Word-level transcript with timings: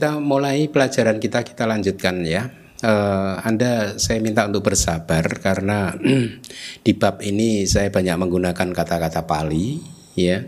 kita 0.00 0.16
mulai 0.16 0.64
pelajaran 0.72 1.20
kita 1.20 1.44
kita 1.44 1.68
lanjutkan 1.68 2.24
ya. 2.24 2.48
Uh, 2.80 3.36
anda 3.44 4.00
saya 4.00 4.16
minta 4.24 4.48
untuk 4.48 4.72
bersabar 4.72 5.20
karena 5.44 5.92
di 6.88 6.92
bab 6.96 7.20
ini 7.20 7.68
saya 7.68 7.92
banyak 7.92 8.16
menggunakan 8.16 8.72
kata-kata 8.72 9.28
Pali 9.28 9.76
ya. 10.16 10.40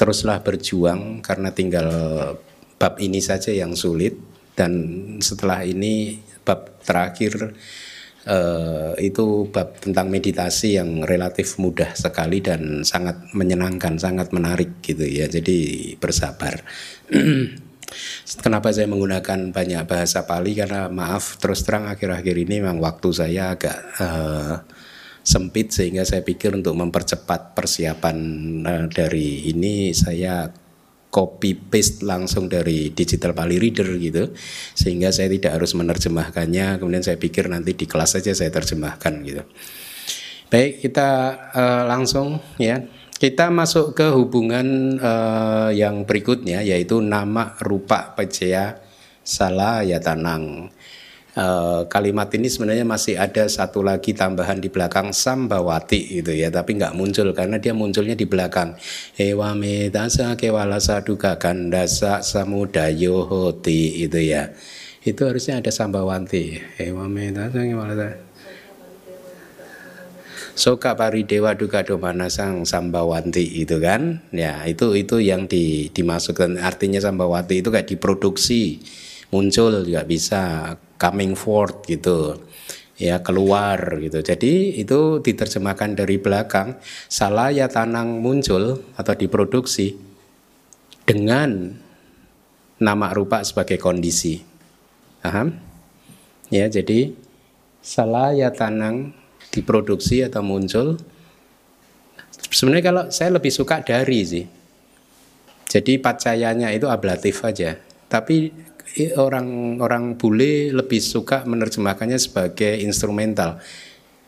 Teruslah 0.00 0.40
berjuang 0.40 1.20
karena 1.20 1.52
tinggal 1.52 1.92
bab 2.80 2.96
ini 3.04 3.20
saja 3.20 3.52
yang 3.52 3.76
sulit 3.76 4.16
dan 4.56 4.72
setelah 5.20 5.60
ini 5.60 6.16
bab 6.40 6.80
terakhir 6.80 7.52
uh, 8.24 8.96
itu 8.96 9.44
bab 9.52 9.76
tentang 9.76 10.08
meditasi 10.08 10.80
yang 10.80 11.04
relatif 11.04 11.60
mudah 11.60 11.92
sekali 11.92 12.40
dan 12.40 12.80
sangat 12.80 13.28
menyenangkan, 13.36 14.00
sangat 14.00 14.32
menarik 14.32 14.80
gitu 14.80 15.04
ya. 15.04 15.28
Jadi 15.28 15.92
bersabar. 16.00 16.64
Kenapa 18.40 18.70
saya 18.70 18.86
menggunakan 18.86 19.50
banyak 19.50 19.82
bahasa 19.86 20.24
Pali? 20.24 20.54
Karena 20.54 20.86
maaf 20.90 21.38
terus 21.38 21.66
terang 21.66 21.90
akhir-akhir 21.90 22.36
ini 22.46 22.62
memang 22.62 22.78
waktu 22.78 23.08
saya 23.10 23.54
agak 23.54 23.78
uh, 23.98 24.54
sempit 25.20 25.74
sehingga 25.74 26.06
saya 26.06 26.24
pikir 26.24 26.56
untuk 26.56 26.74
mempercepat 26.78 27.52
persiapan 27.52 28.16
uh, 28.64 28.86
dari 28.88 29.50
ini 29.50 29.92
saya 29.92 30.48
copy 31.10 31.58
paste 31.58 32.06
langsung 32.06 32.46
dari 32.46 32.94
digital 32.94 33.34
Pali 33.34 33.58
Reader 33.58 33.90
gitu. 33.98 34.30
Sehingga 34.78 35.10
saya 35.10 35.26
tidak 35.28 35.58
harus 35.58 35.74
menerjemahkannya. 35.74 36.78
Kemudian 36.78 37.02
saya 37.02 37.18
pikir 37.18 37.50
nanti 37.50 37.74
di 37.74 37.84
kelas 37.84 38.16
saja 38.16 38.30
saya 38.32 38.48
terjemahkan 38.54 39.12
gitu. 39.26 39.42
Baik 40.50 40.82
kita 40.82 41.08
uh, 41.54 41.82
langsung 41.86 42.42
ya 42.58 42.82
kita 43.20 43.52
masuk 43.52 43.92
ke 43.92 44.08
hubungan 44.16 44.96
uh, 44.96 45.68
yang 45.76 46.08
berikutnya 46.08 46.64
yaitu 46.64 47.04
nama 47.04 47.52
rupa 47.60 48.16
pejaya 48.16 48.80
salah 49.20 49.84
ya 49.84 50.00
tanang 50.00 50.72
Uh, 51.30 51.86
kalimat 51.86 52.26
ini 52.34 52.50
sebenarnya 52.50 52.82
masih 52.82 53.14
ada 53.14 53.46
satu 53.46 53.86
lagi 53.86 54.10
tambahan 54.10 54.58
di 54.58 54.66
belakang 54.66 55.14
sambawati 55.14 56.18
gitu 56.18 56.34
ya 56.34 56.50
tapi 56.50 56.74
nggak 56.74 56.90
muncul 56.98 57.30
karena 57.30 57.62
dia 57.62 57.70
munculnya 57.70 58.18
di 58.18 58.26
belakang. 58.26 58.74
Ewa 59.14 59.54
medasa 59.54 60.34
kewalasa 60.34 61.06
duga 61.06 61.38
gandasa 61.38 62.26
samudayo 62.26 63.30
hoti 63.30 64.02
itu 64.02 64.18
ya. 64.18 64.50
Itu 65.06 65.30
harusnya 65.30 65.62
ada 65.62 65.70
sambawati. 65.70 66.58
Ewa 66.82 67.06
medasa 67.06 67.62
kewalasa 67.62 68.29
Soka 70.54 70.94
pari 70.98 71.24
dewa 71.24 71.56
duga 71.56 71.84
domana 71.86 72.28
sang 72.28 72.66
sambawanti 72.68 73.62
itu 73.62 73.80
kan 73.80 74.20
ya 74.34 74.64
itu 74.66 74.92
itu 74.96 75.22
yang 75.22 75.48
di, 75.48 75.88
dimasukkan 75.90 76.60
artinya 76.60 77.00
sambawati 77.00 77.64
itu 77.64 77.68
kayak 77.72 77.88
diproduksi 77.88 78.82
muncul 79.30 79.86
juga 79.86 80.02
bisa 80.04 80.74
coming 81.00 81.38
forth 81.38 81.86
gitu 81.86 82.36
ya 83.00 83.24
keluar 83.24 83.96
gitu. 83.96 84.20
Jadi 84.20 84.76
itu 84.76 85.24
diterjemahkan 85.24 85.96
dari 85.96 86.20
belakang 86.20 86.76
salah 87.08 87.48
ya 87.48 87.72
tanang 87.72 88.20
muncul 88.20 88.84
atau 89.00 89.14
diproduksi 89.16 89.96
dengan 91.08 91.80
nama 92.76 93.08
rupa 93.16 93.40
sebagai 93.40 93.80
kondisi. 93.80 94.44
Paham? 95.24 95.56
Ya, 96.52 96.68
jadi 96.68 97.16
salah 97.80 98.36
ya 98.36 98.52
tanang 98.52 99.16
diproduksi 99.50 100.22
atau 100.22 100.42
muncul 100.46 100.98
sebenarnya 102.50 102.84
kalau 102.84 103.04
saya 103.12 103.30
lebih 103.36 103.52
suka 103.52 103.82
dari 103.84 104.20
sih. 104.26 104.44
Jadi 105.70 106.02
pacayanya 106.02 106.74
itu 106.74 106.90
ablatif 106.90 107.46
aja. 107.46 107.78
Tapi 108.10 108.50
orang-orang 109.14 110.18
bule 110.18 110.74
lebih 110.74 110.98
suka 110.98 111.46
menerjemahkannya 111.46 112.18
sebagai 112.18 112.74
instrumental. 112.82 113.62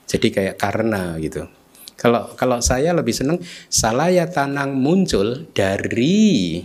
Jadi 0.06 0.30
kayak 0.30 0.56
karena 0.60 1.18
gitu. 1.18 1.50
Kalau 1.98 2.34
kalau 2.38 2.62
saya 2.62 2.94
lebih 2.94 3.14
senang 3.14 3.42
salaya 3.66 4.26
tanang 4.30 4.74
muncul 4.74 5.50
dari 5.50 6.62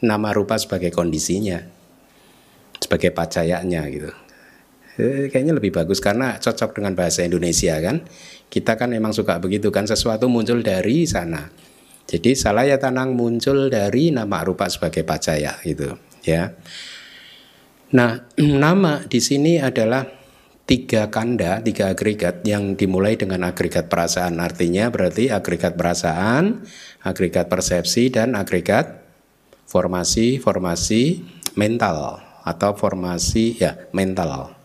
nama 0.00 0.32
rupa 0.32 0.56
sebagai 0.56 0.92
kondisinya, 0.92 1.60
sebagai 2.80 3.12
pacayanya 3.12 3.84
gitu. 3.92 4.12
Eh, 4.96 5.28
kayaknya 5.28 5.60
lebih 5.60 5.76
bagus 5.76 6.00
karena 6.00 6.40
cocok 6.40 6.80
dengan 6.80 6.96
bahasa 6.96 7.20
Indonesia 7.20 7.76
kan. 7.84 8.00
Kita 8.48 8.80
kan 8.80 8.88
memang 8.88 9.12
suka 9.12 9.36
begitu 9.36 9.68
kan 9.68 9.84
sesuatu 9.84 10.24
muncul 10.32 10.64
dari 10.64 11.04
sana. 11.04 11.52
Jadi 12.08 12.32
salaya 12.32 12.80
tanang 12.80 13.12
muncul 13.12 13.68
dari 13.68 14.08
nama 14.08 14.40
rupa 14.40 14.70
sebagai 14.72 15.04
pacaya 15.04 15.60
gitu 15.66 16.00
ya. 16.24 16.56
Nah, 17.92 18.24
nama 18.64 19.04
di 19.04 19.20
sini 19.20 19.60
adalah 19.60 20.08
tiga 20.64 21.12
kanda, 21.12 21.60
tiga 21.60 21.92
agregat 21.92 22.40
yang 22.48 22.72
dimulai 22.72 23.20
dengan 23.20 23.44
agregat 23.44 23.92
perasaan. 23.92 24.40
Artinya 24.40 24.88
berarti 24.88 25.28
agregat 25.28 25.76
perasaan, 25.76 26.64
agregat 27.04 27.52
persepsi, 27.52 28.08
dan 28.08 28.32
agregat 28.32 29.04
formasi-formasi 29.68 31.20
mental 31.58 32.24
atau 32.48 32.70
formasi 32.72 33.60
ya 33.60 33.90
mental. 33.92 34.55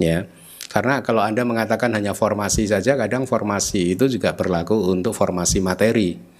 Ya. 0.00 0.26
Karena 0.72 1.06
kalau 1.06 1.22
Anda 1.22 1.46
mengatakan 1.46 1.94
hanya 1.94 2.18
formasi 2.18 2.66
saja, 2.66 2.98
kadang 2.98 3.30
formasi 3.30 3.94
itu 3.94 4.10
juga 4.10 4.34
berlaku 4.34 4.90
untuk 4.90 5.14
formasi 5.14 5.62
materi 5.62 6.34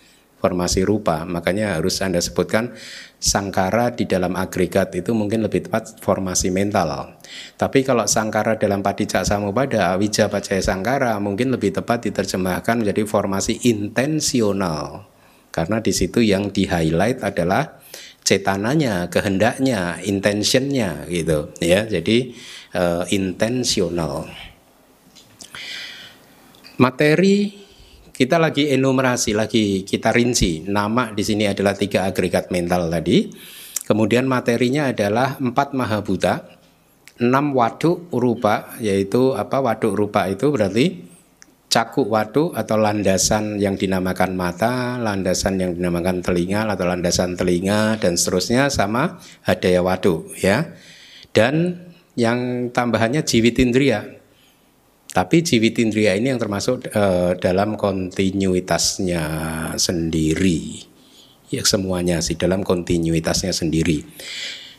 formasi 0.44 0.84
rupa. 0.84 1.24
Makanya 1.24 1.80
harus 1.80 2.04
Anda 2.04 2.20
sebutkan 2.20 2.76
sangkara 3.16 3.96
di 3.96 4.04
dalam 4.04 4.36
agregat 4.36 4.92
itu 4.92 5.16
mungkin 5.16 5.40
lebih 5.40 5.64
tepat 5.64 5.96
formasi 6.04 6.52
mental. 6.52 7.16
Tapi 7.56 7.80
kalau 7.80 8.04
sangkara 8.04 8.60
dalam 8.60 8.84
padicak 8.84 9.24
samubada, 9.24 9.96
wija 9.96 10.28
pacaya 10.28 10.60
sangkara 10.60 11.16
mungkin 11.16 11.48
lebih 11.48 11.72
tepat 11.72 12.04
diterjemahkan 12.12 12.84
menjadi 12.84 13.08
formasi 13.08 13.64
intensional. 13.64 15.08
Karena 15.48 15.80
di 15.80 15.96
situ 15.96 16.20
yang 16.20 16.52
di 16.52 16.68
highlight 16.68 17.24
adalah 17.24 17.80
cetananya, 18.24 19.12
kehendaknya, 19.12 20.00
intentionnya 20.00 21.04
gitu 21.12 21.52
ya. 21.60 21.84
Jadi 21.84 22.32
uh, 22.72 23.04
intensional. 23.12 24.26
Materi 26.80 27.62
kita 28.14 28.40
lagi 28.40 28.72
enumerasi, 28.72 29.36
lagi 29.36 29.84
kita 29.84 30.10
rinci. 30.10 30.64
Nama 30.64 31.12
di 31.12 31.22
sini 31.22 31.44
adalah 31.44 31.76
tiga 31.76 32.08
agregat 32.08 32.48
mental 32.48 32.88
tadi. 32.88 33.28
Kemudian 33.84 34.24
materinya 34.24 34.88
adalah 34.88 35.36
empat 35.36 35.76
mahabuta, 35.76 36.48
enam 37.20 37.52
waduk 37.52 38.08
rupa, 38.08 38.80
yaitu 38.80 39.36
apa 39.36 39.60
waduk 39.60 39.92
rupa 39.92 40.24
itu 40.32 40.48
berarti 40.48 41.03
cakuk 41.74 42.06
waduk 42.06 42.54
atau 42.54 42.78
landasan 42.78 43.58
yang 43.58 43.74
dinamakan 43.74 44.38
mata, 44.38 44.94
landasan 45.02 45.58
yang 45.58 45.74
dinamakan 45.74 46.22
telinga 46.22 46.70
atau 46.70 46.86
landasan 46.86 47.34
telinga 47.34 47.98
dan 47.98 48.14
seterusnya 48.14 48.70
sama 48.70 49.18
hadaya 49.42 49.82
waduk 49.82 50.30
ya. 50.38 50.70
Dan 51.34 51.82
yang 52.14 52.70
tambahannya 52.70 53.26
jiwitindria 53.26 54.22
tapi 55.14 55.46
jiwitindria 55.46 56.18
ini 56.18 56.34
yang 56.34 56.42
termasuk 56.42 56.90
uh, 56.90 57.38
dalam 57.38 57.78
kontinuitasnya 57.78 59.22
sendiri. 59.78 60.82
Ya 61.54 61.62
semuanya 61.62 62.18
sih 62.18 62.34
dalam 62.34 62.66
kontinuitasnya 62.66 63.54
sendiri. 63.54 64.02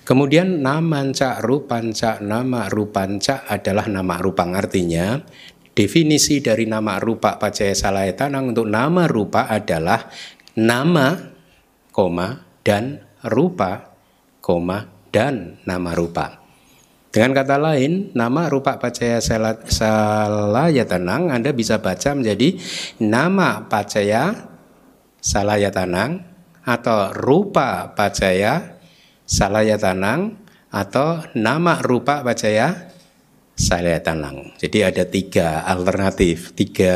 Kemudian 0.04 0.60
namanca 0.60 1.40
rupanca 1.40 2.20
nama 2.20 2.68
rupanca 2.68 3.48
adalah 3.48 3.88
nama 3.88 4.20
rupang 4.20 4.54
artinya 4.60 5.24
definisi 5.76 6.40
dari 6.40 6.66
nama 6.66 6.98
rupa 6.98 7.36
pacaya 7.36 7.76
salayatanang 7.76 8.56
untuk 8.56 8.66
nama 8.66 9.06
rupa 9.06 9.46
adalah 9.52 10.08
nama 10.56 11.20
koma 11.92 12.42
dan 12.64 13.04
rupa 13.28 13.94
koma 14.40 14.88
dan 15.12 15.60
nama 15.68 15.92
rupa. 15.92 16.46
Dengan 17.16 17.32
kata 17.32 17.56
lain, 17.56 18.12
nama 18.12 18.52
rupa 18.52 18.76
pacaya 18.76 19.24
salaya 19.24 20.84
tenang 20.84 21.32
Anda 21.32 21.56
bisa 21.56 21.80
baca 21.80 22.12
menjadi 22.12 22.60
nama 23.00 23.72
pacaya 23.72 24.36
salaya 25.24 25.72
tanang 25.72 26.20
atau 26.68 27.16
rupa 27.16 27.96
pacaya 27.96 28.76
salaya 29.24 29.80
tanang 29.80 30.36
atau 30.68 31.24
nama 31.40 31.80
rupa 31.80 32.20
pacaya 32.20 32.92
salaya 33.56 34.04
tanang. 34.04 34.52
Jadi 34.60 34.84
ada 34.84 35.04
tiga 35.08 35.64
alternatif, 35.64 36.52
tiga 36.54 36.94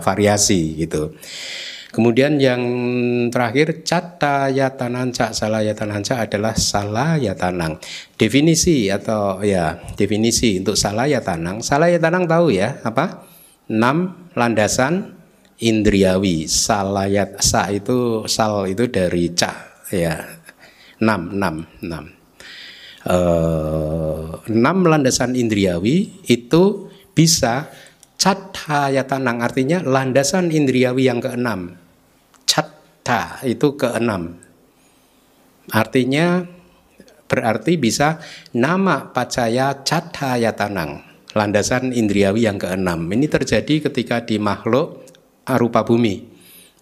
variasi 0.00 0.78
gitu. 0.78 1.12
Kemudian 1.88 2.36
yang 2.36 2.62
terakhir 3.32 3.80
cata 3.80 4.52
salah 5.32 5.64
yatanan 5.64 6.04
cak 6.04 6.30
adalah 6.30 6.52
salah 6.52 7.16
yatanang. 7.16 7.80
Definisi 8.14 8.92
atau 8.92 9.40
ya 9.40 9.80
definisi 9.96 10.60
untuk 10.60 10.76
salah 10.76 11.08
yatanang. 11.08 11.64
Salah 11.64 11.88
yatanang 11.88 12.28
tahu 12.28 12.52
ya 12.52 12.76
apa? 12.84 13.24
Enam 13.72 14.28
landasan 14.36 15.16
indriawi. 15.58 16.44
Salayat 16.44 17.40
sa 17.40 17.72
itu 17.72 18.28
sal 18.28 18.68
itu 18.68 18.84
dari 18.92 19.32
cak 19.32 19.88
ya. 19.88 20.22
Enam 21.00 21.34
enam 21.34 21.54
enam. 21.80 22.17
Eh, 23.08 24.24
enam 24.52 24.78
landasan 24.84 25.32
indriawi 25.32 26.22
itu 26.28 26.92
bisa 27.16 27.72
cathaya-tanang 28.20 29.40
artinya 29.40 29.78
landasan 29.82 30.52
indriawi 30.52 31.08
yang 31.08 31.18
keenam. 31.18 31.74
Catta 32.44 33.42
itu 33.42 33.74
keenam. 33.74 34.38
Artinya 35.68 36.44
berarti 37.28 37.76
bisa 37.76 38.18
nama 38.56 39.12
pacaya 39.12 39.84
cathaya-tanang 39.84 41.04
landasan 41.36 41.92
indriawi 41.92 42.48
yang 42.48 42.56
keenam. 42.56 43.04
Ini 43.04 43.28
terjadi 43.28 43.90
ketika 43.90 44.24
di 44.24 44.40
makhluk 44.40 45.04
arupa 45.44 45.84
bumi, 45.84 46.24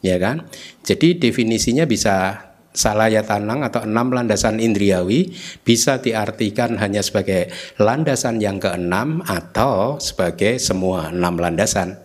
ya 0.00 0.16
kan? 0.22 0.46
Jadi 0.86 1.18
definisinya 1.18 1.82
bisa 1.84 2.45
salaya 2.76 3.24
tanang 3.24 3.64
atau 3.64 3.88
enam 3.88 4.12
landasan 4.12 4.60
indriawi 4.60 5.32
bisa 5.64 5.98
diartikan 5.98 6.76
hanya 6.76 7.00
sebagai 7.00 7.48
landasan 7.80 8.38
yang 8.38 8.60
keenam 8.60 9.24
atau 9.24 9.96
sebagai 9.96 10.60
semua 10.60 11.08
enam 11.08 11.40
landasan. 11.40 11.96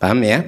Paham 0.00 0.24
ya? 0.24 0.40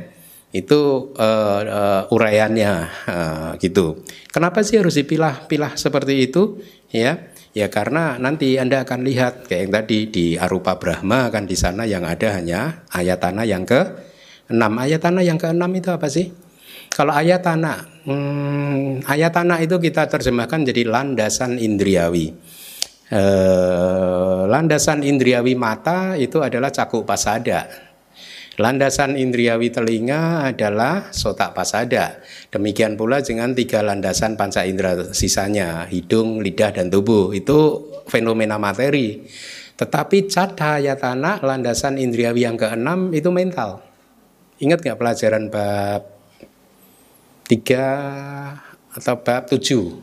Itu 0.56 1.12
uh, 1.20 1.60
uh, 1.68 2.02
uraiannya 2.08 2.72
uh, 3.06 3.50
gitu. 3.60 4.00
Kenapa 4.32 4.64
sih 4.64 4.80
harus 4.80 4.96
dipilah-pilah 4.96 5.76
seperti 5.76 6.32
itu? 6.32 6.64
Ya, 6.88 7.28
ya 7.52 7.68
karena 7.68 8.16
nanti 8.16 8.56
anda 8.56 8.88
akan 8.88 9.04
lihat 9.04 9.52
kayak 9.52 9.60
yang 9.68 9.72
tadi 9.76 9.98
di 10.08 10.26
Arupa 10.40 10.80
Brahma 10.80 11.28
kan 11.28 11.44
di 11.44 11.60
sana 11.60 11.84
yang 11.84 12.08
ada 12.08 12.40
hanya 12.40 12.88
ayatana 12.88 13.44
yang 13.44 13.68
ke 13.68 13.84
enam. 14.48 14.80
Ayatana 14.80 15.20
yang 15.20 15.36
ke 15.36 15.52
enam 15.52 15.68
itu 15.76 15.92
apa 15.92 16.08
sih? 16.08 16.45
Kalau 16.96 17.12
ayatana, 17.12 17.84
hmm, 18.08 19.04
ayatana 19.04 19.60
itu 19.60 19.76
kita 19.76 20.08
terjemahkan 20.08 20.64
jadi 20.64 20.88
landasan 20.88 21.60
indriawi. 21.60 22.32
Eh, 23.12 24.40
landasan 24.48 25.04
indriawi 25.04 25.52
mata 25.60 26.16
itu 26.16 26.40
adalah 26.40 26.72
cakuk 26.72 27.04
pasada. 27.04 27.68
Landasan 28.56 29.20
indriawi 29.20 29.68
telinga 29.68 30.48
adalah 30.48 31.12
sotak 31.12 31.52
pasada. 31.52 32.16
Demikian 32.48 32.96
pula 32.96 33.20
dengan 33.20 33.52
tiga 33.52 33.84
landasan 33.84 34.40
panca 34.40 34.64
indera 34.64 35.12
sisanya, 35.12 35.84
hidung, 35.92 36.40
lidah, 36.40 36.72
dan 36.72 36.88
tubuh. 36.88 37.36
Itu 37.36 37.92
fenomena 38.08 38.56
materi. 38.56 39.28
Tetapi 39.76 40.32
tanah 40.32 41.44
landasan 41.44 42.00
indriawi 42.00 42.48
yang 42.48 42.56
keenam 42.56 43.12
itu 43.12 43.28
mental. 43.28 43.84
Ingat 44.64 44.80
nggak 44.80 44.96
pelajaran 44.96 45.52
bab 45.52 46.15
tiga 47.46 47.86
atau 48.92 49.14
bab 49.22 49.46
tujuh? 49.46 50.02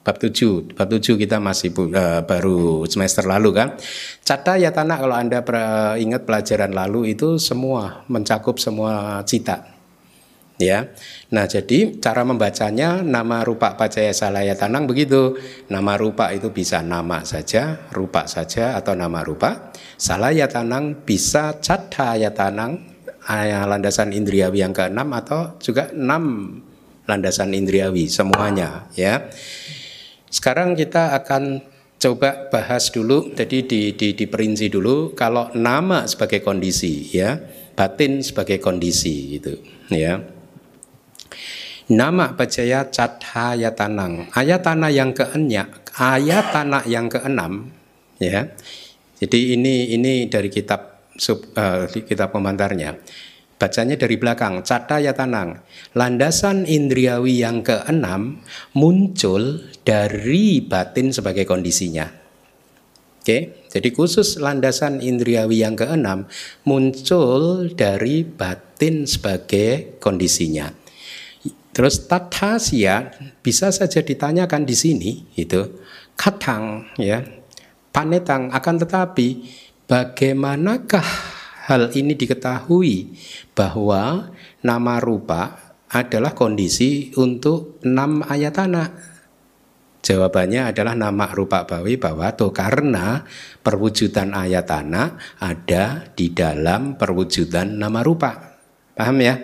Bab 0.00 0.16
tujuh. 0.16 0.72
Bab 0.72 0.88
tujuh 0.88 1.20
kita 1.20 1.36
masih 1.36 1.76
uh, 1.76 2.24
baru 2.24 2.88
semester 2.88 3.28
lalu 3.28 3.52
kan? 3.52 3.76
Cata 4.24 4.56
ya 4.56 4.72
tanah 4.72 4.96
kalau 4.96 5.12
anda 5.12 5.44
ingat 6.00 6.24
pelajaran 6.24 6.72
lalu 6.72 7.12
itu 7.12 7.36
semua 7.36 8.08
mencakup 8.08 8.56
semua 8.56 9.20
cita 9.28 9.76
ya. 10.60 10.88
Nah 11.32 11.44
jadi 11.44 12.00
cara 12.00 12.24
membacanya 12.24 13.04
nama 13.04 13.44
rupa 13.44 13.76
pacaya 13.76 14.12
salaya 14.16 14.56
tanang 14.56 14.88
begitu. 14.88 15.36
Nama 15.68 15.96
rupa 16.00 16.32
itu 16.32 16.48
bisa 16.48 16.80
nama 16.80 17.20
saja 17.28 17.88
rupa 17.92 18.24
saja 18.24 18.80
atau 18.80 18.96
nama 18.96 19.20
rupa 19.20 19.72
salaya 20.00 20.48
tanang 20.48 21.04
bisa 21.04 21.60
cata 21.60 22.16
ya 22.16 22.32
tanang 22.32 22.88
landasan 23.68 24.16
indriawi 24.16 24.64
yang 24.64 24.72
keenam 24.72 25.12
atau 25.12 25.60
juga 25.60 25.92
enam 25.92 26.56
landasan 27.08 27.56
indriawi 27.56 28.08
semuanya 28.10 28.88
ya. 28.96 29.30
Sekarang 30.30 30.78
kita 30.78 31.16
akan 31.16 31.64
coba 32.00 32.48
bahas 32.48 32.88
dulu 32.88 33.36
jadi 33.36 33.60
di, 33.66 33.92
di 33.92 34.16
diperinci 34.16 34.72
dulu 34.72 35.12
kalau 35.12 35.52
nama 35.52 36.08
sebagai 36.08 36.40
kondisi 36.40 37.12
ya, 37.12 37.36
batin 37.76 38.24
sebagai 38.24 38.56
kondisi 38.62 39.36
itu 39.36 39.60
ya. 39.92 40.20
Nama 41.90 42.38
Bajaya 42.38 42.86
Cathaya 42.86 43.74
Ayatana 44.30 44.94
yang 44.94 45.10
keenyak, 45.10 45.90
ayatana 45.98 46.86
yang 46.86 47.10
keenam 47.10 47.66
ya. 48.22 48.46
Jadi 49.18 49.58
ini 49.58 49.90
ini 49.92 50.30
dari 50.30 50.48
kitab 50.48 51.10
sub, 51.18 51.50
uh, 51.58 51.90
kitab 51.90 52.30
komentarnya. 52.30 52.94
Bacanya 53.60 53.92
dari 54.00 54.16
belakang, 54.16 54.64
ya 54.64 55.12
tanang. 55.12 55.60
Landasan 55.92 56.64
indriawi 56.64 57.44
yang 57.44 57.60
keenam 57.60 58.40
muncul 58.72 59.60
dari 59.84 60.64
batin 60.64 61.12
sebagai 61.12 61.44
kondisinya. 61.44 62.08
Oke, 63.20 63.68
jadi 63.68 63.92
khusus 63.92 64.40
landasan 64.40 65.04
indriawi 65.04 65.60
yang 65.60 65.76
keenam 65.76 66.24
muncul 66.64 67.68
dari 67.76 68.24
batin 68.24 69.04
sebagai 69.04 70.00
kondisinya. 70.00 70.72
Terus 71.76 72.08
tatasya 72.08 73.12
bisa 73.44 73.68
saja 73.76 74.00
ditanyakan 74.00 74.64
di 74.64 74.72
sini 74.72 75.10
itu 75.36 75.84
katang 76.16 76.90
ya 76.98 77.22
panetang 77.94 78.50
akan 78.50 78.76
tetapi 78.82 79.28
bagaimanakah 79.86 81.06
hal 81.70 81.94
ini 81.94 82.18
diketahui 82.18 83.14
bahwa 83.54 84.34
nama 84.66 84.98
rupa 84.98 85.70
adalah 85.86 86.34
kondisi 86.34 87.14
untuk 87.14 87.78
enam 87.86 88.26
ayatana. 88.26 88.90
Jawabannya 90.02 90.74
adalah 90.74 90.98
nama 90.98 91.30
rupa 91.30 91.62
bawi 91.68 91.94
bawato 91.94 92.50
karena 92.50 93.22
perwujudan 93.62 94.34
ayatana 94.34 95.14
ada 95.38 96.10
di 96.10 96.34
dalam 96.34 96.98
perwujudan 96.98 97.78
nama 97.78 98.02
rupa. 98.02 98.58
Paham 98.98 99.22
ya? 99.22 99.38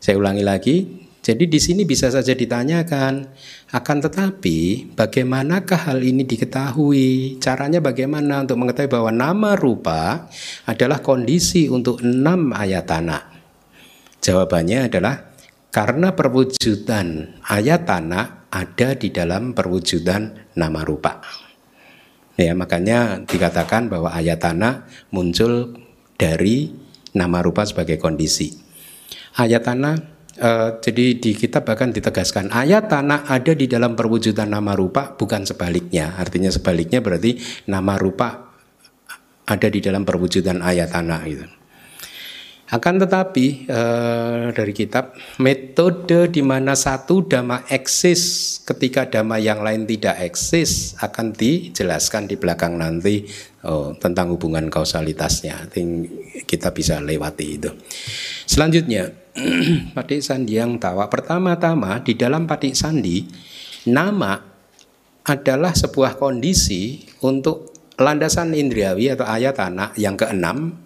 Saya 0.00 0.16
ulangi 0.16 0.44
lagi. 0.46 0.76
Jadi 1.26 1.50
di 1.50 1.58
sini 1.58 1.82
bisa 1.82 2.06
saja 2.06 2.38
ditanyakan, 2.38 3.26
akan 3.74 3.98
tetapi 3.98 4.94
bagaimanakah 4.94 5.90
hal 5.90 5.98
ini 5.98 6.22
diketahui? 6.22 7.42
Caranya 7.42 7.82
bagaimana 7.82 8.46
untuk 8.46 8.62
mengetahui 8.62 8.86
bahwa 8.86 9.10
nama 9.10 9.58
rupa 9.58 10.30
adalah 10.70 11.02
kondisi 11.02 11.66
untuk 11.66 11.98
enam 11.98 12.54
ayatana? 12.54 13.26
Jawabannya 14.22 14.86
adalah 14.86 15.34
karena 15.74 16.14
perwujudan 16.14 17.42
ayatana 17.42 18.46
ada 18.46 18.94
di 18.94 19.10
dalam 19.10 19.50
perwujudan 19.50 20.54
nama 20.54 20.86
rupa. 20.86 21.26
Ya, 22.38 22.54
makanya 22.54 23.26
dikatakan 23.26 23.90
bahwa 23.90 24.14
ayatana 24.14 24.86
muncul 25.10 25.74
dari 26.14 26.70
nama 27.18 27.42
rupa 27.42 27.66
sebagai 27.66 27.98
kondisi. 27.98 28.62
Ayatana 29.34 30.15
Uh, 30.36 30.76
jadi 30.84 31.16
di 31.16 31.32
kitab 31.32 31.64
bahkan 31.64 31.88
ditegaskan 31.88 32.52
ayat 32.52 32.92
tanah 32.92 33.24
ada 33.24 33.56
di 33.56 33.64
dalam 33.64 33.96
perwujudan 33.96 34.52
nama 34.52 34.76
rupa 34.76 35.16
bukan 35.16 35.48
sebaliknya. 35.48 36.12
Artinya 36.20 36.52
sebaliknya 36.52 37.00
berarti 37.00 37.40
nama 37.72 37.96
rupa 37.96 38.52
ada 39.48 39.68
di 39.72 39.80
dalam 39.80 40.04
perwujudan 40.04 40.60
ayat 40.60 40.92
tanah 40.92 41.20
gitu. 41.24 41.46
Akan 42.66 42.98
tetapi 42.98 43.70
uh, 43.70 44.50
dari 44.50 44.74
kitab 44.74 45.14
metode 45.38 46.26
di 46.34 46.42
mana 46.42 46.74
satu 46.74 47.22
dhamma 47.22 47.62
eksis 47.70 48.58
ketika 48.66 49.06
dhamma 49.06 49.38
yang 49.38 49.62
lain 49.62 49.86
tidak 49.86 50.18
eksis 50.18 50.98
akan 50.98 51.30
dijelaskan 51.30 52.26
di 52.26 52.34
belakang 52.34 52.74
nanti 52.74 53.22
oh, 53.62 53.94
tentang 53.94 54.34
hubungan 54.34 54.66
kausalitasnya. 54.66 55.70
Kita 56.42 56.74
bisa 56.74 56.98
lewati 56.98 57.46
itu. 57.54 57.70
Selanjutnya 58.50 59.25
Patik 59.96 60.24
Sandi 60.24 60.56
yang 60.56 60.80
tawa. 60.80 61.12
Pertama-tama 61.12 62.00
di 62.00 62.16
dalam 62.16 62.48
Patik 62.48 62.72
Sandi 62.72 63.20
nama 63.92 64.40
adalah 65.26 65.76
sebuah 65.76 66.16
kondisi 66.16 67.04
untuk 67.20 67.76
landasan 68.00 68.56
indriawi 68.56 69.12
atau 69.12 69.26
ayat 69.28 69.56
anak 69.60 69.96
yang 70.00 70.16
keenam 70.16 70.76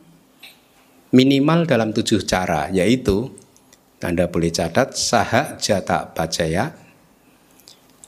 minimal 1.10 1.66
dalam 1.66 1.90
tujuh 1.90 2.22
cara 2.22 2.70
yaitu 2.70 3.34
Anda 4.00 4.32
boleh 4.32 4.48
catat 4.48 4.96
saha 4.96 5.60
jata 5.60 6.08
bacaya 6.16 6.72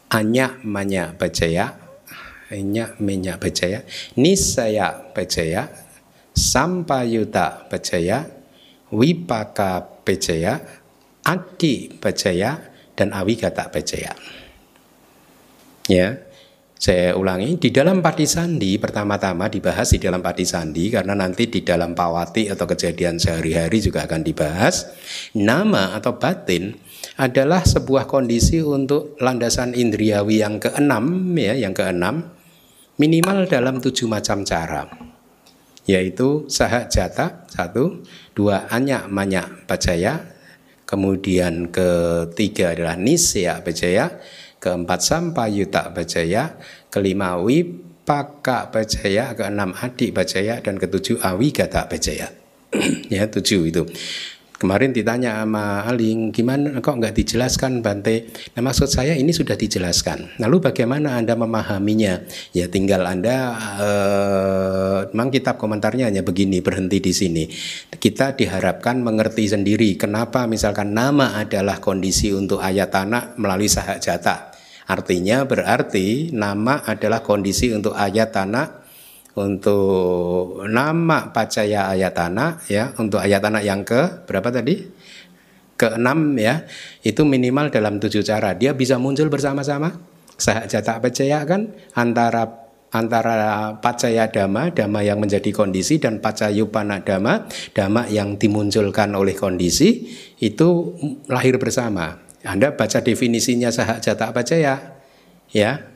anya 0.08 0.56
manya 0.64 1.12
bacaya 1.12 1.76
anya 2.49 2.96
menya 2.96 3.37
bacaya 3.37 3.84
nisaya 4.16 5.12
bacaya 5.12 5.68
sampayuta 6.32 7.68
bacaya 7.68 8.25
wipaka 8.92 10.04
Bejaya, 10.04 10.61
Adi 11.25 11.88
Bejaya, 11.96 12.61
dan 12.92 13.16
Awigata 13.16 13.72
Bejaya. 13.72 14.12
Ya, 15.90 16.20
saya 16.82 17.14
ulangi, 17.14 17.62
di 17.62 17.70
dalam 17.70 18.02
Pati 18.02 18.26
Sandi 18.26 18.75
pertama-tama 18.75 19.46
dibahas 19.46 19.94
di 19.94 20.02
dalam 20.02 20.18
Pati 20.18 20.42
Sandi 20.42 20.90
karena 20.90 21.14
nanti 21.14 21.46
di 21.46 21.62
dalam 21.62 21.94
Pawati 21.94 22.50
atau 22.50 22.66
kejadian 22.66 23.22
sehari-hari 23.22 23.78
juga 23.78 24.02
akan 24.06 24.26
dibahas. 24.26 24.90
Nama 25.38 25.94
atau 25.94 26.18
batin 26.18 26.75
adalah 27.22 27.62
sebuah 27.62 28.11
kondisi 28.11 28.62
untuk 28.62 29.14
landasan 29.22 29.78
indriawi 29.78 30.42
yang 30.42 30.58
keenam 30.58 31.34
ya, 31.38 31.54
yang 31.54 31.70
keenam 31.70 32.34
minimal 32.99 33.46
dalam 33.46 33.78
tujuh 33.78 34.11
macam 34.11 34.42
cara 34.42 34.87
yaitu 35.82 36.46
sahak 36.46 36.87
jata 36.94 37.42
satu 37.50 38.06
dua 38.33 38.69
anyak 38.69 39.09
manyak 39.12 39.69
bacaya 39.69 40.33
kemudian 40.89 41.73
ketiga 41.73 42.77
adalah 42.77 42.97
nisya 42.97 43.61
bacaya 43.65 44.21
keempat 44.61 45.01
sampayuta 45.01 45.91
bacaya 45.91 46.57
kelima 46.93 47.41
wipaka 47.41 48.69
bacaya 48.69 49.33
keenam 49.33 49.73
adik 49.75 50.12
bacaya 50.12 50.61
dan 50.61 50.77
ketujuh 50.77 51.21
awigata 51.25 51.89
bacaya 51.89 52.29
ya 53.12 53.29
tujuh 53.29 53.69
itu 53.69 53.83
Kemarin 54.62 54.95
ditanya 54.95 55.42
sama 55.42 55.83
Aling, 55.90 56.31
gimana 56.31 56.78
kok 56.78 56.95
nggak 56.95 57.19
dijelaskan 57.19 57.83
Bante? 57.83 58.31
Nah 58.54 58.62
maksud 58.62 58.87
saya 58.87 59.19
ini 59.19 59.35
sudah 59.35 59.59
dijelaskan. 59.59 60.38
Lalu 60.38 60.71
bagaimana 60.71 61.19
Anda 61.19 61.35
memahaminya? 61.35 62.23
Ya 62.54 62.71
tinggal 62.71 63.02
Anda, 63.11 63.59
eh, 63.59 64.99
memang 65.11 65.35
kitab 65.35 65.59
komentarnya 65.59 66.07
hanya 66.07 66.23
begini, 66.23 66.62
berhenti 66.62 67.02
di 67.02 67.11
sini. 67.11 67.50
Kita 67.90 68.38
diharapkan 68.38 69.02
mengerti 69.02 69.50
sendiri 69.50 69.99
kenapa 69.99 70.47
misalkan 70.47 70.95
nama 70.95 71.42
adalah 71.42 71.83
kondisi 71.83 72.31
untuk 72.31 72.62
ayat 72.62 72.95
tanah 72.95 73.35
melalui 73.42 73.66
sahak 73.66 73.99
jata. 73.99 74.54
Artinya 74.87 75.42
berarti 75.42 76.31
nama 76.31 76.87
adalah 76.87 77.19
kondisi 77.19 77.75
untuk 77.75 77.99
ayat 77.99 78.31
tanah 78.31 78.82
untuk 79.33 80.61
nama 80.69 81.33
pacaya 81.33 81.89
ayatana 81.89 82.61
ya 82.69 82.93
untuk 83.01 83.21
ayatana 83.21 83.65
yang 83.65 83.81
ke 83.85 84.29
berapa 84.29 84.53
tadi? 84.53 84.85
Keenam 85.81 86.37
ya 86.37 86.69
itu 87.03 87.25
minimal 87.25 87.73
dalam 87.73 87.97
tujuh 87.99 88.23
cara. 88.23 88.53
Dia 88.55 88.77
bisa 88.77 89.01
muncul 89.01 89.33
bersama-sama. 89.33 89.97
Sahajata 90.37 91.01
pacaya 91.01 91.43
kan 91.49 91.73
antara 91.97 92.62
antara 92.93 93.73
pacaya 93.81 94.29
dhamma, 94.29 94.69
dhamma 94.71 95.01
yang 95.01 95.17
menjadi 95.17 95.49
kondisi 95.49 95.97
dan 95.97 96.21
pacayupana 96.21 97.01
dhamma, 97.01 97.49
dhamma 97.73 98.07
yang 98.12 98.37
dimunculkan 98.37 99.17
oleh 99.17 99.33
kondisi 99.33 100.12
itu 100.45 100.93
lahir 101.27 101.57
bersama. 101.57 102.21
Anda 102.45 102.77
baca 102.77 103.01
definisinya 103.01 103.73
sahajata 103.73 104.35
pacaya 104.35 104.99
ya 105.55 105.91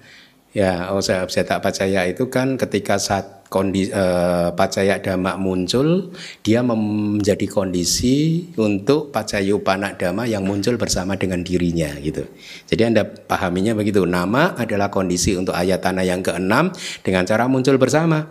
Ya, 0.56 0.88
oh 0.88 1.04
saya, 1.04 1.28
tak 1.28 1.60
percaya 1.60 2.08
itu 2.08 2.32
kan 2.32 2.56
ketika 2.56 2.96
saat 2.96 3.44
kondisi 3.52 3.92
eh, 3.92 4.48
pacaya 4.56 4.96
dhamma 5.04 5.36
muncul, 5.36 6.16
dia 6.40 6.64
menjadi 6.64 7.44
kondisi 7.44 8.48
untuk 8.56 9.12
pacayupana 9.12 10.00
dhamma 10.00 10.24
yang 10.24 10.48
muncul 10.48 10.80
bersama 10.80 11.12
dengan 11.20 11.44
dirinya 11.44 11.92
gitu. 12.00 12.24
Jadi 12.72 12.82
Anda 12.88 13.04
pahaminya 13.04 13.76
begitu. 13.76 14.08
Nama 14.08 14.56
adalah 14.56 14.88
kondisi 14.88 15.36
untuk 15.36 15.52
ayatana 15.52 16.00
yang 16.08 16.24
keenam 16.24 16.72
dengan 17.04 17.28
cara 17.28 17.44
muncul 17.52 17.76
bersama. 17.76 18.24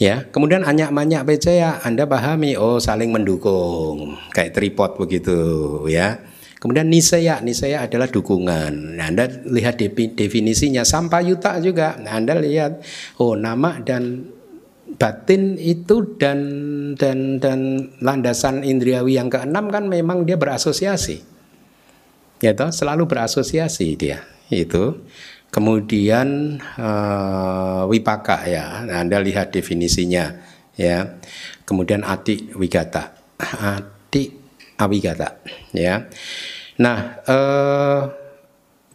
Ya, 0.00 0.24
kemudian 0.32 0.64
anyak 0.64 0.96
manyak 0.96 1.28
percaya 1.28 1.76
Anda 1.84 2.08
pahami 2.08 2.56
oh 2.56 2.80
saling 2.80 3.12
mendukung 3.12 4.16
kayak 4.32 4.56
tripod 4.56 4.96
begitu 4.96 5.36
ya. 5.92 6.24
Kemudian 6.66 6.90
nisaya, 6.90 7.38
nisaya 7.46 7.86
adalah 7.86 8.10
dukungan. 8.10 8.98
Nah, 8.98 9.06
Anda 9.06 9.30
lihat 9.46 9.78
definisinya 10.18 10.82
sampayuta 10.82 11.62
juga. 11.62 11.94
Nah, 12.02 12.18
Anda 12.18 12.34
lihat 12.42 12.82
oh 13.22 13.38
nama 13.38 13.78
dan 13.86 14.26
batin 14.98 15.62
itu 15.62 16.18
dan 16.18 16.42
dan 16.98 17.38
dan 17.38 17.86
landasan 18.02 18.66
indriawi 18.66 19.14
yang 19.14 19.30
keenam 19.30 19.70
kan 19.70 19.86
memang 19.86 20.26
dia 20.26 20.34
berasosiasi. 20.34 21.22
Ya 22.42 22.50
toh, 22.58 22.74
selalu 22.74 23.06
berasosiasi 23.06 23.94
dia. 23.94 24.26
Itu. 24.50 25.06
Kemudian 25.54 26.58
uh, 26.82 27.86
wipaka 27.86 28.42
ya. 28.42 28.82
Nah, 28.82 29.06
Anda 29.06 29.22
lihat 29.22 29.54
definisinya 29.54 30.34
ya. 30.74 31.14
Kemudian 31.62 32.02
ati 32.02 32.50
wigata. 32.58 33.14
Ati 33.38 34.34
awigata 34.82 35.38
ya. 35.70 36.10
Nah, 36.76 36.98
eh, 37.24 38.02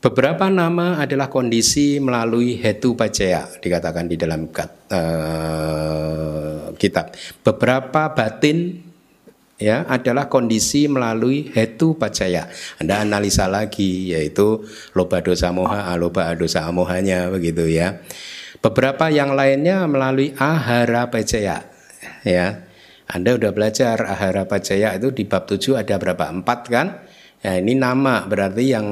beberapa 0.02 0.50
nama 0.54 1.02
adalah 1.02 1.30
kondisi 1.34 1.98
melalui 1.98 2.62
hetu 2.62 2.94
pacaya 2.94 3.50
dikatakan 3.58 4.06
di 4.06 4.16
dalam 4.18 4.50
eh, 4.92 6.66
kitab. 6.78 7.14
Beberapa 7.42 8.14
batin 8.14 8.86
ya 9.58 9.86
adalah 9.90 10.30
kondisi 10.30 10.86
melalui 10.86 11.50
hetu 11.54 11.98
pacaya. 11.98 12.50
Anda 12.78 13.02
analisa 13.02 13.50
lagi 13.50 14.14
yaitu 14.14 14.62
loba 14.94 15.26
dosa 15.26 15.50
moha, 15.50 15.90
aloba 15.90 16.34
dosa 16.38 16.70
amohanya 16.70 17.34
begitu 17.34 17.66
ya. 17.66 17.98
Beberapa 18.62 19.10
yang 19.10 19.34
lainnya 19.34 19.90
melalui 19.90 20.38
ahara 20.38 21.10
pacaya 21.10 21.66
ya 22.22 22.72
anda 23.12 23.36
udah 23.36 23.52
belajar 23.52 24.00
Ahara 24.08 24.48
Pajaya 24.48 24.96
itu 24.96 25.12
di 25.12 25.28
bab 25.28 25.44
7 25.44 25.76
ada 25.76 26.00
berapa? 26.00 26.32
Empat 26.32 26.60
kan? 26.72 27.04
Ya, 27.41 27.57
ini 27.57 27.74
nama 27.74 28.29
berarti 28.29 28.69
yang 28.69 28.86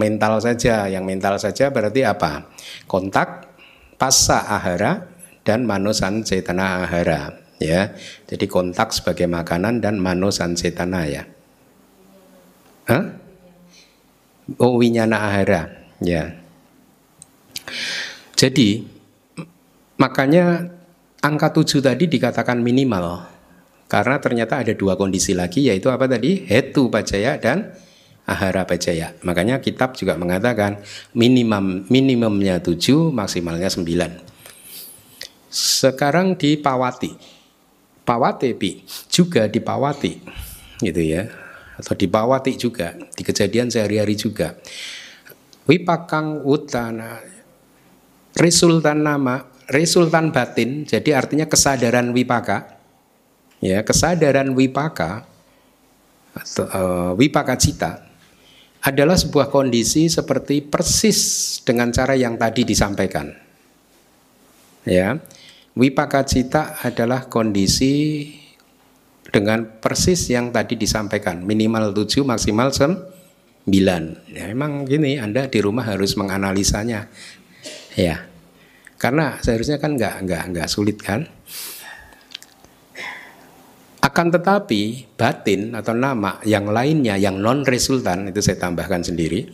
mental 0.00 0.40
saja. 0.40 0.88
Yang 0.88 1.04
mental 1.04 1.34
saja 1.36 1.68
berarti 1.68 2.00
apa? 2.00 2.48
Kontak, 2.88 3.52
pasa 4.00 4.40
ahara, 4.48 5.04
dan 5.44 5.68
manusan 5.68 6.24
cetana 6.24 6.84
ahara. 6.84 7.36
Ya, 7.60 7.92
jadi 8.24 8.48
kontak 8.48 8.96
sebagai 8.96 9.28
makanan 9.28 9.84
dan 9.84 10.00
manusan 10.00 10.56
cetana 10.56 11.04
ya. 11.04 11.28
Hah? 12.88 13.04
Oh 14.56 14.80
winyana 14.80 15.20
ahara. 15.20 15.68
Ya. 16.00 16.40
Jadi 18.32 18.88
makanya 20.00 20.72
angka 21.20 21.52
tujuh 21.52 21.84
tadi 21.84 22.08
dikatakan 22.08 22.64
minimal 22.64 23.28
karena 23.92 24.16
ternyata 24.16 24.64
ada 24.64 24.72
dua 24.72 24.96
kondisi 24.96 25.36
lagi 25.36 25.68
yaitu 25.68 25.92
apa 25.92 26.08
tadi? 26.08 26.48
Hetu 26.48 26.88
pajaya 26.88 27.36
dan 27.36 27.76
ahara 28.30 28.62
pajaya. 28.62 29.18
Makanya 29.26 29.58
kitab 29.58 29.98
juga 29.98 30.14
mengatakan 30.14 30.78
minimum 31.10 31.90
minimumnya 31.90 32.62
tujuh, 32.62 33.10
maksimalnya 33.10 33.66
sembilan. 33.66 34.22
Sekarang 35.50 36.38
di 36.38 36.54
Pawati. 36.54 37.10
Pawatepi 38.06 38.86
juga 39.10 39.50
di 39.50 39.58
Pawati. 39.58 40.12
Gitu 40.78 41.02
ya. 41.02 41.26
Atau 41.74 41.98
di 41.98 42.06
Pawati 42.06 42.54
juga, 42.54 42.94
di 42.94 43.26
kejadian 43.26 43.66
sehari-hari 43.66 44.14
juga. 44.14 44.54
Wipakang 45.66 46.46
utana 46.46 47.18
resultan 48.38 49.02
nama, 49.02 49.42
resultan 49.66 50.30
batin, 50.30 50.86
jadi 50.86 51.18
artinya 51.18 51.50
kesadaran 51.50 52.14
wipaka 52.14 52.80
ya 53.60 53.84
kesadaran 53.84 54.56
wipaka 54.56 55.28
atau 56.32 56.64
uh, 56.64 57.12
wipaka 57.14 57.54
cita 57.60 58.09
adalah 58.80 59.16
sebuah 59.16 59.52
kondisi 59.52 60.08
seperti 60.08 60.64
persis 60.64 61.60
dengan 61.60 61.92
cara 61.92 62.16
yang 62.16 62.40
tadi 62.40 62.64
disampaikan. 62.64 63.28
Ya, 64.88 65.20
wipaka 65.76 66.24
cita 66.24 66.80
adalah 66.80 67.28
kondisi 67.28 68.24
dengan 69.28 69.68
persis 69.78 70.32
yang 70.32 70.50
tadi 70.50 70.80
disampaikan, 70.80 71.44
minimal 71.44 71.92
7 71.92 72.24
maksimal 72.24 72.72
9. 72.72 73.68
Ya, 74.32 74.44
memang 74.48 74.88
gini, 74.88 75.20
Anda 75.20 75.46
di 75.46 75.60
rumah 75.60 75.84
harus 75.84 76.16
menganalisanya. 76.16 77.12
Ya. 77.94 78.26
Karena 79.00 79.40
seharusnya 79.40 79.80
kan 79.80 79.96
nggak 79.96 80.28
nggak 80.28 80.42
nggak 80.52 80.68
sulit 80.68 81.00
kan? 81.00 81.24
Akan 84.10 84.34
tetapi 84.34 85.06
batin 85.14 85.70
atau 85.70 85.94
nama 85.94 86.42
yang 86.42 86.66
lainnya 86.66 87.14
yang 87.14 87.38
non 87.38 87.62
resultan 87.62 88.26
itu 88.26 88.42
saya 88.42 88.58
tambahkan 88.58 89.06
sendiri 89.06 89.46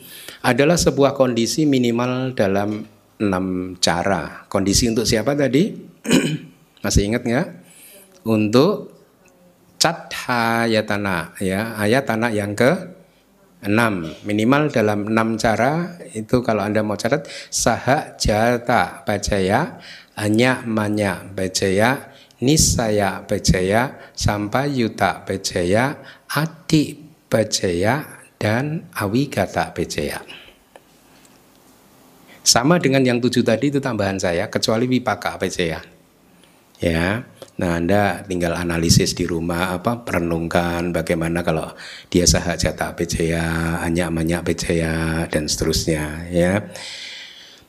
adalah 0.48 0.80
sebuah 0.80 1.12
kondisi 1.12 1.68
minimal 1.68 2.32
dalam 2.32 2.88
enam 3.20 3.76
cara. 3.76 4.48
Kondisi 4.48 4.88
untuk 4.88 5.04
siapa 5.04 5.36
tadi? 5.36 5.76
Masih 6.84 7.04
ingat 7.04 7.28
nggak? 7.28 7.48
Untuk 8.24 8.96
cathayatana 9.76 11.36
ya 11.36 11.76
ayatana 11.76 12.32
yang 12.32 12.56
ke 12.56 12.96
enam 13.60 14.08
minimal 14.24 14.72
dalam 14.72 15.04
enam 15.04 15.36
cara 15.36 16.00
itu 16.16 16.40
kalau 16.40 16.64
anda 16.64 16.80
mau 16.80 16.96
catat 16.96 17.28
saha 17.52 18.16
jata 18.16 19.04
bacaya 19.04 19.76
hanya 20.16 20.64
manya 20.64 21.28
bacaya 21.28 22.15
nisaya 22.40 23.24
pejaya, 23.24 24.12
sampai 24.12 24.76
yuta 24.76 25.24
pejaya, 25.24 25.96
adi 26.28 27.00
pejaya, 27.28 28.04
dan 28.36 28.84
awigata 28.92 29.72
pejaya. 29.72 30.20
Sama 32.46 32.78
dengan 32.78 33.02
yang 33.02 33.18
tujuh 33.18 33.42
tadi 33.42 33.74
itu 33.74 33.82
tambahan 33.82 34.20
saya, 34.22 34.46
kecuali 34.46 34.86
wipaka 34.86 35.34
pejaya. 35.40 35.82
Ya, 36.76 37.24
nah 37.56 37.80
Anda 37.80 38.20
tinggal 38.28 38.52
analisis 38.52 39.16
di 39.16 39.24
rumah 39.24 39.72
apa 39.80 40.04
perenungkan 40.04 40.92
bagaimana 40.92 41.40
kalau 41.40 41.72
dia 42.12 42.28
saha 42.28 42.52
jata 42.54 42.92
pejaya, 42.92 43.80
hanya 43.80 44.12
banyak 44.12 44.44
pejaya 44.44 45.24
dan 45.32 45.48
seterusnya 45.48 46.28
ya. 46.28 46.68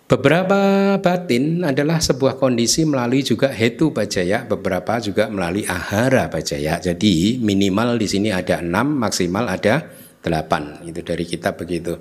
Beberapa 0.07 0.95
batin 1.03 1.67
adalah 1.67 1.99
sebuah 1.99 2.39
kondisi 2.39 2.87
melalui 2.87 3.27
juga 3.27 3.51
hetu 3.51 3.91
bajaya, 3.91 4.47
beberapa 4.47 5.03
juga 5.03 5.27
melalui 5.27 5.67
ahara 5.67 6.31
bajaya. 6.31 6.79
Jadi 6.79 7.43
minimal 7.43 7.99
di 7.99 8.07
sini 8.07 8.31
ada 8.31 8.63
enam, 8.63 9.03
maksimal 9.03 9.51
ada 9.51 9.83
delapan. 10.23 10.79
Itu 10.87 11.03
dari 11.03 11.27
kita 11.27 11.59
begitu. 11.59 11.99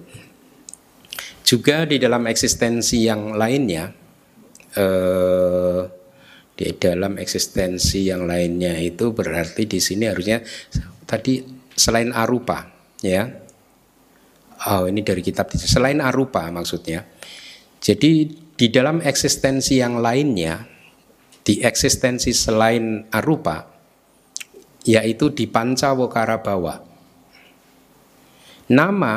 Juga 1.42 1.82
di 1.82 1.98
dalam 1.98 2.30
eksistensi 2.30 3.10
yang 3.10 3.34
lainnya, 3.34 3.90
eh, 4.78 5.82
di 6.54 6.66
dalam 6.78 7.18
eksistensi 7.18 8.06
yang 8.06 8.22
lainnya 8.22 8.78
itu 8.78 9.10
berarti 9.10 9.66
di 9.66 9.82
sini 9.82 10.06
harusnya 10.06 10.46
tadi 11.10 11.42
selain 11.74 12.14
arupa, 12.14 12.70
ya. 13.02 13.26
Oh 14.70 14.86
ini 14.86 15.02
dari 15.02 15.26
kitab 15.26 15.50
selain 15.58 15.98
arupa 15.98 16.46
maksudnya 16.54 17.02
jadi 17.86 18.26
di 18.58 18.66
dalam 18.74 18.98
eksistensi 18.98 19.78
yang 19.78 20.02
lainnya, 20.02 20.66
di 21.46 21.62
eksistensi 21.62 22.34
selain 22.34 23.06
arupa, 23.14 23.62
yaitu 24.82 25.30
di 25.30 25.46
pancawokara 25.46 26.42
bawa. 26.42 26.82
Nama 28.66 29.14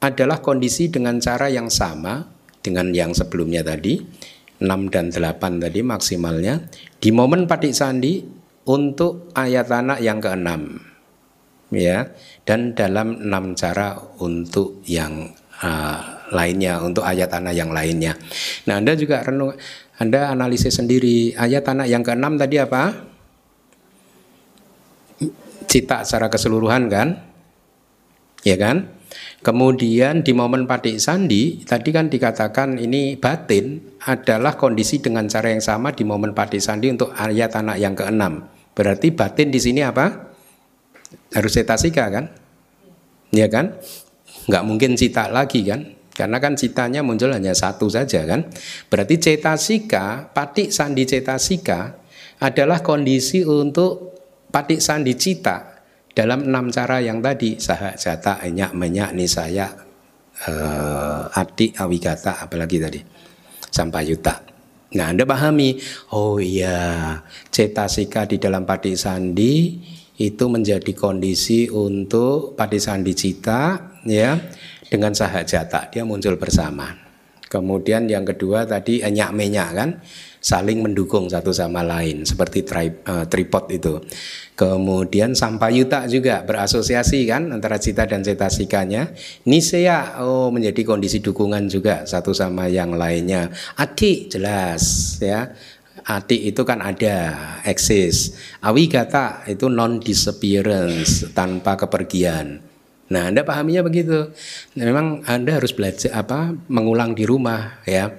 adalah 0.00 0.40
kondisi 0.40 0.88
dengan 0.88 1.20
cara 1.20 1.52
yang 1.52 1.68
sama 1.68 2.24
dengan 2.64 2.88
yang 2.96 3.12
sebelumnya 3.12 3.60
tadi, 3.60 4.00
6 4.64 4.88
dan 4.88 5.12
8 5.12 5.60
tadi 5.60 5.84
maksimalnya, 5.84 6.72
di 6.96 7.12
momen 7.12 7.44
patik 7.44 7.76
sandi 7.76 8.24
untuk 8.64 9.28
ayat 9.36 9.68
anak 9.68 10.00
yang 10.00 10.24
keenam 10.24 10.80
ya 11.70 12.10
dan 12.44 12.74
dalam 12.74 13.22
enam 13.22 13.54
cara 13.54 13.94
untuk 14.18 14.82
yang 14.84 15.30
uh, 15.62 16.19
lainnya, 16.30 16.80
untuk 16.82 17.02
ayat 17.02 17.30
anak 17.34 17.54
yang 17.54 17.70
lainnya. 17.74 18.16
Nah, 18.66 18.78
Anda 18.78 18.94
juga 18.94 19.22
renung, 19.22 19.54
Anda 19.98 20.30
analisis 20.32 20.78
sendiri 20.78 21.34
ayat 21.36 21.66
anak 21.68 21.86
yang 21.90 22.02
keenam 22.06 22.38
tadi 22.40 22.56
apa? 22.56 22.94
Cita 25.70 26.02
secara 26.02 26.26
keseluruhan 26.32 26.90
kan? 26.90 27.08
Ya 28.42 28.56
kan? 28.56 29.00
Kemudian 29.40 30.20
di 30.20 30.36
momen 30.36 30.68
patik 30.68 31.00
sandi 31.00 31.64
tadi 31.64 31.90
kan 31.90 32.12
dikatakan 32.12 32.76
ini 32.76 33.16
batin 33.16 33.80
adalah 34.04 34.54
kondisi 34.54 35.00
dengan 35.00 35.26
cara 35.26 35.48
yang 35.48 35.64
sama 35.64 35.96
di 35.96 36.04
momen 36.04 36.36
patik 36.36 36.60
sandi 36.60 36.92
untuk 36.92 37.10
ayat 37.16 37.56
anak 37.56 37.76
yang 37.80 37.96
keenam. 37.96 38.44
Berarti 38.76 39.12
batin 39.12 39.48
di 39.48 39.56
sini 39.56 39.80
apa? 39.80 40.30
Harus 41.34 41.56
cetasika 41.56 42.12
kan? 42.12 42.28
Ya 43.32 43.48
kan? 43.48 43.80
Nggak 44.46 44.64
mungkin 44.66 44.94
cita 44.94 45.32
lagi 45.32 45.64
kan? 45.66 45.99
Karena 46.20 46.36
kan 46.36 46.52
citanya 46.52 47.00
muncul 47.00 47.32
hanya 47.32 47.56
satu 47.56 47.88
saja 47.88 48.28
kan. 48.28 48.44
Berarti 48.92 49.16
cetasika, 49.16 50.28
patik 50.36 50.68
sandi 50.68 51.08
cetasika 51.08 51.96
adalah 52.44 52.84
kondisi 52.84 53.40
untuk 53.40 54.20
patik 54.52 54.84
sandi 54.84 55.16
cita 55.16 55.80
dalam 56.12 56.44
enam 56.44 56.68
cara 56.68 57.00
yang 57.00 57.24
tadi 57.24 57.56
sahak 57.56 57.96
jata 57.96 58.44
enyak 58.44 58.76
menyak 58.76 59.16
nisaya 59.16 59.72
uh, 60.44 61.32
adik 61.32 61.72
awigata 61.80 62.44
apalagi 62.44 62.76
tadi 62.76 63.00
sampai 63.72 64.04
yuta. 64.04 64.44
Nah 64.90 65.06
Anda 65.08 65.22
pahami, 65.24 65.80
oh 66.12 66.36
iya 66.42 67.16
cetasika 67.48 68.28
di 68.28 68.36
dalam 68.36 68.68
patik 68.68 68.98
sandi 68.98 69.80
itu 70.20 70.44
menjadi 70.52 70.92
kondisi 70.92 71.70
untuk 71.72 72.52
patik 72.52 72.82
sandi 72.82 73.16
cita 73.16 73.96
ya 74.04 74.36
dengan 74.90 75.14
sahajata 75.14 75.88
dia 75.88 76.02
muncul 76.02 76.34
bersama. 76.36 77.10
Kemudian 77.50 78.06
yang 78.06 78.22
kedua 78.22 78.62
tadi 78.62 79.02
enyak 79.02 79.34
menyak 79.34 79.68
kan 79.74 79.90
saling 80.38 80.86
mendukung 80.86 81.26
satu 81.26 81.50
sama 81.50 81.82
lain 81.82 82.22
seperti 82.22 82.62
tri, 82.62 82.94
uh, 83.10 83.26
tripod 83.26 83.66
itu. 83.74 83.98
Kemudian 84.54 85.34
sampayuta 85.34 86.06
juga 86.06 86.46
berasosiasi 86.46 87.26
kan 87.26 87.50
antara 87.50 87.82
cita 87.82 88.06
dan 88.06 88.22
cetasikanya. 88.22 89.10
Nisea 89.50 90.22
oh 90.22 90.54
menjadi 90.54 90.86
kondisi 90.86 91.18
dukungan 91.18 91.66
juga 91.66 92.06
satu 92.06 92.30
sama 92.30 92.70
yang 92.70 92.94
lainnya. 92.94 93.50
Adi 93.74 94.30
jelas 94.30 95.18
ya. 95.18 95.50
Adi 96.06 96.54
itu 96.54 96.62
kan 96.62 96.78
ada, 96.80 97.36
eksis. 97.66 98.38
Awigata 98.62 99.42
itu 99.50 99.66
non 99.66 99.98
disappearance 99.98 101.28
tanpa 101.34 101.74
kepergian. 101.76 102.69
Nah, 103.10 103.26
Anda 103.26 103.42
pahaminya 103.42 103.82
begitu. 103.82 104.30
Nah, 104.78 104.84
memang 104.86 105.26
Anda 105.26 105.58
harus 105.58 105.74
belajar 105.74 106.14
apa 106.14 106.54
mengulang 106.70 107.18
di 107.18 107.26
rumah 107.26 107.82
ya. 107.82 108.14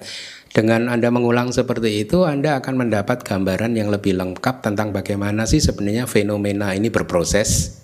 Dengan 0.52 0.92
Anda 0.92 1.08
mengulang 1.08 1.48
seperti 1.48 2.04
itu, 2.04 2.28
Anda 2.28 2.60
akan 2.60 2.84
mendapat 2.84 3.24
gambaran 3.24 3.72
yang 3.72 3.88
lebih 3.88 4.20
lengkap 4.20 4.60
tentang 4.60 4.92
bagaimana 4.92 5.48
sih 5.48 5.64
sebenarnya 5.64 6.04
fenomena 6.04 6.76
ini 6.76 6.92
berproses. 6.92 7.80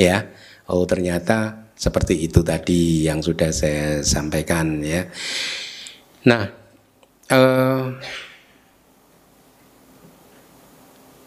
Ya. 0.00 0.32
Oh, 0.72 0.88
ternyata 0.88 1.68
seperti 1.76 2.24
itu 2.24 2.40
tadi 2.40 3.04
yang 3.04 3.20
sudah 3.20 3.52
saya 3.52 4.00
sampaikan 4.00 4.80
ya. 4.80 5.04
Nah, 6.24 6.48
uh, 7.28 7.84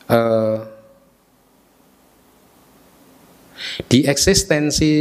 uh, 0.10 0.58
di 3.88 4.04
eksistensi 4.08 4.92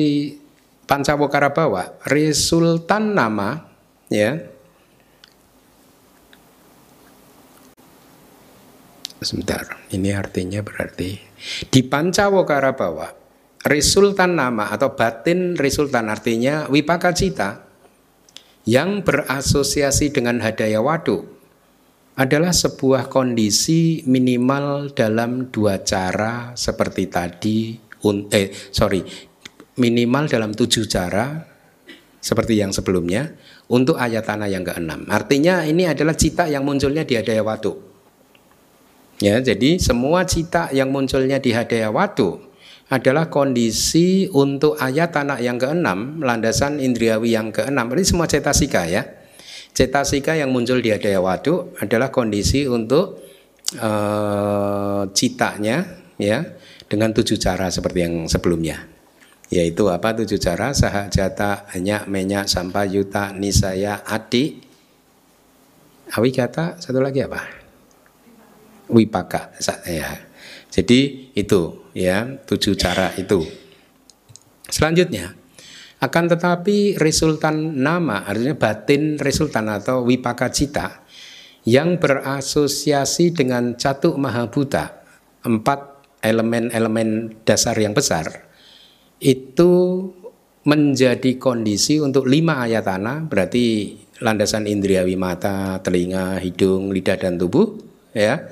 Pancawokara 0.85 1.55
Bawa, 1.55 2.03
resultan 2.11 3.15
nama 3.15 3.63
ya 4.11 4.39
Sebentar, 9.21 9.77
ini 9.93 10.17
artinya 10.17 10.65
berarti 10.65 11.21
di 11.69 11.81
Pancawokara 11.85 12.73
Bawa, 12.73 13.13
resultan 13.69 14.33
nama 14.33 14.73
atau 14.73 14.97
batin 14.97 15.61
resultan 15.61 16.09
artinya 16.09 16.65
wipaka 16.73 17.13
cita 17.13 17.69
yang 18.65 19.05
berasosiasi 19.05 20.09
dengan 20.09 20.41
hadaya 20.41 20.81
wadu 20.81 21.29
adalah 22.17 22.53
sebuah 22.53 23.13
kondisi 23.13 24.05
minimal 24.09 24.93
dalam 24.97 25.53
dua 25.53 25.85
cara 25.85 26.57
seperti 26.57 27.05
tadi 27.09 27.90
eh 28.33 28.53
sorry 28.73 29.05
minimal 29.77 30.29
dalam 30.29 30.53
tujuh 30.53 30.85
cara 30.89 31.47
seperti 32.21 32.61
yang 32.61 32.71
sebelumnya 32.71 33.33
untuk 33.73 33.97
ayat 33.97 34.29
tanah 34.29 34.49
yang 34.53 34.61
keenam. 34.61 35.09
Artinya 35.09 35.65
ini 35.65 35.89
adalah 35.89 36.13
cita 36.13 36.45
yang 36.51 36.69
munculnya 36.69 37.07
di 37.09 37.17
hadaya 37.17 37.41
watu. 37.41 37.81
Ya, 39.21 39.41
jadi 39.41 39.77
semua 39.81 40.25
cita 40.25 40.73
yang 40.73 40.93
munculnya 40.93 41.41
di 41.41 41.53
hadaya 41.53 41.89
watu 41.93 42.41
adalah 42.91 43.31
kondisi 43.31 44.27
untuk 44.33 44.77
ayat 44.81 45.15
tanah 45.15 45.39
yang 45.41 45.57
keenam, 45.57 46.21
landasan 46.21 46.83
indriawi 46.83 47.37
yang 47.39 47.55
keenam. 47.55 47.89
Ini 47.93 48.05
semua 48.05 48.27
cetasika 48.27 48.85
ya. 48.91 49.07
Cetasika 49.71 50.35
yang 50.35 50.51
muncul 50.51 50.83
di 50.83 50.91
hadaya 50.91 51.23
watu 51.23 51.71
adalah 51.79 52.11
kondisi 52.11 52.67
untuk 52.67 53.23
uh, 53.79 55.07
citanya 55.15 55.87
ya 56.19 56.43
dengan 56.91 57.15
tujuh 57.15 57.39
cara 57.39 57.71
seperti 57.71 58.03
yang 58.03 58.27
sebelumnya. 58.27 58.83
Yaitu 59.47 59.87
apa? 59.87 60.11
Tujuh 60.11 60.43
cara 60.43 60.75
sahajata 60.75 61.71
hanya 61.75 62.03
menyak 62.11 62.51
sampai 62.51 62.91
yuta 62.91 63.31
nisaya 63.31 64.03
adi. 64.03 64.59
Awigata 66.11 66.83
satu 66.83 66.99
lagi 66.99 67.23
apa? 67.23 67.47
Wipaka 68.91 69.55
ya. 69.87 70.19
Jadi 70.71 71.31
itu 71.39 71.87
ya 71.95 72.27
tujuh 72.43 72.75
cara 72.75 73.15
itu. 73.15 73.47
Selanjutnya 74.67 75.35
akan 76.01 76.25
tetapi 76.31 76.99
resultan 76.99 77.83
nama 77.83 78.27
artinya 78.27 78.55
batin 78.59 79.19
resultan 79.19 79.71
atau 79.71 80.07
wipaka 80.07 80.49
cita 80.51 81.05
yang 81.69 82.01
berasosiasi 82.01 83.37
dengan 83.37 83.77
catuk 83.77 84.17
mahabuta 84.17 85.05
empat 85.45 85.90
elemen-elemen 86.21 87.41
dasar 87.45 87.77
yang 87.81 87.97
besar 87.97 88.49
itu 89.21 89.73
menjadi 90.65 91.41
kondisi 91.41 92.01
untuk 92.01 92.29
lima 92.29 92.65
ayat 92.65 92.85
tanah 92.85 93.25
berarti 93.25 93.97
landasan 94.21 94.69
indriawi 94.69 95.17
mata, 95.17 95.81
telinga, 95.81 96.37
hidung, 96.41 96.93
lidah 96.93 97.17
dan 97.17 97.41
tubuh 97.41 97.81
ya 98.13 98.45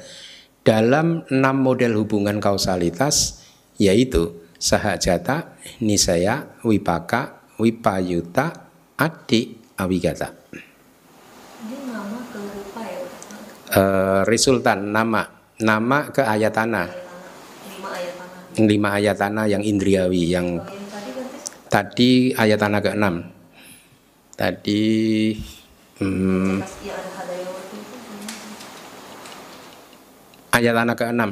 dalam 0.64 1.24
enam 1.28 1.56
model 1.60 2.00
hubungan 2.00 2.40
kausalitas 2.40 3.44
yaitu 3.76 4.32
sahajata, 4.58 5.54
nisaya, 5.78 6.58
wipaka, 6.66 7.46
wipayuta, 7.62 8.68
adi, 8.98 9.54
awigata. 9.78 10.34
Ini 11.62 11.76
nama 11.88 12.18
ke 12.26 12.40
rupa 12.42 12.82
ya? 12.82 13.00
Uh, 13.68 14.20
resultan 14.26 14.90
nama 14.90 15.28
nama 15.60 16.10
ke 16.10 16.24
ayat 16.24 16.56
tanah 16.56 17.07
lima 18.58 18.88
ayat 18.98 19.16
tanah 19.16 19.46
yang 19.46 19.62
indriawi 19.62 20.34
yang 20.34 20.58
tadi 21.70 22.34
ayat 22.34 22.58
tanah 22.58 22.80
ke-6 22.82 23.06
tadi 24.34 24.86
Hmm, 25.98 26.62
ayat 30.54 30.74
anak 30.74 30.96
ke-6. 31.02 31.22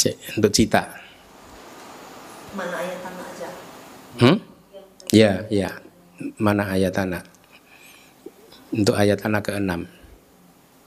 Cek, 0.00 0.16
untuk 0.40 0.52
cita. 0.56 0.88
Mana 2.56 2.76
ayat 2.80 2.98
tanah 3.04 3.24
aja? 3.28 3.48
Hmm? 4.24 4.36
Ya, 5.12 5.44
ya. 5.52 5.84
Mana 6.40 6.68
ayat 6.72 6.96
anak? 6.96 7.28
Untuk 8.72 8.96
ayat 8.96 9.20
anak 9.20 9.52
ke-6. 9.52 9.84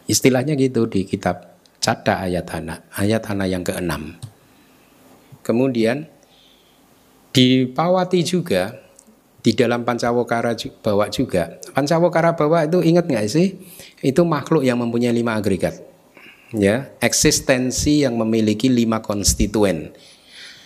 Istilahnya 0.10 0.58
gitu 0.58 0.90
di 0.90 1.06
kitab 1.06 1.55
Cada 1.86 2.26
ayat 2.26 2.50
anak, 2.50 2.82
ayat 2.98 3.22
anak 3.30 3.46
yang 3.46 3.62
ke-6. 3.62 3.94
Kemudian 5.46 6.10
di 7.30 7.70
Pawati 7.70 8.26
juga 8.26 8.74
di 9.46 9.54
dalam 9.54 9.86
Pancawokara 9.86 10.58
bawa 10.82 11.14
juga. 11.14 11.62
Pancawokara 11.78 12.34
bawa 12.34 12.66
itu 12.66 12.82
ingat 12.82 13.06
nggak 13.06 13.30
sih? 13.30 13.62
Itu 14.02 14.26
makhluk 14.26 14.66
yang 14.66 14.82
mempunyai 14.82 15.14
lima 15.14 15.38
agregat. 15.38 15.78
Ya, 16.50 16.90
eksistensi 16.98 18.02
yang 18.02 18.18
memiliki 18.18 18.66
lima 18.66 19.06
konstituen. 19.06 19.94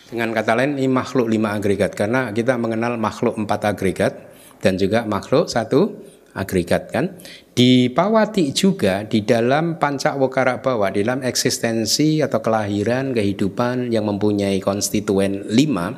Dengan 0.07 0.31
kata 0.31 0.55
lain 0.55 0.79
ini 0.79 0.87
makhluk 0.87 1.27
lima 1.27 1.51
agregat 1.51 1.99
karena 1.99 2.31
kita 2.31 2.55
mengenal 2.55 2.95
makhluk 2.95 3.35
empat 3.35 3.75
agregat 3.75 4.15
dan 4.63 4.79
juga 4.79 5.03
makhluk 5.03 5.51
satu 5.51 5.99
agregat 6.39 6.87
kan. 6.87 7.19
Di 7.51 7.91
Pawati 7.91 8.55
juga 8.55 9.03
di 9.03 9.27
dalam 9.27 9.75
Pancawokara 9.75 10.63
bawa 10.63 10.95
di 10.95 11.03
dalam 11.03 11.19
eksistensi 11.27 12.23
atau 12.23 12.39
kelahiran 12.39 13.11
kehidupan 13.11 13.91
yang 13.91 14.07
mempunyai 14.07 14.63
konstituen 14.63 15.43
lima 15.51 15.91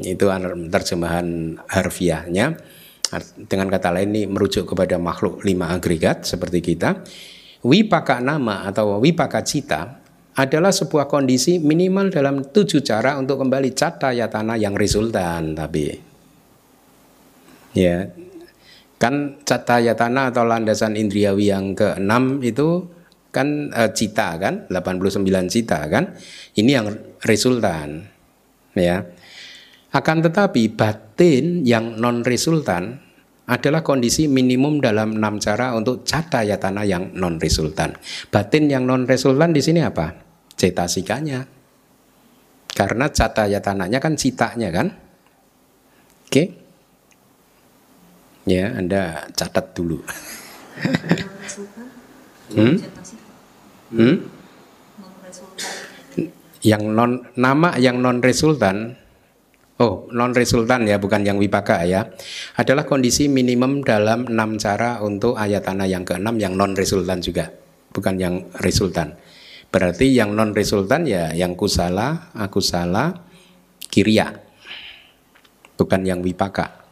itu 0.00 0.24
terjemahan 0.72 1.60
harfiahnya. 1.68 2.56
Dengan 3.46 3.68
kata 3.70 3.94
lain 3.94 4.10
ini 4.16 4.22
merujuk 4.26 4.74
kepada 4.74 4.96
makhluk 4.98 5.44
lima 5.44 5.70
agregat 5.76 6.24
seperti 6.24 6.64
kita. 6.64 7.04
Wipaka 7.62 8.18
nama 8.24 8.64
atau 8.64 8.98
wipaka 8.98 9.44
cita 9.44 10.00
adalah 10.34 10.74
sebuah 10.74 11.06
kondisi 11.06 11.62
minimal 11.62 12.10
dalam 12.10 12.42
tujuh 12.42 12.82
cara 12.82 13.14
untuk 13.20 13.38
kembali 13.38 13.70
cata 13.70 14.10
yatana 14.10 14.58
yang 14.58 14.74
resultan 14.74 15.54
tapi. 15.54 15.94
Ya 17.76 18.10
kan 18.98 19.40
cata 19.42 19.82
yatana 19.82 20.30
atau 20.30 20.46
landasan 20.46 20.94
indriawi 20.94 21.50
yang 21.50 21.74
keenam 21.74 22.40
itu 22.40 22.88
kan 23.34 23.74
e, 23.74 23.82
cita 23.90 24.38
kan 24.38 24.70
89 24.70 25.26
cita 25.50 25.90
kan 25.90 26.14
ini 26.54 26.70
yang 26.70 26.94
resultan 27.26 28.06
ya 28.78 29.02
akan 29.94 30.26
tetapi 30.26 30.74
batin 30.74 31.62
yang 31.62 31.98
non 31.98 32.26
resultan 32.26 32.98
adalah 33.44 33.84
kondisi 33.84 34.26
minimum 34.26 34.80
dalam 34.80 35.20
enam 35.20 35.36
cara 35.36 35.76
untuk 35.76 36.02
cata 36.02 36.42
yatana 36.42 36.82
yang 36.82 37.12
non 37.14 37.36
resultan. 37.36 37.94
Batin 38.32 38.72
yang 38.72 38.88
non 38.88 39.04
resultan 39.04 39.52
di 39.52 39.60
sini 39.60 39.84
apa? 39.84 40.16
Cetasikanya. 40.56 41.44
Karena 42.74 43.06
cata 43.06 43.46
yatananya 43.46 44.02
kan 44.02 44.18
citanya 44.18 44.74
kan? 44.74 44.90
Oke. 46.26 46.63
Ya, 48.44 48.72
Anda 48.76 49.24
catat 49.32 49.72
dulu. 49.72 50.04
hmm? 52.52 52.76
Hmm? 53.94 54.16
Yang 56.64 56.82
non 56.92 57.12
nama 57.36 57.76
yang 57.76 58.00
non 58.00 58.24
resultan 58.24 58.96
Oh, 59.74 60.06
non 60.14 60.30
resultan 60.30 60.86
ya, 60.86 61.02
bukan 61.02 61.26
yang 61.26 61.34
wipaka 61.34 61.82
ya. 61.82 62.06
Adalah 62.54 62.86
kondisi 62.86 63.26
minimum 63.26 63.82
dalam 63.82 64.30
enam 64.30 64.54
cara 64.54 65.02
untuk 65.02 65.34
ayatana 65.34 65.82
yang 65.90 66.06
keenam 66.06 66.38
yang 66.38 66.54
non 66.54 66.78
resultan 66.78 67.18
juga, 67.18 67.50
bukan 67.90 68.14
yang 68.14 68.34
resultan. 68.62 69.18
Berarti 69.74 70.14
yang 70.14 70.38
non 70.38 70.54
resultan 70.54 71.10
ya 71.10 71.34
yang 71.34 71.58
kusala, 71.58 72.30
akusala, 72.38 73.26
kiria. 73.90 74.30
Bukan 75.74 76.06
yang 76.06 76.22
wipaka. 76.22 76.83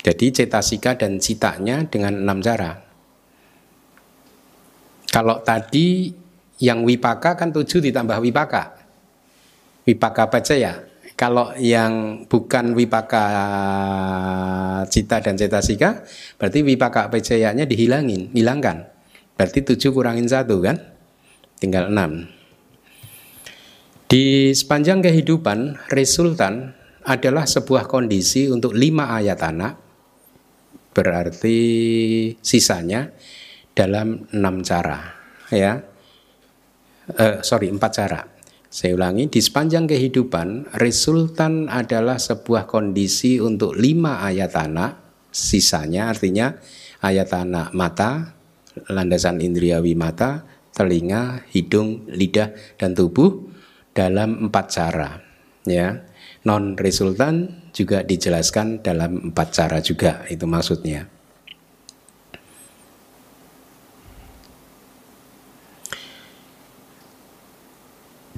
Jadi 0.00 0.32
cetasika 0.32 0.96
dan 0.96 1.20
citanya 1.20 1.84
dengan 1.84 2.16
enam 2.16 2.40
cara. 2.40 2.80
Kalau 5.10 5.44
tadi 5.44 6.08
yang 6.60 6.84
wipaka 6.86 7.36
kan 7.36 7.52
tujuh 7.52 7.84
ditambah 7.84 8.20
wipaka. 8.20 8.80
Wipaka 9.84 10.28
baca 10.28 10.54
ya, 10.56 10.80
kalau 11.20 11.52
yang 11.60 12.24
bukan 12.24 12.72
wipaka 12.72 13.24
cita 14.88 15.20
dan 15.20 15.36
cetasika, 15.36 16.04
berarti 16.40 16.64
wipaka 16.64 17.12
pecayanya 17.12 17.68
dihilangin, 17.68 18.32
hilangkan. 18.32 18.88
Berarti 19.36 19.64
tujuh 19.64 19.92
kurangin 19.92 20.28
satu 20.28 20.64
kan? 20.64 20.80
Tinggal 21.60 21.92
enam. 21.92 22.24
Di 24.08 24.52
sepanjang 24.56 25.04
kehidupan, 25.04 25.92
resultan 25.92 26.72
adalah 27.04 27.44
sebuah 27.44 27.88
kondisi 27.88 28.48
untuk 28.48 28.72
lima 28.76 29.12
ayat 29.12 29.40
anak, 29.44 29.89
berarti 30.90 31.58
sisanya 32.42 33.10
dalam 33.74 34.26
enam 34.34 34.62
cara. 34.66 35.18
Ya, 35.50 35.82
uh, 37.18 37.36
sorry 37.42 37.70
empat 37.70 37.92
cara. 37.94 38.20
Saya 38.70 38.94
ulangi, 38.94 39.26
di 39.26 39.42
sepanjang 39.42 39.90
kehidupan, 39.90 40.78
resultan 40.78 41.66
adalah 41.66 42.22
sebuah 42.22 42.70
kondisi 42.70 43.42
untuk 43.42 43.74
lima 43.74 44.22
ayat 44.22 44.54
anak, 44.54 45.26
sisanya 45.34 46.06
artinya 46.06 46.54
ayat 47.02 47.34
anak 47.34 47.74
mata, 47.74 48.30
landasan 48.86 49.42
indriawi 49.42 49.98
mata, 49.98 50.46
telinga, 50.70 51.50
hidung, 51.50 52.06
lidah, 52.14 52.54
dan 52.78 52.94
tubuh 52.94 53.50
dalam 53.90 54.46
empat 54.46 54.66
cara. 54.70 55.18
Ya, 55.66 56.06
non 56.46 56.78
resultan 56.78 57.68
juga 57.76 58.00
dijelaskan 58.00 58.80
dalam 58.80 59.32
empat 59.32 59.48
cara 59.52 59.78
juga, 59.84 60.24
itu 60.28 60.44
maksudnya. 60.48 61.20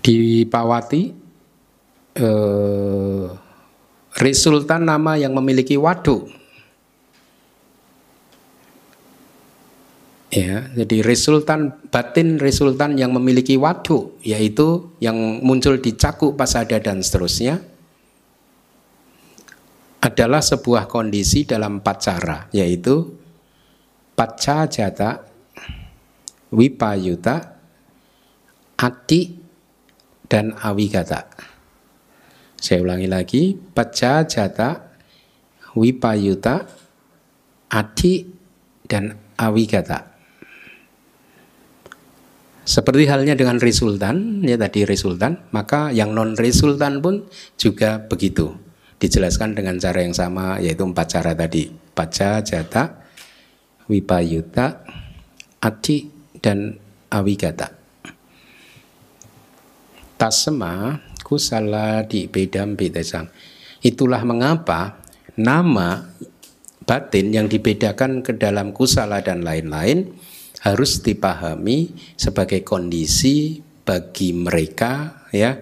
di 0.02 0.42
Pawati 0.50 1.02
eh, 2.18 3.26
resultan 4.18 4.82
nama 4.82 5.14
yang 5.14 5.32
memiliki 5.38 5.78
waduk 5.78 6.26
ya 10.32 10.66
jadi 10.74 11.06
resultan 11.06 11.78
batin 11.88 12.42
resultan 12.42 12.98
yang 12.98 13.14
memiliki 13.14 13.54
waduk 13.54 14.18
yaitu 14.26 14.90
yang 14.98 15.16
muncul 15.40 15.78
di 15.78 15.94
cakup 15.94 16.34
pasada 16.34 16.82
dan 16.82 16.98
seterusnya 17.00 17.62
adalah 20.02 20.42
sebuah 20.42 20.90
kondisi 20.90 21.46
dalam 21.46 21.78
empat 21.78 21.96
cara 22.02 22.38
yaitu 22.50 23.14
paca 24.18 24.66
jata 24.66 25.22
wipayuta 26.50 27.36
adi 28.82 29.38
dan 30.26 30.58
awigata. 30.58 31.28
Saya 32.62 32.78
ulangi 32.78 33.10
lagi, 33.10 33.42
paca 33.58 34.22
jata, 34.22 34.94
wipayuta, 35.74 36.62
adi, 37.74 38.22
dan 38.86 39.18
awigata. 39.34 40.14
Seperti 42.62 43.10
halnya 43.10 43.34
dengan 43.34 43.58
resultan, 43.58 44.46
ya 44.46 44.54
tadi 44.54 44.86
resultan, 44.86 45.42
maka 45.50 45.90
yang 45.90 46.14
non 46.14 46.38
resultan 46.38 47.02
pun 47.02 47.26
juga 47.58 47.98
begitu. 47.98 48.61
Dijelaskan 49.02 49.58
dengan 49.58 49.82
cara 49.82 50.06
yang 50.06 50.14
sama, 50.14 50.62
yaitu 50.62 50.86
empat 50.86 51.18
cara 51.18 51.34
tadi. 51.34 51.74
Paca, 51.74 52.38
jata, 52.38 53.02
wipayuta, 53.90 54.86
adi, 55.58 56.06
dan 56.38 56.78
awigata. 57.10 57.74
Tasma 60.14 61.02
kusala 61.26 62.06
di 62.06 62.30
bedam 62.30 62.78
bedasam. 62.78 63.26
Itulah 63.82 64.22
mengapa 64.22 65.02
nama 65.34 66.06
batin 66.86 67.34
yang 67.34 67.50
dibedakan 67.50 68.22
ke 68.22 68.38
dalam 68.38 68.70
kusala 68.70 69.18
dan 69.18 69.42
lain-lain 69.42 70.14
harus 70.62 71.02
dipahami 71.02 71.90
sebagai 72.14 72.62
kondisi 72.62 73.58
bagi 73.82 74.30
mereka 74.30 75.26
ya 75.34 75.58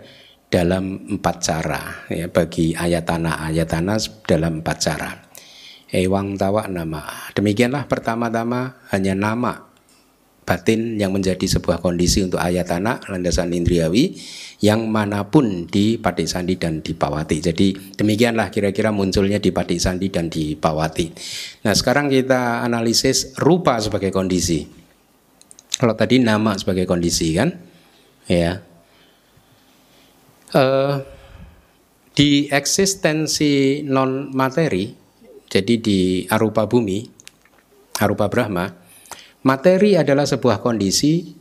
dalam 0.50 1.16
empat 1.16 1.36
cara 1.38 2.10
ya 2.10 2.26
bagi 2.26 2.74
ayatana 2.74 3.46
ayatana 3.46 3.94
dalam 4.26 4.60
empat 4.60 4.76
cara 4.82 5.10
ewang 5.94 6.34
tawa 6.34 6.66
nama 6.66 7.30
demikianlah 7.32 7.86
pertama-tama 7.86 8.82
hanya 8.90 9.14
nama 9.14 9.70
batin 10.50 10.98
yang 10.98 11.14
menjadi 11.14 11.46
sebuah 11.46 11.78
kondisi 11.78 12.26
untuk 12.26 12.42
ayatana 12.42 12.98
landasan 13.06 13.54
indriawi 13.54 14.18
yang 14.58 14.90
mana 14.90 15.30
pun 15.30 15.70
di 15.70 15.94
Patik 15.94 16.26
Sandi 16.26 16.58
dan 16.58 16.82
di 16.82 16.90
Pawati. 16.92 17.38
Jadi 17.38 17.96
demikianlah 17.96 18.50
kira-kira 18.50 18.90
munculnya 18.90 19.38
di 19.38 19.54
Patik 19.54 19.78
Sandi 19.78 20.10
dan 20.10 20.26
di 20.26 20.58
Pawati. 20.58 21.06
Nah 21.62 21.72
sekarang 21.72 22.10
kita 22.10 22.66
analisis 22.66 23.38
rupa 23.38 23.78
sebagai 23.78 24.10
kondisi. 24.10 24.66
Kalau 25.78 25.94
tadi 25.96 26.20
nama 26.20 26.58
sebagai 26.58 26.84
kondisi 26.84 27.32
kan, 27.32 27.56
ya. 28.28 28.60
Uh, 30.50 30.98
di 32.10 32.50
eksistensi 32.50 33.86
non 33.86 34.34
materi, 34.34 34.90
jadi 35.46 35.74
di 35.78 36.26
arupa 36.26 36.66
bumi, 36.66 37.06
arupa 38.02 38.26
Brahma, 38.26 38.80
Materi 39.40 39.96
adalah 39.96 40.28
sebuah 40.28 40.60
kondisi 40.60 41.32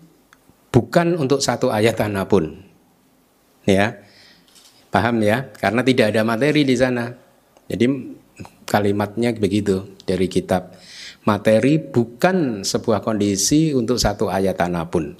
bukan 0.71 1.19
untuk 1.19 1.43
satu 1.43 1.67
ayat 1.67 1.99
tanah 1.99 2.31
pun. 2.31 2.55
Ya. 3.67 4.07
Paham 4.87 5.19
ya? 5.19 5.51
Karena 5.59 5.83
tidak 5.83 6.15
ada 6.15 6.23
materi 6.23 6.63
di 6.63 6.79
sana. 6.79 7.11
Jadi 7.67 8.15
kalimatnya 8.63 9.35
begitu 9.35 9.99
dari 10.07 10.31
kitab. 10.31 10.79
Materi 11.27 11.75
bukan 11.75 12.63
sebuah 12.63 13.03
kondisi 13.03 13.75
untuk 13.75 13.99
satu 13.99 14.31
ayat 14.31 14.55
tanah 14.55 14.87
pun. 14.87 15.19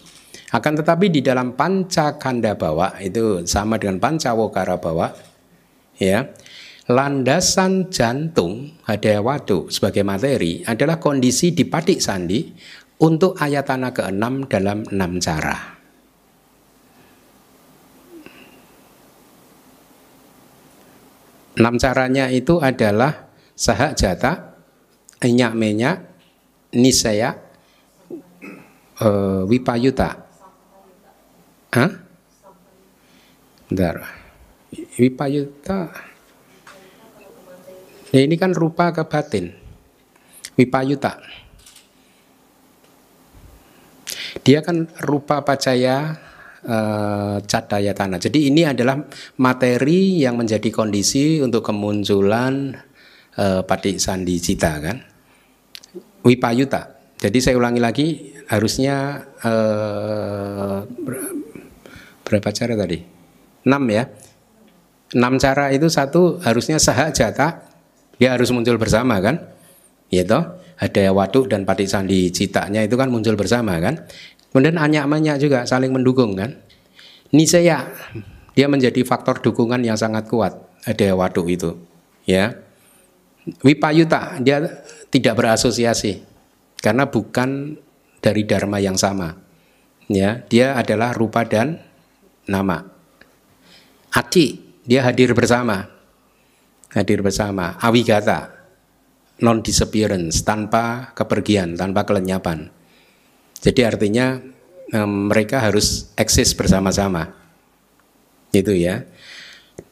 Akan 0.50 0.74
tetapi 0.74 1.14
di 1.14 1.22
dalam 1.22 1.54
panca 1.54 2.18
kanda 2.18 2.58
bawa 2.58 2.98
itu 2.98 3.46
sama 3.46 3.78
dengan 3.78 4.02
panca 4.02 4.34
wokara 4.34 4.82
bawa 4.82 5.14
ya 6.02 6.26
landasan 6.90 7.94
jantung 7.94 8.82
hadaya 8.90 9.22
wadu 9.22 9.70
sebagai 9.70 10.02
materi 10.02 10.66
adalah 10.66 10.98
kondisi 10.98 11.54
di 11.54 11.70
patik 11.70 12.02
sandi 12.02 12.50
untuk 13.00 13.38
ayatana 13.38 13.94
ke-6 13.94 14.50
dalam 14.50 14.84
enam 14.90 15.12
cara. 15.22 15.80
Enam 21.60 21.76
caranya 21.76 22.32
itu 22.32 22.58
adalah 22.64 23.28
sahak 23.52 24.00
jata, 24.00 24.56
enyak 25.20 25.54
menyak, 25.60 25.98
nisaya, 26.72 27.36
uh, 29.04 29.44
wipayuta. 29.44 30.29
Hah? 31.70 31.92
Bentar. 33.70 34.02
Wipayuta 34.98 36.10
Ya, 38.10 38.26
ini 38.26 38.42
kan 38.42 38.58
rupa 38.58 38.90
ke 38.90 39.06
batin. 39.06 39.54
Wipayuta. 40.58 41.22
Dia 44.42 44.66
kan 44.66 44.90
rupa 45.06 45.46
pacaya 45.46 46.18
uh, 46.66 47.38
cadaya 47.46 47.94
tanah. 47.94 48.18
Jadi 48.18 48.50
ini 48.50 48.66
adalah 48.66 48.98
materi 49.38 50.26
yang 50.26 50.42
menjadi 50.42 50.74
kondisi 50.74 51.38
untuk 51.38 51.62
kemunculan 51.62 52.74
uh, 53.38 53.62
patik 53.62 54.02
sandi 54.02 54.42
cita 54.42 54.82
kan. 54.82 54.98
Wipayuta. 56.26 57.14
Jadi 57.22 57.38
saya 57.46 57.62
ulangi 57.62 57.82
lagi 57.84 58.08
harusnya 58.50 59.22
uh, 59.46 60.82
berapa 62.30 62.54
cara 62.54 62.78
tadi? 62.78 63.02
6 63.66 63.74
ya. 63.90 64.06
6 65.18 65.18
cara 65.42 65.74
itu 65.74 65.90
satu 65.90 66.38
harusnya 66.46 66.78
sahak 66.78 67.18
jata 67.18 67.66
dia 68.22 68.38
harus 68.38 68.54
muncul 68.54 68.78
bersama 68.78 69.18
kan? 69.18 69.42
Toh, 70.10 70.44
ada 70.78 71.06
waduk 71.14 71.50
dan 71.50 71.66
patik 71.66 71.90
sandi 71.90 72.30
citanya 72.30 72.86
itu 72.86 72.94
kan 72.94 73.10
muncul 73.10 73.34
bersama 73.34 73.82
kan? 73.82 74.06
Kemudian 74.54 74.78
anyak-manyak 74.78 75.42
juga 75.42 75.66
saling 75.66 75.90
mendukung 75.90 76.38
kan? 76.38 76.62
Nisaya 77.34 77.90
dia 78.54 78.68
menjadi 78.70 79.02
faktor 79.06 79.42
dukungan 79.42 79.82
yang 79.82 79.98
sangat 79.98 80.30
kuat 80.30 80.58
ada 80.86 81.08
waduk 81.18 81.50
itu 81.50 81.74
ya. 82.26 82.54
Wipayuta 83.66 84.38
dia 84.42 84.62
tidak 85.10 85.34
berasosiasi 85.42 86.22
karena 86.86 87.10
bukan 87.10 87.80
dari 88.20 88.46
dharma 88.46 88.78
yang 88.78 89.00
sama. 89.00 89.36
Ya, 90.10 90.42
dia 90.50 90.74
adalah 90.74 91.14
rupa 91.14 91.46
dan 91.46 91.82
nama. 92.50 92.82
Ati 94.10 94.58
dia 94.82 95.06
hadir 95.06 95.38
bersama. 95.38 95.86
Hadir 96.90 97.22
bersama. 97.22 97.78
Awigata 97.78 98.58
non 99.40 99.62
disappearance 99.62 100.42
tanpa 100.44 101.14
kepergian 101.14 101.78
tanpa 101.78 102.04
kelenyapan. 102.04 102.68
Jadi 103.62 103.82
artinya 103.86 104.42
mereka 105.06 105.62
harus 105.62 106.10
eksis 106.18 106.58
bersama-sama. 106.58 107.30
Itu 108.50 108.74
ya. 108.74 109.06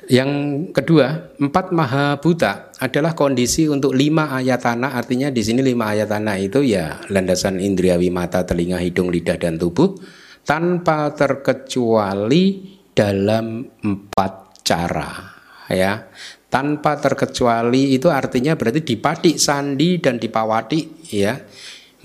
Yang 0.07 0.31
kedua, 0.71 1.35
empat 1.35 1.75
maha 1.75 2.15
buta 2.23 2.71
adalah 2.79 3.11
kondisi 3.11 3.67
untuk 3.67 3.91
lima 3.91 4.31
ayatana. 4.31 4.95
Artinya 4.95 5.27
di 5.27 5.43
sini 5.43 5.59
lima 5.59 5.91
ayatana 5.91 6.39
itu 6.39 6.63
ya 6.63 7.03
landasan 7.11 7.59
indriawi 7.59 8.07
mata, 8.07 8.47
telinga, 8.47 8.79
hidung, 8.79 9.11
lidah 9.11 9.35
dan 9.35 9.59
tubuh 9.59 9.99
tanpa 10.47 11.11
terkecuali 11.11 12.73
dalam 12.95 13.67
empat 13.83 14.63
cara. 14.63 15.35
Ya, 15.67 16.07
tanpa 16.47 16.95
terkecuali 16.95 17.91
itu 17.91 18.07
artinya 18.07 18.55
berarti 18.55 18.79
di 18.79 18.95
Padik 18.95 19.35
Sandi 19.35 19.99
dan 19.99 20.15
di 20.15 20.31
Pawati 20.31 21.11
ya 21.11 21.35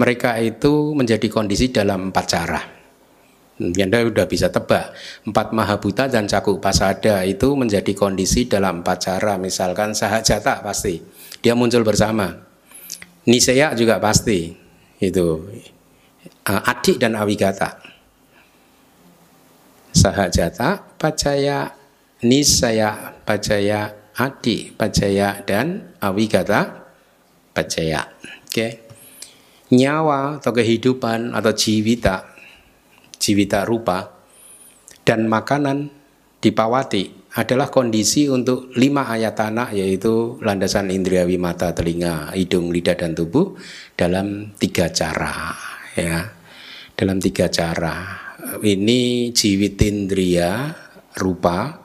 mereka 0.02 0.34
itu 0.42 0.90
menjadi 0.98 1.30
kondisi 1.30 1.70
dalam 1.70 2.10
empat 2.10 2.26
cara. 2.26 2.62
Anda 3.62 4.02
sudah 4.02 4.26
bisa 4.26 4.50
tebak 4.50 4.90
empat 5.22 5.54
mahabuta 5.54 6.10
dan 6.10 6.26
cakup 6.26 6.58
pasada 6.58 7.22
itu 7.22 7.54
menjadi 7.54 7.94
kondisi 7.94 8.50
dalam 8.50 8.82
empat 8.82 8.98
cara. 8.98 9.38
Misalkan 9.38 9.94
sahajata 9.94 10.66
pasti 10.66 10.98
dia 11.38 11.54
muncul 11.54 11.86
bersama. 11.86 12.42
Nisaya 13.30 13.78
juga 13.78 14.02
pasti 14.02 14.50
itu 14.98 15.26
adik 16.42 16.98
dan 16.98 17.14
awigata. 17.14 17.91
Sahajata, 20.02 20.98
pacaya, 20.98 21.78
nisaya, 22.26 23.22
pacaya, 23.22 23.94
adi 24.18 24.74
pacaya 24.74 25.46
dan 25.46 25.94
awigata 26.02 26.90
pacaya. 27.54 28.10
Oke. 28.10 28.50
Okay. 28.50 28.72
Nyawa 29.72 30.42
atau 30.42 30.52
kehidupan 30.52 31.32
atau 31.32 31.54
jiwita, 31.54 32.34
jiwita 33.16 33.64
rupa 33.64 34.10
dan 35.06 35.30
makanan 35.30 35.88
dipawati 36.44 37.22
adalah 37.32 37.72
kondisi 37.72 38.28
untuk 38.28 38.68
lima 38.76 39.08
ayat 39.08 39.32
tanah 39.32 39.72
yaitu 39.72 40.36
landasan 40.44 40.92
indria 40.92 41.24
mata, 41.40 41.72
telinga, 41.72 42.36
hidung, 42.36 42.68
lidah 42.68 42.92
dan 42.92 43.16
tubuh 43.16 43.56
dalam 43.96 44.52
tiga 44.60 44.92
cara 44.92 45.56
ya. 45.96 46.20
Dalam 46.92 47.16
tiga 47.16 47.48
cara. 47.48 48.31
Ini 48.42 49.30
jiwitindria 49.30 50.50
rupa 51.22 51.82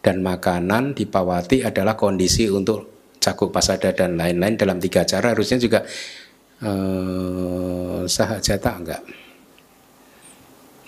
dan 0.00 0.24
makanan 0.24 0.96
di 0.96 1.04
Pawati 1.04 1.60
adalah 1.60 1.92
kondisi 1.96 2.48
untuk 2.48 3.12
cakup 3.20 3.52
pasada 3.52 3.92
dan 3.92 4.16
lain-lain 4.16 4.56
dalam 4.56 4.80
tiga 4.80 5.04
cara. 5.04 5.36
Harusnya 5.36 5.60
juga 5.60 5.84
eh, 6.64 8.00
sahajata 8.08 8.70
enggak? 8.80 9.02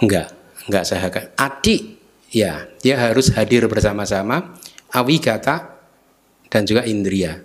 Enggak 0.01 0.42
enggak 0.66 0.85
sahaja 0.87 1.20
adik 1.35 1.83
ya 2.31 2.66
dia 2.79 2.94
harus 2.98 3.35
hadir 3.35 3.66
bersama-sama 3.66 4.55
awigata 4.94 5.75
dan 6.46 6.62
juga 6.62 6.87
indria 6.87 7.42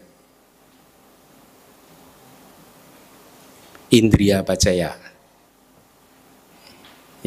indria 3.89 4.45
pacaya 4.45 4.93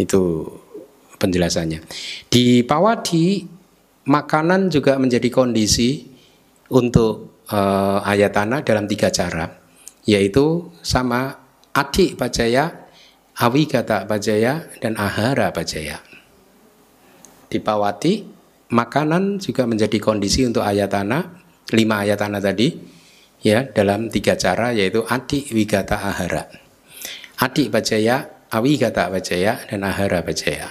itu 0.01 0.49
penjelasannya 1.21 1.85
di 2.33 2.65
Pawati 2.65 3.45
makanan 4.09 4.73
juga 4.73 4.97
menjadi 4.97 5.29
kondisi 5.29 6.09
untuk 6.71 7.45
uh, 7.51 8.01
ayatana 8.03 8.63
dalam 8.63 8.87
tiga 8.87 9.11
cara, 9.11 9.51
yaitu 10.07 10.71
sama 10.81 11.37
adi 11.75 12.15
pajaya, 12.15 12.91
awigata 13.37 14.07
pajaya, 14.07 14.67
dan 14.79 14.97
ahara 14.97 15.51
pajaya. 15.55 16.01
Di 17.51 17.59
Pawati, 17.59 18.23
makanan 18.71 19.43
juga 19.43 19.67
menjadi 19.67 19.99
kondisi 19.99 20.47
untuk 20.47 20.63
ayatana, 20.63 21.43
lima 21.75 22.07
ayatana 22.07 22.39
tadi, 22.39 22.79
ya 23.43 23.67
dalam 23.67 24.07
tiga 24.09 24.39
cara 24.39 24.71
yaitu 24.71 25.03
adi 25.07 25.51
wigata 25.51 25.99
ahara. 25.99 26.47
Adi 27.41 27.67
pajaya, 27.73 28.31
awigata 28.51 29.07
pajaya, 29.09 29.63
dan 29.71 29.87
ahara 29.87 30.21
pajaya. 30.27 30.71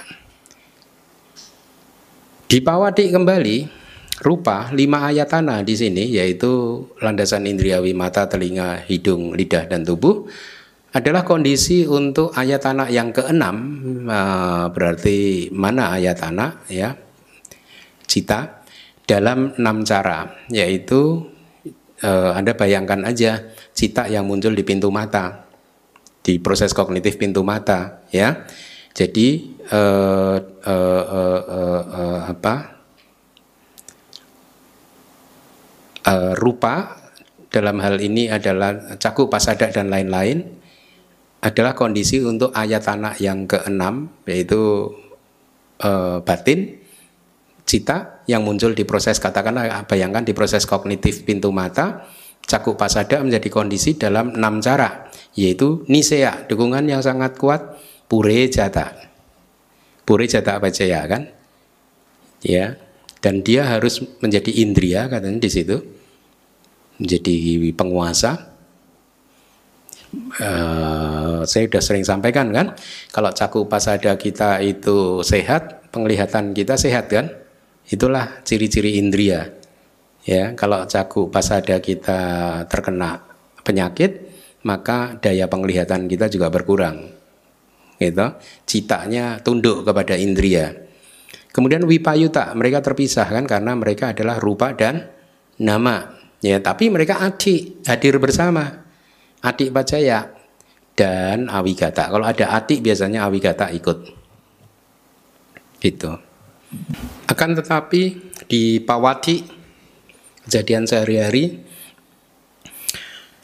Dipawati 2.50 3.08
kembali 3.08 3.80
rupa 4.20 4.68
lima 4.76 5.08
ayatana 5.08 5.64
di 5.64 5.74
sini 5.78 6.12
yaitu 6.12 6.84
landasan 7.00 7.48
indriawi 7.48 7.96
mata, 7.96 8.28
telinga, 8.28 8.84
hidung, 8.84 9.32
lidah 9.32 9.64
dan 9.64 9.82
tubuh 9.82 10.28
adalah 10.90 11.22
kondisi 11.22 11.86
untuk 11.86 12.34
ayat 12.34 12.66
anak 12.66 12.90
yang 12.90 13.14
keenam 13.14 13.56
eh, 14.10 14.64
berarti 14.74 15.48
mana 15.54 15.94
ayat 15.96 16.18
anak 16.26 16.66
ya 16.66 16.98
cita 18.10 18.66
dalam 19.06 19.54
enam 19.54 19.86
cara 19.86 20.50
yaitu 20.50 21.30
eh, 22.02 22.30
anda 22.34 22.58
bayangkan 22.58 23.06
aja 23.06 23.54
cita 23.70 24.10
yang 24.10 24.26
muncul 24.26 24.50
di 24.50 24.66
pintu 24.66 24.90
mata 24.90 25.49
di 26.20 26.38
proses 26.38 26.76
kognitif 26.76 27.16
pintu 27.16 27.40
mata 27.40 28.04
ya. 28.12 28.44
Jadi 28.90 29.56
eh, 29.70 30.38
eh, 30.66 31.04
eh, 31.04 31.42
eh, 31.46 31.82
eh, 31.84 32.20
apa? 32.26 32.54
Eh, 36.00 36.32
rupa 36.36 37.00
dalam 37.50 37.82
hal 37.82 37.98
ini 37.98 38.30
adalah 38.30 38.96
cakup 38.96 39.28
pasada 39.28 39.68
dan 39.68 39.90
lain-lain 39.90 40.60
adalah 41.40 41.72
kondisi 41.72 42.22
untuk 42.22 42.52
ayat 42.52 42.84
tanah 42.84 43.16
yang 43.18 43.48
keenam 43.48 44.12
yaitu 44.28 44.92
e, 45.80 45.90
batin 46.20 46.78
cita 47.64 48.22
yang 48.28 48.44
muncul 48.44 48.76
di 48.76 48.84
proses 48.84 49.16
katakanlah 49.18 49.88
bayangkan 49.88 50.22
di 50.22 50.36
proses 50.36 50.68
kognitif 50.68 51.24
pintu 51.24 51.48
mata 51.48 52.04
cakup 52.50 52.74
pasada 52.74 53.22
menjadi 53.22 53.46
kondisi 53.46 53.94
dalam 53.94 54.34
enam 54.34 54.58
cara 54.58 55.06
yaitu 55.38 55.86
nisea 55.86 56.50
dukungan 56.50 56.82
yang 56.90 56.98
sangat 56.98 57.38
kuat 57.38 57.78
pure 58.10 58.50
jata. 58.50 58.90
Pure 60.02 60.26
jata 60.26 60.58
apa 60.58 60.74
ya 60.74 61.06
kan? 61.06 61.30
Ya. 62.42 62.74
Dan 63.20 63.44
dia 63.46 63.68
harus 63.68 64.00
menjadi 64.18 64.50
indria 64.64 65.06
katanya 65.06 65.38
di 65.38 65.50
situ. 65.52 65.76
Menjadi 66.98 67.36
penguasa. 67.76 68.50
Uh, 70.42 71.46
saya 71.46 71.70
sudah 71.70 71.82
sering 71.84 72.02
sampaikan 72.02 72.50
kan, 72.50 72.74
kalau 73.14 73.30
cakup 73.30 73.70
pasada 73.70 74.18
kita 74.18 74.58
itu 74.58 75.22
sehat, 75.22 75.86
penglihatan 75.94 76.50
kita 76.50 76.74
sehat 76.74 77.06
kan, 77.06 77.30
itulah 77.86 78.42
ciri-ciri 78.42 78.98
indria. 78.98 79.59
Ya, 80.24 80.52
kalau 80.52 80.84
cakup 80.84 81.32
pasada 81.32 81.80
kita 81.80 82.20
terkena 82.68 83.24
penyakit, 83.64 84.28
maka 84.64 85.16
daya 85.16 85.48
penglihatan 85.48 86.04
kita 86.08 86.28
juga 86.28 86.52
berkurang. 86.52 87.08
Gitu, 88.00 88.26
citanya 88.64 89.40
tunduk 89.40 89.84
kepada 89.84 90.16
indria. 90.16 90.72
Kemudian 91.52 91.84
wipayuta, 91.84 92.52
mereka 92.56 92.80
terpisah 92.80 93.28
kan 93.28 93.44
karena 93.44 93.76
mereka 93.76 94.12
adalah 94.12 94.40
rupa 94.40 94.72
dan 94.72 95.08
nama. 95.60 96.16
Ya, 96.40 96.60
tapi 96.60 96.88
mereka 96.88 97.20
adik, 97.20 97.84
hadir 97.84 98.16
bersama 98.16 98.80
adik 99.44 99.72
Pajaya 99.72 100.32
dan 100.96 101.48
Awigata. 101.48 102.08
Kalau 102.12 102.24
ada 102.24 102.56
adik 102.56 102.80
biasanya 102.84 103.28
Awigata 103.28 103.72
ikut. 103.72 103.98
Gitu. 105.80 106.12
Akan 107.28 107.56
tetapi 107.56 108.32
di 108.48 108.78
Pawati 108.84 109.59
kejadian 110.46 110.86
sehari-hari 110.88 111.60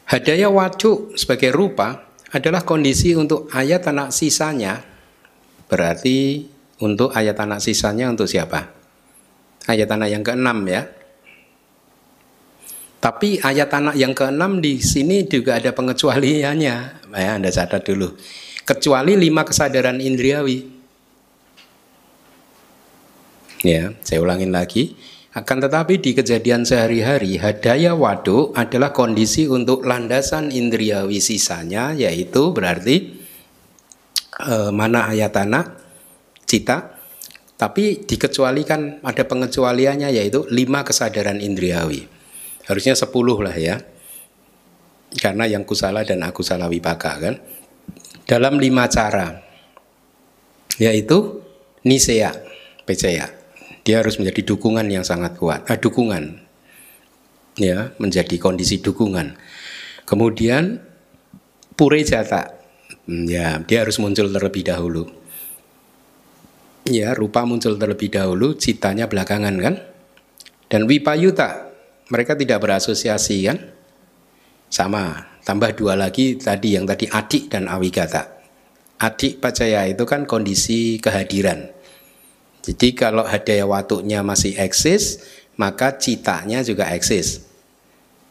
hadaya 0.07 0.47
wadu 0.47 1.13
sebagai 1.19 1.51
rupa 1.51 2.07
adalah 2.31 2.63
kondisi 2.63 3.15
untuk 3.17 3.51
ayat 3.51 3.87
anak 3.89 4.15
sisanya 4.15 4.83
berarti 5.67 6.47
untuk 6.79 7.09
ayat 7.11 7.35
anak 7.41 7.57
sisanya 7.57 8.07
untuk 8.07 8.29
siapa? 8.29 8.69
Ayat 9.67 9.89
anak 9.91 10.09
yang 10.13 10.23
keenam 10.23 10.63
ya 10.69 10.87
tapi 12.97 13.37
ayat 13.39 13.69
anak 13.71 13.95
yang 13.95 14.13
keenam 14.17 14.57
di 14.57 14.81
sini 14.81 15.29
juga 15.29 15.61
ada 15.61 15.69
pengecualiannya. 15.69 16.75
Ya, 17.13 17.31
Anda 17.37 17.53
catat 17.53 17.85
dulu. 17.85 18.17
Kecuali 18.65 19.13
lima 19.15 19.45
kesadaran 19.45 20.01
indriawi. 20.01 20.65
Ya, 23.61 23.93
saya 24.01 24.19
ulangin 24.21 24.49
lagi. 24.49 24.97
Akan 25.37 25.61
tetapi 25.61 26.01
di 26.01 26.17
kejadian 26.17 26.65
sehari-hari, 26.65 27.37
hadaya 27.37 27.93
waduk 27.93 28.57
adalah 28.57 28.89
kondisi 28.89 29.45
untuk 29.45 29.85
landasan 29.85 30.49
indriawi 30.49 31.21
sisanya, 31.21 31.93
yaitu 31.93 32.49
berarti 32.49 33.21
eh, 34.41 34.71
mana 34.73 35.13
ayat 35.13 35.37
anak, 35.37 35.77
cita, 36.49 36.97
tapi 37.53 38.01
dikecualikan 38.01 39.05
ada 39.05 39.29
pengecualiannya 39.29 40.09
yaitu 40.09 40.49
lima 40.49 40.81
kesadaran 40.81 41.37
indriawi. 41.37 42.09
Harusnya 42.65 42.97
10 42.97 43.13
lah 43.37 43.53
ya. 43.53 43.77
Karena 45.21 45.45
yang 45.45 45.69
kusala 45.69 46.01
dan 46.01 46.25
aku 46.25 46.41
salah 46.41 46.65
wipaka 46.65 47.13
kan? 47.21 47.37
Dalam 48.25 48.57
lima 48.57 48.89
cara 48.89 49.37
yaitu 50.81 51.45
nisea 51.85 52.33
pecaya 52.85 53.36
dia 53.87 54.03
harus 54.03 54.19
menjadi 54.19 54.43
dukungan 54.43 54.83
yang 54.91 55.07
sangat 55.07 55.39
kuat 55.39 55.63
ah, 55.71 55.79
dukungan 55.79 56.43
ya 57.55 57.95
menjadi 58.03 58.35
kondisi 58.35 58.83
dukungan 58.83 59.39
kemudian 60.03 60.83
pure 61.79 62.03
jata 62.03 62.51
hmm, 63.07 63.23
ya 63.31 63.63
dia 63.63 63.87
harus 63.87 63.95
muncul 64.03 64.27
terlebih 64.27 64.67
dahulu 64.67 65.07
ya 66.83 67.15
rupa 67.15 67.47
muncul 67.47 67.79
terlebih 67.79 68.11
dahulu 68.11 68.59
citanya 68.59 69.07
belakangan 69.07 69.55
kan 69.55 69.75
dan 70.67 70.83
wipayuta 70.83 71.67
mereka 72.07 72.39
tidak 72.39 72.63
berasosiasi 72.63 73.37
kan? 73.47 73.57
Sama, 74.67 75.39
tambah 75.43 75.75
dua 75.75 75.95
lagi 75.95 76.35
tadi 76.39 76.75
yang 76.75 76.87
tadi 76.87 77.07
adik 77.07 77.51
dan 77.51 77.71
awigata. 77.71 78.35
Adik 78.99 79.39
pacaya 79.39 79.87
itu 79.87 80.03
kan 80.03 80.27
kondisi 80.27 80.99
kehadiran. 80.99 81.71
Jadi 82.67 82.91
kalau 82.91 83.23
hadaya 83.23 83.63
watuknya 83.63 84.19
masih 84.27 84.59
eksis, 84.59 85.23
maka 85.55 85.95
citanya 85.95 86.59
juga 86.67 86.91
eksis. 86.91 87.47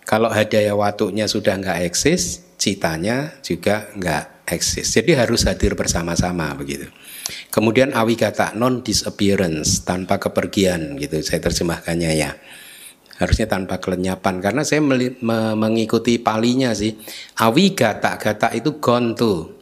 Kalau 0.05 0.29
hadaya 0.29 0.77
watuknya 0.77 1.25
sudah 1.25 1.57
nggak 1.57 1.89
eksis, 1.89 2.45
citanya 2.61 3.33
juga 3.41 3.89
nggak 3.97 4.45
eksis. 4.45 4.93
Jadi 4.93 5.17
harus 5.17 5.49
hadir 5.49 5.73
bersama-sama 5.73 6.53
begitu. 6.53 6.87
Kemudian 7.49 7.97
awigata 7.97 8.55
non 8.55 8.85
disappearance 8.85 9.83
tanpa 9.83 10.21
kepergian 10.23 10.95
gitu 11.01 11.19
saya 11.25 11.43
terjemahkannya 11.43 12.13
ya 12.15 12.37
harusnya 13.17 13.49
tanpa 13.49 13.81
kelenyapan 13.81 14.45
karena 14.45 14.63
saya 14.63 14.85
me 14.85 15.57
mengikuti 15.57 16.21
palinya 16.21 16.77
sih 16.77 16.93
awi 17.41 17.73
gata 17.73 18.21
gata 18.21 18.53
itu 18.53 18.77
gontu 18.77 19.57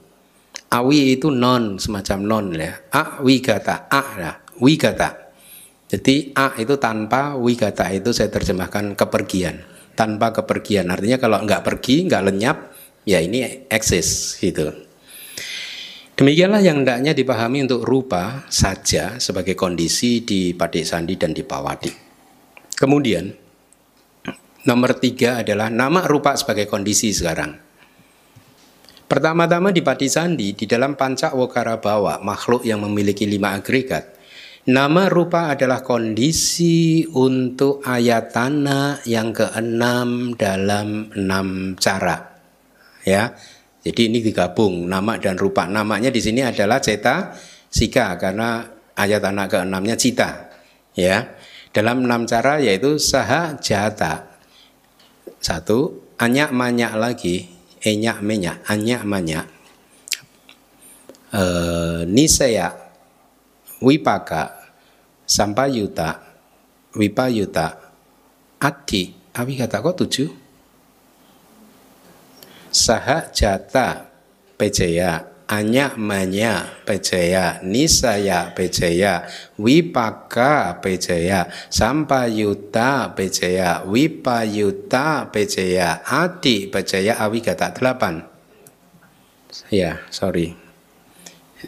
awi 0.75 1.15
itu 1.15 1.31
non 1.31 1.79
semacam 1.79 2.19
non 2.27 2.47
ya 2.51 2.75
a 2.91 3.23
wi 3.23 3.39
gata 3.39 3.87
a 3.87 4.03
ya 4.19 4.33
wi 4.61 4.75
gata 4.77 5.33
jadi 5.91 6.35
a 6.35 6.59
itu 6.59 6.75
tanpa 6.77 7.39
wi 7.39 7.55
gata 7.55 7.91
itu 7.91 8.11
saya 8.11 8.31
terjemahkan 8.31 8.99
kepergian 8.99 9.63
tanpa 9.95 10.35
kepergian 10.35 10.91
artinya 10.91 11.19
kalau 11.19 11.39
nggak 11.43 11.63
pergi 11.63 12.11
nggak 12.11 12.23
lenyap 12.31 12.57
ya 13.07 13.23
ini 13.23 13.67
eksis 13.71 14.41
gitu 14.43 14.85
Demikianlah 16.15 16.63
yang 16.63 16.87
hendaknya 16.87 17.11
dipahami 17.11 17.67
untuk 17.67 17.83
rupa 17.83 18.47
saja 18.47 19.19
sebagai 19.19 19.59
kondisi 19.59 20.23
di 20.23 20.55
Padik 20.55 20.87
Sandi 20.87 21.19
dan 21.19 21.35
di 21.35 21.43
Pawadi. 21.43 21.91
Kemudian 22.71 23.35
Nomor 24.65 24.97
tiga 24.97 25.45
adalah 25.45 25.69
nama 25.69 26.09
rupa 26.09 26.33
sebagai 26.41 26.65
kondisi 26.65 27.13
sekarang. 27.13 27.53
Pertama-tama 29.05 29.69
di 29.69 29.85
Pati 29.85 30.09
Sandi, 30.09 30.57
di 30.57 30.65
dalam 30.65 30.97
Panca 30.97 31.37
Wokara 31.37 31.77
Bawa, 31.77 32.17
makhluk 32.25 32.65
yang 32.65 32.81
memiliki 32.81 33.29
lima 33.29 33.53
agregat, 33.53 34.14
nama 34.65 35.09
rupa 35.13 35.53
adalah 35.53 35.85
kondisi 35.85 37.05
untuk 37.11 37.85
ayatana 37.85 39.05
yang 39.05 39.33
keenam 39.37 40.33
dalam 40.37 41.13
enam 41.13 41.77
cara. 41.77 42.37
Ya, 43.05 43.37
jadi 43.85 44.09
ini 44.09 44.25
digabung 44.25 44.89
nama 44.89 45.21
dan 45.21 45.37
rupa. 45.37 45.69
Namanya 45.69 46.09
di 46.09 46.21
sini 46.25 46.41
adalah 46.41 46.81
ceta 46.81 47.37
sika 47.69 48.17
karena 48.17 48.65
ayatana 48.97 49.45
keenamnya 49.45 49.97
cita. 50.01 50.49
Ya, 50.97 51.37
dalam 51.75 52.07
enam 52.07 52.25
cara 52.25 52.63
yaitu 52.63 52.97
saha 52.97 53.59
jata 53.61 54.35
satu, 55.45 56.09
anyak 56.17 56.57
manyak 56.57 56.97
lagi, 56.97 57.53
enyak 57.85 58.25
menyak, 58.25 58.65
anyak 58.65 59.05
manyak. 59.05 59.45
E, 61.29 61.43
nisaya, 62.09 62.73
wipaka, 63.85 64.73
sampayuta, 65.29 66.25
wipayuta, 66.97 67.77
ati, 68.57 69.13
awi 69.37 69.61
kata 69.61 69.85
kok 69.85 69.97
tujuh? 70.01 70.33
Saha 72.73 73.31
jata, 73.31 74.11
pejaya, 74.57 75.35
Anya 75.45 75.93
manya 76.01 76.65
pejaya, 76.89 77.61
nisaya 77.61 78.57
pejaya, 78.57 79.29
wipaka 79.61 80.81
pejaya, 80.81 81.53
sampayuta 81.69 83.13
pejaya, 83.13 83.85
wipayuta 83.85 85.29
pejaya, 85.29 86.01
adi 86.01 86.73
pejaya 86.73 87.21
awigata 87.21 87.77
delapan. 87.77 88.25
Ya, 89.69 90.01
sorry. 90.09 90.57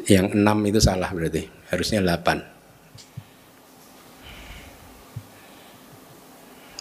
Yang 0.09 0.33
enam 0.33 0.59
itu 0.65 0.81
salah 0.81 1.13
berarti. 1.13 1.56
Harusnya 1.71 2.03
delapan. 2.03 2.43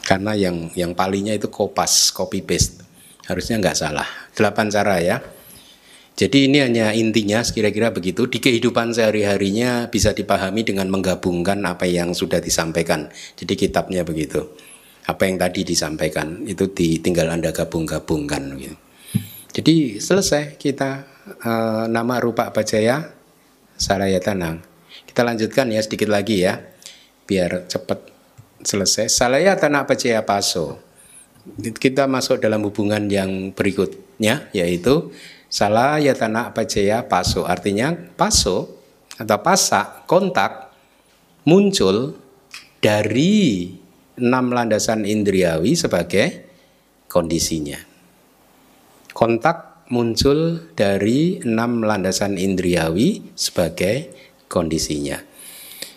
Karena 0.06 0.38
yang 0.38 0.70
yang 0.78 0.94
palingnya 0.94 1.34
itu 1.34 1.50
kopas, 1.50 2.14
copy 2.14 2.46
paste. 2.46 2.86
Harusnya 3.26 3.58
nggak 3.58 3.78
salah. 3.78 4.06
Delapan 4.38 4.70
cara 4.70 5.02
ya. 5.02 5.18
Jadi 6.16 6.48
ini 6.48 6.64
hanya 6.64 6.96
intinya 6.96 7.44
kira-kira 7.44 7.92
begitu 7.92 8.24
di 8.30 8.40
kehidupan 8.40 8.96
sehari-harinya 8.96 9.92
bisa 9.92 10.16
dipahami 10.16 10.64
dengan 10.64 10.88
menggabungkan 10.88 11.60
apa 11.68 11.90
yang 11.90 12.16
sudah 12.16 12.40
disampaikan. 12.40 13.12
Jadi 13.36 13.54
kitabnya 13.58 14.06
begitu. 14.08 14.48
Apa 15.10 15.28
yang 15.28 15.36
tadi 15.42 15.68
disampaikan 15.68 16.46
itu 16.48 16.72
ditinggal 16.72 17.28
Anda 17.36 17.52
gabung-gabungkan 17.52 18.56
gitu. 18.62 18.78
Jadi 19.56 20.00
selesai 20.04 20.60
kita 20.60 21.04
uh, 21.44 21.86
nama 21.88 22.16
rupa 22.20 22.52
bajaya 22.52 23.12
saraya 23.76 24.20
tanang. 24.24 24.75
Kita 25.16 25.24
lanjutkan 25.24 25.72
ya 25.72 25.80
sedikit 25.80 26.12
lagi 26.12 26.44
ya 26.44 26.60
biar 27.24 27.72
cepat 27.72 28.12
selesai. 28.60 29.08
Salaya 29.08 29.56
tanah 29.56 29.88
bajaya 29.88 30.28
paso. 30.28 30.84
Kita 31.56 32.04
masuk 32.04 32.44
dalam 32.44 32.60
hubungan 32.68 33.08
yang 33.08 33.56
berikutnya 33.56 34.52
yaitu 34.52 35.16
Salah 35.56 36.04
ya 36.04 36.12
tanah 36.12 36.52
pajaya 36.52 37.08
paso 37.08 37.48
artinya 37.48 37.96
paso 37.96 38.82
atau 39.16 39.40
pasak 39.40 40.04
kontak 40.04 40.74
muncul 41.48 42.18
dari 42.84 43.72
enam 44.20 44.52
landasan 44.52 45.08
indriawi 45.08 45.80
sebagai 45.80 46.52
kondisinya. 47.08 47.80
Kontak 49.16 49.88
muncul 49.88 50.60
dari 50.76 51.40
enam 51.40 51.86
landasan 51.88 52.36
indriawi 52.36 53.32
sebagai 53.38 54.12
kondisinya. 54.48 55.22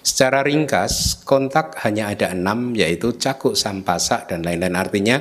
Secara 0.02 0.40
ringkas, 0.40 1.20
kontak 1.26 1.76
hanya 1.84 2.12
ada 2.12 2.32
enam 2.32 2.72
yaitu 2.72 3.12
cakuk 3.16 3.52
sampasa 3.52 4.24
dan 4.24 4.40
lain-lain. 4.40 4.76
Artinya 4.78 5.16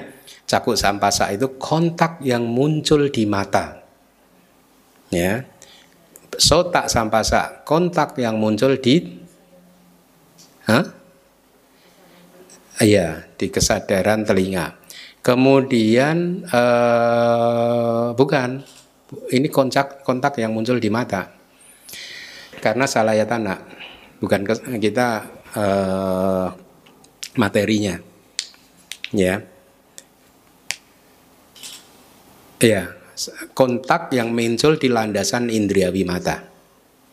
cakuk 0.48 0.80
sampasa 0.80 1.28
itu 1.36 1.60
kontak 1.60 2.24
yang 2.24 2.48
muncul 2.48 3.12
di 3.12 3.28
mata 3.28 3.84
ya 5.12 5.44
sotak 6.36 6.92
sampasa 6.92 7.64
kontak 7.64 8.16
yang 8.20 8.40
muncul 8.40 8.76
di 8.80 9.26
Hah? 10.68 10.84
Iya, 12.84 13.24
di 13.40 13.48
kesadaran 13.48 14.28
telinga. 14.28 14.76
Kemudian 15.24 16.44
eh, 16.44 18.08
bukan, 18.12 18.68
ini 19.32 19.48
kontak 19.48 20.04
kontak 20.04 20.36
yang 20.36 20.52
muncul 20.52 20.76
di 20.76 20.92
mata. 20.92 21.37
Karena 22.68 22.84
salah 22.84 23.16
ya 23.16 23.24
tanah, 23.24 23.64
bukan 24.20 24.44
kita 24.76 25.08
eh, 25.56 26.48
materinya, 27.40 27.96
ya. 29.16 29.40
Iya, 32.60 32.92
kontak 33.56 34.12
yang 34.12 34.36
muncul 34.36 34.76
di 34.76 34.92
landasan 34.92 35.48
indriawi 35.48 36.04
mata. 36.04 36.44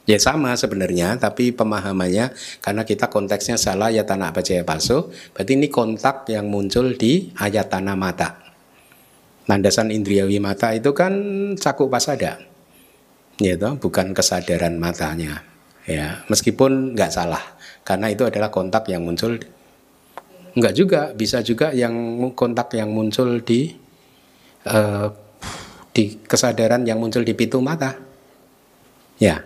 Ya 0.05 0.19
sama 0.19 0.59
sebenarnya, 0.59 1.17
tapi 1.23 1.55
pemahamannya 1.55 2.35
karena 2.61 2.83
kita 2.83 3.09
konteksnya 3.09 3.55
salah 3.57 3.95
ya 3.95 4.03
tanah 4.03 4.35
percaya 4.35 4.67
palsu, 4.67 5.15
berarti 5.33 5.55
ini 5.55 5.71
kontak 5.71 6.29
yang 6.29 6.51
muncul 6.51 6.99
di 6.99 7.31
ayat 7.39 7.71
tanah 7.71 7.95
mata. 7.95 8.43
Landasan 9.47 9.95
indriawi 9.95 10.43
mata 10.43 10.75
itu 10.75 10.91
kan 10.97 11.13
cakup 11.57 11.89
pasada, 11.93 12.41
gitu, 13.39 13.79
bukan 13.83 14.15
kesadaran 14.15 14.79
matanya. 14.79 15.43
Ya, 15.85 16.25
meskipun 16.33 16.97
nggak 16.97 17.13
salah, 17.13 17.43
karena 17.85 18.09
itu 18.09 18.25
adalah 18.25 18.49
kontak 18.49 18.89
yang 18.89 19.05
muncul. 19.05 19.37
Nggak 20.55 20.75
juga, 20.75 21.01
bisa 21.13 21.43
juga 21.43 21.75
yang 21.75 21.93
kontak 22.33 22.73
yang 22.79 22.89
muncul 22.95 23.43
di 23.43 23.75
uh, 24.71 25.13
di 25.93 26.19
kesadaran 26.25 26.89
yang 26.89 26.99
muncul 27.03 27.21
di 27.21 27.35
pintu 27.37 27.61
mata. 27.61 27.95
Ya. 29.21 29.45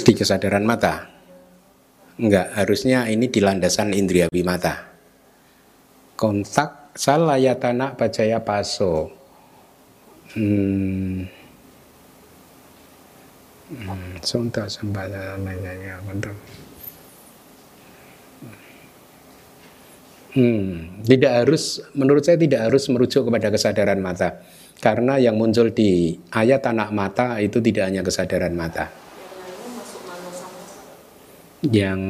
Di 0.00 0.12
kesadaran 0.16 0.64
mata. 0.64 1.06
Enggak, 2.20 2.52
harusnya 2.58 3.08
ini 3.08 3.30
di 3.30 3.40
landasan 3.40 3.94
indria 3.94 4.28
mata. 4.44 4.89
Kontak 6.20 6.92
salayatana 7.00 7.96
bacaya 7.96 8.44
paso. 8.44 9.08
Hmm. 10.36 11.24
Hmm, 13.72 14.20
sembada 14.20 15.40
namanya 15.40 15.96
kontak. 16.04 16.36
Hmm, 20.36 21.00
tidak 21.08 21.32
harus, 21.42 21.82
menurut 21.96 22.22
saya 22.22 22.36
tidak 22.36 22.68
harus 22.68 22.84
merujuk 22.92 23.26
kepada 23.26 23.48
kesadaran 23.50 23.98
mata, 23.98 24.44
karena 24.78 25.18
yang 25.18 25.40
muncul 25.40 25.72
di 25.72 26.20
ayat 26.30 26.68
anak 26.68 26.92
mata 26.92 27.40
itu 27.40 27.58
tidak 27.64 27.90
hanya 27.90 28.04
kesadaran 28.04 28.54
mata. 28.54 28.92
Yang 31.66 32.02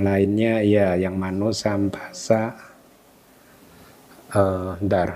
lainnya 0.00 0.64
ya, 0.64 0.96
yang 0.96 1.20
mano 1.20 1.52
sampasa, 1.52 2.75
uh, 4.36 4.76
bentar, 4.78 5.08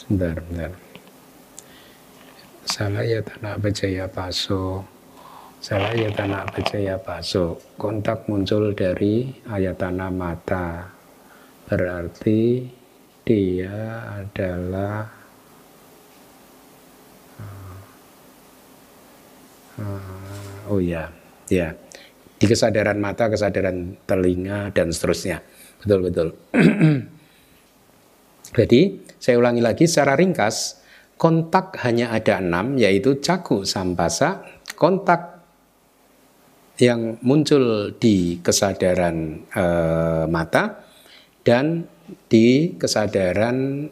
sebentar, 0.00 0.36
bentar. 0.48 0.72
Salah 2.64 3.04
ya 3.04 3.20
tanah 3.24 3.54
bejaya 3.60 4.04
paso. 4.08 4.84
Salah 5.58 5.90
ayatana 5.90 6.46
percaya 6.46 7.02
baso 7.02 7.58
kontak 7.74 8.30
muncul 8.30 8.78
dari 8.78 9.26
ayatana 9.50 10.06
mata. 10.06 10.86
Berarti 11.66 12.62
dia 13.26 14.06
adalah 14.22 15.02
uh, 19.82 20.70
oh 20.70 20.78
ya 20.78 21.10
ya. 21.50 21.74
Di 22.38 22.46
kesadaran 22.46 23.02
mata 23.02 23.26
kesadaran 23.26 23.98
telinga 24.06 24.70
dan 24.70 24.94
seterusnya. 24.94 25.42
Betul 25.82 26.06
betul 26.06 26.28
jadi 28.54 28.96
saya 29.18 29.36
ulangi 29.36 29.60
lagi 29.60 29.84
secara 29.84 30.14
ringkas 30.16 30.80
kontak 31.18 31.76
hanya 31.82 32.14
ada 32.14 32.38
enam 32.38 32.78
yaitu 32.78 33.18
caku 33.18 33.66
sampasa 33.66 34.46
kontak 34.78 35.42
yang 36.78 37.18
muncul 37.26 37.90
di 37.98 38.38
kesadaran 38.38 39.42
e, 39.50 39.64
mata 40.30 40.86
dan 41.42 41.90
di 42.30 42.78
kesadaran 42.78 43.90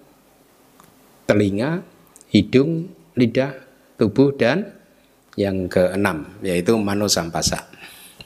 telinga, 1.26 1.82
hidung, 2.30 2.86
lidah, 3.18 3.52
tubuh 3.98 4.30
dan 4.38 4.70
yang 5.34 5.66
keenam 5.66 6.38
yaitu 6.46 6.78
manosampasa 6.78 7.66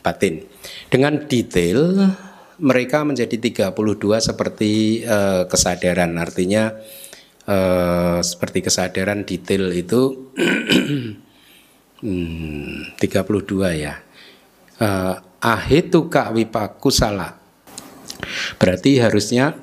batin. 0.04 0.44
Dengan 0.92 1.24
detail 1.24 2.12
mereka 2.60 3.02
menjadi 3.02 3.36
32 3.40 3.72
seperti 4.20 5.02
e, 5.02 5.48
kesadaran 5.48 6.14
artinya 6.20 6.76
e, 7.44 7.56
seperti 8.20 8.62
kesadaran 8.62 9.24
detail 9.24 9.72
itu 9.72 10.32
hmm, 12.04 12.96
32 13.00 13.82
ya 13.82 14.10
uh, 14.80 15.14
ahituka 15.40 16.32
wipakusala. 16.32 17.36
Berarti 18.56 19.00
harusnya 19.00 19.56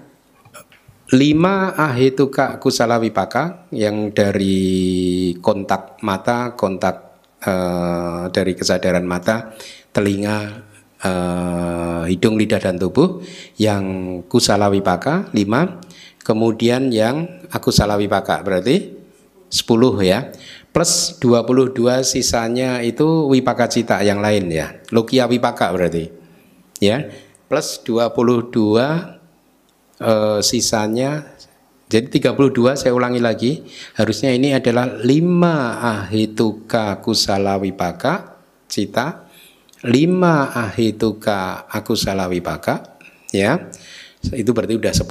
lima 1.14 1.74
ahituka 1.78 2.60
kusala 2.62 3.02
wipaka 3.02 3.70
yang 3.74 4.14
dari 4.14 5.34
kontak 5.40 6.02
mata, 6.06 6.54
kontak 6.54 7.22
uh, 7.46 8.30
dari 8.30 8.54
kesadaran 8.54 9.06
mata, 9.06 9.54
telinga, 9.94 10.67
uh, 11.04 12.04
hidung, 12.08 12.40
lidah 12.40 12.62
dan 12.62 12.80
tubuh 12.80 13.22
yang 13.60 13.84
kusala 14.26 14.72
wipaka 14.72 15.30
lima, 15.36 15.82
kemudian 16.24 16.90
yang 16.94 17.46
akusala 17.52 18.00
wipaka 18.00 18.42
berarti 18.46 18.96
sepuluh 19.48 19.96
ya 20.04 20.32
plus 20.78 21.18
22 21.18 22.06
sisanya 22.06 22.86
itu 22.86 23.26
wipaka 23.34 23.66
cita 23.66 23.98
yang 24.06 24.22
lain 24.22 24.46
ya. 24.54 24.78
Lokia 24.94 25.26
wipaka 25.26 25.74
berarti. 25.74 26.14
Ya. 26.78 27.10
Plus 27.50 27.82
22 27.82 28.78
eh, 29.98 30.40
sisanya 30.46 31.34
jadi 31.90 32.06
32 32.12 32.78
saya 32.78 32.94
ulangi 32.94 33.18
lagi. 33.18 33.66
Harusnya 33.98 34.36
ini 34.36 34.54
adalah 34.54 35.02
5 35.02 35.08
ahituka 35.82 37.02
kusala 37.02 37.58
wipaka 37.58 38.38
cita, 38.70 39.27
5 39.88 39.96
ahituka 40.52 41.64
akusala 41.72 42.28
wipaka 42.28 43.00
ya. 43.32 43.72
Itu 44.36 44.52
berarti 44.52 44.76
udah 44.76 44.92
10. 44.92 45.08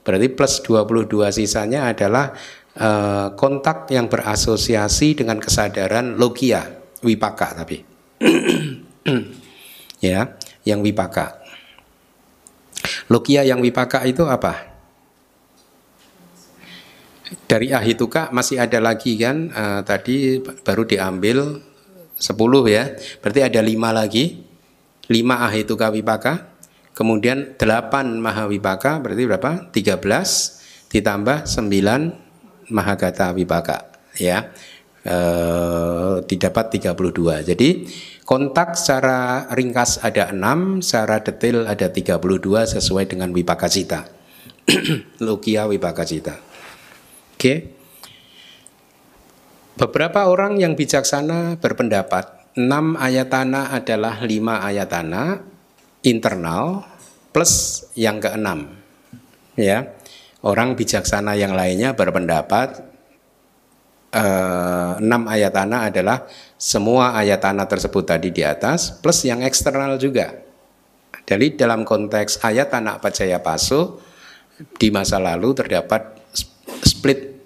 Berarti 0.00 0.26
plus 0.32 0.64
22 0.64 1.28
sisanya 1.36 1.92
adalah 1.92 2.32
uh, 2.80 3.36
kontak 3.36 3.92
yang 3.92 4.08
berasosiasi 4.08 5.20
dengan 5.20 5.36
kesadaran 5.36 6.16
logia, 6.16 6.64
wipaka 7.04 7.60
tapi. 7.60 7.84
ya, 10.08 10.32
yang 10.64 10.80
wipaka. 10.80 11.44
Logia 13.12 13.44
yang 13.44 13.60
wipaka 13.60 14.08
itu 14.08 14.24
apa? 14.24 14.72
Dari 17.44 17.68
ahituka 17.76 18.32
masih 18.32 18.56
ada 18.56 18.80
lagi 18.80 19.20
kan 19.20 19.52
uh, 19.52 19.80
tadi 19.84 20.40
baru 20.40 20.88
diambil 20.88 21.67
10 22.18 22.34
ya. 22.66 22.84
Berarti 23.22 23.40
ada 23.46 23.60
lima 23.62 23.94
lagi. 23.94 24.42
5 25.08 25.46
ahituka 25.48 25.88
wipaka. 25.94 26.52
Kemudian 26.92 27.54
8 27.54 28.18
mahawipaka 28.18 28.98
berarti 28.98 29.22
berapa? 29.24 29.70
13 29.70 30.90
ditambah 30.90 31.46
9 31.46 32.74
mahagata 32.74 33.30
wipaka 33.32 33.94
ya. 34.18 34.50
E, 35.06 35.16
didapat 36.26 36.74
32. 36.74 37.54
Jadi 37.54 37.68
kontak 38.26 38.74
secara 38.74 39.46
ringkas 39.54 40.02
ada 40.02 40.34
6, 40.34 40.82
secara 40.82 41.22
detail 41.22 41.70
ada 41.70 41.86
32 41.86 42.18
sesuai 42.66 43.06
dengan 43.06 43.30
wipaka 43.30 43.70
cita. 43.70 44.10
Logia 45.24 45.70
wipaka 45.70 46.02
cita. 46.02 46.36
Oke. 47.38 47.77
Beberapa 49.78 50.26
orang 50.26 50.58
yang 50.58 50.74
bijaksana 50.74 51.62
berpendapat 51.62 52.50
enam 52.58 52.98
ayatana 52.98 53.70
adalah 53.70 54.18
lima 54.26 54.58
ayatana 54.58 55.38
internal 56.02 56.82
plus 57.30 57.86
yang 57.94 58.18
keenam. 58.18 58.74
Ya, 59.54 59.94
orang 60.42 60.74
bijaksana 60.74 61.38
yang 61.38 61.54
lainnya 61.54 61.94
berpendapat 61.94 62.82
eh, 64.10 64.92
enam 64.98 65.30
ayatana 65.30 65.86
adalah 65.86 66.26
semua 66.58 67.14
ayatana 67.14 67.70
tersebut 67.70 68.02
tadi 68.02 68.34
di 68.34 68.42
atas 68.42 68.98
plus 68.98 69.22
yang 69.30 69.46
eksternal 69.46 69.94
juga. 69.94 70.34
Jadi 71.22 71.54
dalam 71.54 71.86
konteks 71.86 72.42
ayatana 72.42 72.98
pacaya 72.98 73.38
paso 73.38 74.02
di 74.74 74.90
masa 74.90 75.22
lalu 75.22 75.54
terdapat 75.54 76.18
split 76.82 77.38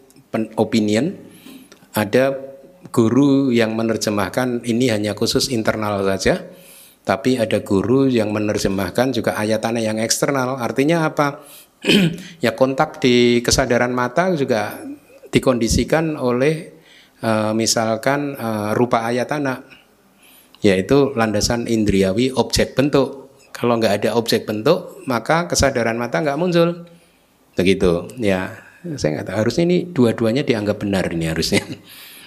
opinion. 0.57 1.32
Ada 1.93 2.53
guru 2.93 3.53
yang 3.53 3.77
menerjemahkan 3.77 4.65
ini 4.65 4.89
hanya 4.93 5.13
khusus 5.17 5.53
internal 5.53 6.03
saja, 6.05 6.45
tapi 7.03 7.39
ada 7.39 7.61
guru 7.63 8.07
yang 8.07 8.31
menerjemahkan 8.31 9.15
juga 9.15 9.35
ayatannya 9.39 9.83
yang 9.83 9.99
eksternal. 9.99 10.59
Artinya 10.59 11.07
apa? 11.07 11.43
ya 12.45 12.55
kontak 12.55 13.03
di 13.03 13.43
kesadaran 13.43 13.91
mata 13.91 14.31
juga 14.39 14.79
dikondisikan 15.35 16.15
oleh 16.15 16.71
uh, 17.25 17.51
misalkan 17.57 18.39
uh, 18.39 18.71
rupa 18.77 19.03
ayatana, 19.09 19.67
yaitu 20.63 21.11
landasan 21.19 21.67
indriawi 21.67 22.31
objek 22.35 22.79
bentuk. 22.79 23.35
Kalau 23.53 23.77
nggak 23.77 24.05
ada 24.05 24.11
objek 24.17 24.49
bentuk, 24.49 25.05
maka 25.05 25.51
kesadaran 25.51 25.99
mata 25.99 26.23
nggak 26.23 26.39
muncul. 26.39 26.87
Begitu, 27.53 28.09
ya 28.17 28.72
saya 28.99 29.11
nggak 29.19 29.27
tahu. 29.31 29.37
Harusnya 29.47 29.65
ini 29.71 29.79
dua-duanya 29.87 30.43
dianggap 30.43 30.83
benar 30.83 31.07
ini 31.15 31.31
harusnya. 31.31 31.63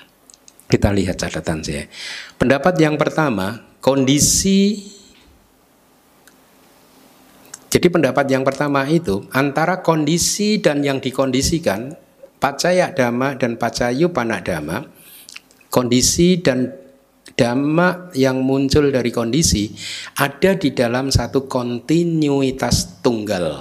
Kita 0.71 0.89
lihat 0.89 1.19
catatan 1.19 1.61
saya. 1.61 1.85
Pendapat 2.39 2.79
yang 2.81 2.95
pertama 2.97 3.75
kondisi 3.83 4.91
jadi 7.69 7.91
pendapat 7.91 8.25
yang 8.31 8.47
pertama 8.47 8.87
itu 8.87 9.27
antara 9.35 9.83
kondisi 9.83 10.63
dan 10.63 10.79
yang 10.79 11.03
dikondisikan 11.03 11.91
pacaya 12.39 12.95
dhamma 12.95 13.35
dan 13.35 13.59
pacayu 13.59 14.15
panadama 14.15 14.87
kondisi 15.67 16.39
dan 16.39 16.71
dhamma 17.35 18.15
yang 18.15 18.39
muncul 18.41 18.89
dari 18.89 19.11
kondisi 19.11 19.75
ada 20.15 20.55
di 20.55 20.71
dalam 20.71 21.11
satu 21.11 21.51
kontinuitas 21.51 23.03
tunggal 23.03 23.51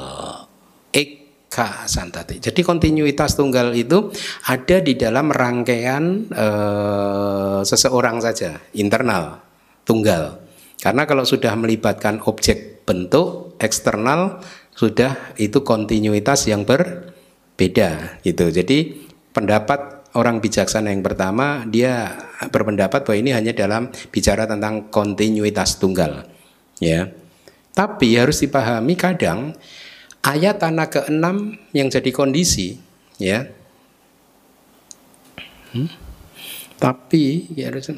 santati. 1.87 2.43
Jadi 2.43 2.67
kontinuitas 2.67 3.39
tunggal 3.39 3.71
itu 3.79 4.11
ada 4.51 4.77
di 4.83 4.99
dalam 4.99 5.31
rangkaian 5.31 6.27
eh, 6.29 7.61
seseorang 7.63 8.19
saja, 8.19 8.59
internal, 8.75 9.39
tunggal. 9.87 10.43
Karena 10.83 11.07
kalau 11.07 11.23
sudah 11.23 11.55
melibatkan 11.55 12.21
objek 12.27 12.85
bentuk 12.85 13.57
eksternal 13.63 14.43
sudah 14.75 15.35
itu 15.39 15.63
kontinuitas 15.63 16.51
yang 16.51 16.67
berbeda 16.67 18.21
gitu. 18.27 18.51
Jadi 18.51 19.07
pendapat 19.33 20.11
orang 20.19 20.39
bijaksana 20.43 20.91
yang 20.93 21.03
pertama 21.03 21.65
dia 21.67 22.19
berpendapat 22.51 23.07
bahwa 23.07 23.17
ini 23.19 23.31
hanya 23.33 23.55
dalam 23.55 23.91
bicara 24.11 24.45
tentang 24.45 24.91
kontinuitas 24.91 25.79
tunggal 25.79 26.27
ya. 26.83 27.11
Tapi 27.75 28.15
harus 28.15 28.39
dipahami 28.39 28.95
kadang 28.95 29.59
ayat 30.25 30.59
tanah 30.59 30.89
keenam 30.89 31.61
yang 31.77 31.93
jadi 31.93 32.11
kondisi 32.11 32.81
ya. 33.21 33.47
Hmm? 35.75 35.91
tapi 36.85 37.49
ya 37.57 37.73
harus 37.73 37.89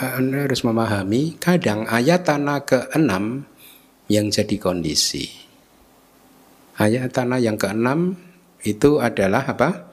anda 0.00 0.48
harus 0.48 0.62
memahami 0.64 1.36
kadang 1.36 1.84
ayat 1.84 2.24
tanah 2.24 2.64
keenam 2.64 3.44
yang 4.08 4.32
jadi 4.32 4.56
kondisi. 4.56 5.28
Ayat 6.80 7.12
tanah 7.12 7.36
yang 7.44 7.60
keenam 7.60 8.16
itu 8.64 9.02
adalah 9.04 9.44
apa? 9.44 9.92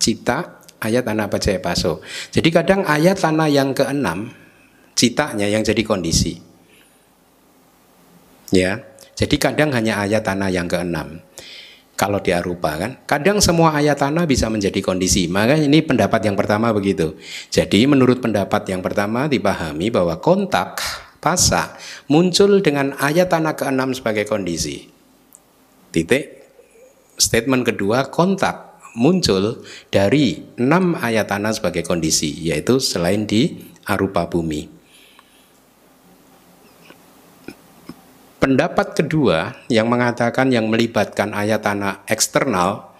Cita 0.00 0.64
ayat 0.80 1.04
tanah 1.04 1.28
pacaya 1.28 1.60
paso 1.60 2.00
jadi 2.32 2.48
kadang 2.48 2.86
ayat 2.88 3.20
tanah 3.20 3.52
yang 3.52 3.76
keenam 3.76 4.32
citanya 4.96 5.44
yang 5.44 5.60
jadi 5.60 5.82
kondisi. 5.84 6.40
Ya 8.54 8.93
jadi 9.14 9.36
kadang 9.38 9.70
hanya 9.70 10.02
ayat 10.02 10.26
tanah 10.26 10.50
yang 10.50 10.66
keenam. 10.66 11.22
Kalau 11.94 12.18
di 12.18 12.34
Arupa 12.34 12.74
kan, 12.74 12.98
kadang 13.06 13.38
semua 13.38 13.70
ayat 13.78 14.02
tanah 14.02 14.26
bisa 14.26 14.50
menjadi 14.50 14.82
kondisi. 14.82 15.30
Maka 15.30 15.54
ini 15.54 15.78
pendapat 15.78 16.26
yang 16.26 16.34
pertama 16.34 16.74
begitu. 16.74 17.14
Jadi 17.54 17.86
menurut 17.86 18.18
pendapat 18.18 18.66
yang 18.66 18.82
pertama 18.82 19.30
dipahami 19.30 19.94
bahwa 19.94 20.18
kontak 20.18 20.82
pasa 21.22 21.78
muncul 22.10 22.58
dengan 22.58 22.98
ayat 22.98 23.30
tanah 23.30 23.54
keenam 23.54 23.94
sebagai 23.94 24.26
kondisi. 24.26 24.90
Titik. 25.94 26.42
Statement 27.14 27.62
kedua 27.62 28.10
kontak 28.10 28.82
muncul 28.98 29.62
dari 29.86 30.42
enam 30.58 30.98
ayat 30.98 31.30
tanah 31.30 31.54
sebagai 31.54 31.86
kondisi, 31.86 32.34
yaitu 32.42 32.82
selain 32.82 33.22
di 33.22 33.54
arupa 33.86 34.26
bumi. 34.26 34.73
Pendapat 38.44 38.92
kedua 38.92 39.56
yang 39.72 39.88
mengatakan 39.88 40.52
yang 40.52 40.68
melibatkan 40.68 41.32
ayat 41.32 41.64
tanah 41.64 42.04
eksternal 42.04 42.92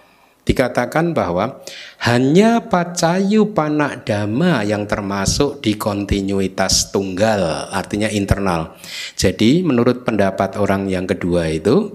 dikatakan 0.48 1.12
bahwa 1.12 1.60
hanya 2.08 2.64
pacayu 2.64 3.52
panak 3.52 4.08
dama 4.08 4.64
yang 4.64 4.88
termasuk 4.88 5.60
di 5.60 5.76
kontinuitas 5.76 6.88
tunggal 6.88 7.68
artinya 7.68 8.08
internal. 8.08 8.72
Jadi 9.20 9.60
menurut 9.60 10.08
pendapat 10.08 10.56
orang 10.56 10.88
yang 10.88 11.04
kedua 11.04 11.52
itu 11.52 11.92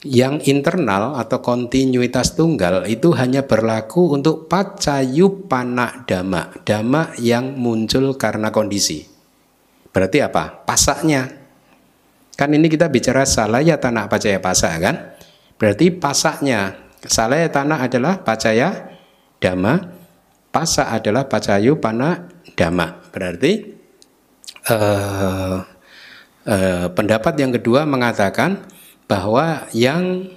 yang 0.00 0.40
internal 0.48 1.20
atau 1.20 1.44
kontinuitas 1.44 2.40
tunggal 2.40 2.88
itu 2.88 3.12
hanya 3.12 3.44
berlaku 3.44 4.16
untuk 4.16 4.48
pacayu 4.48 5.44
panak 5.44 6.08
dama, 6.08 6.56
dama 6.64 7.12
yang 7.20 7.52
muncul 7.52 8.16
karena 8.16 8.48
kondisi. 8.48 9.04
Berarti 9.92 10.24
apa? 10.24 10.64
Pasaknya 10.64 11.37
Kan 12.38 12.54
ini 12.54 12.70
kita 12.70 12.86
bicara 12.86 13.26
salaya 13.26 13.74
tanah 13.82 14.06
pacaya 14.06 14.38
pasa 14.38 14.70
kan? 14.78 15.18
Berarti 15.58 15.90
pasaknya 15.90 16.78
salaya 17.02 17.50
tanah 17.50 17.90
adalah 17.90 18.22
pacaya 18.22 18.94
dama, 19.42 19.82
pasa 20.54 20.86
adalah 20.94 21.26
pacayu 21.26 21.82
pana 21.82 22.30
dama. 22.54 23.02
Berarti 23.10 23.74
uh, 24.70 25.66
uh, 26.46 26.86
pendapat 26.94 27.34
yang 27.42 27.50
kedua 27.58 27.82
mengatakan 27.90 28.70
bahwa 29.10 29.66
yang 29.74 30.30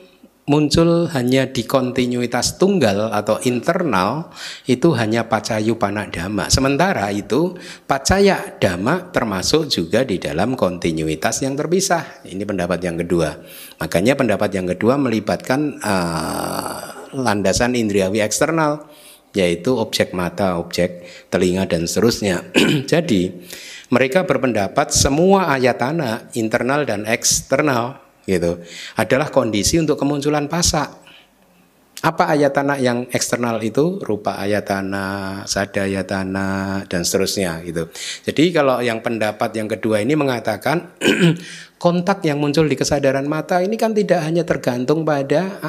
muncul 0.52 1.08
hanya 1.16 1.48
di 1.48 1.64
kontinuitas 1.64 2.60
tunggal 2.60 3.16
atau 3.16 3.40
internal 3.48 4.28
itu 4.68 4.92
hanya 5.00 5.32
pacayu 5.32 5.80
panak 5.80 6.12
dhamma. 6.12 6.52
Sementara 6.52 7.08
itu 7.16 7.56
pacaya 7.88 8.60
dhamma 8.60 9.16
termasuk 9.16 9.72
juga 9.72 10.04
di 10.04 10.20
dalam 10.20 10.60
kontinuitas 10.60 11.48
yang 11.48 11.56
terpisah. 11.56 12.28
Ini 12.28 12.44
pendapat 12.44 12.84
yang 12.84 13.00
kedua. 13.00 13.32
Makanya 13.80 14.20
pendapat 14.20 14.52
yang 14.52 14.68
kedua 14.68 15.00
melibatkan 15.00 15.80
uh, 15.80 17.16
landasan 17.16 17.80
indriawi 17.80 18.20
eksternal 18.20 18.92
yaitu 19.32 19.80
objek 19.80 20.12
mata, 20.12 20.60
objek 20.60 21.08
telinga 21.32 21.64
dan 21.64 21.88
seterusnya. 21.88 22.44
Jadi 22.92 23.32
mereka 23.88 24.28
berpendapat 24.28 24.92
semua 24.92 25.48
ayatana 25.56 26.28
internal 26.36 26.84
dan 26.84 27.08
eksternal 27.08 28.01
gitu 28.26 28.62
adalah 28.98 29.30
kondisi 29.34 29.82
untuk 29.82 29.98
kemunculan 29.98 30.46
pasak. 30.46 31.02
Apa 32.02 32.34
ayatana 32.34 32.82
yang 32.82 33.06
eksternal 33.14 33.62
itu? 33.62 34.02
Rupa 34.02 34.42
ayatana, 34.42 35.46
sada 35.46 35.86
ayatana, 35.86 36.82
dan 36.90 37.06
seterusnya 37.06 37.62
gitu. 37.62 37.94
Jadi 38.26 38.50
kalau 38.50 38.82
yang 38.82 39.06
pendapat 39.06 39.54
yang 39.54 39.70
kedua 39.70 40.02
ini 40.02 40.18
mengatakan 40.18 40.98
kontak 41.84 42.26
yang 42.26 42.42
muncul 42.42 42.66
di 42.66 42.74
kesadaran 42.74 43.30
mata 43.30 43.62
ini 43.62 43.78
kan 43.78 43.94
tidak 43.94 44.26
hanya 44.26 44.42
tergantung 44.42 45.06
pada 45.06 45.62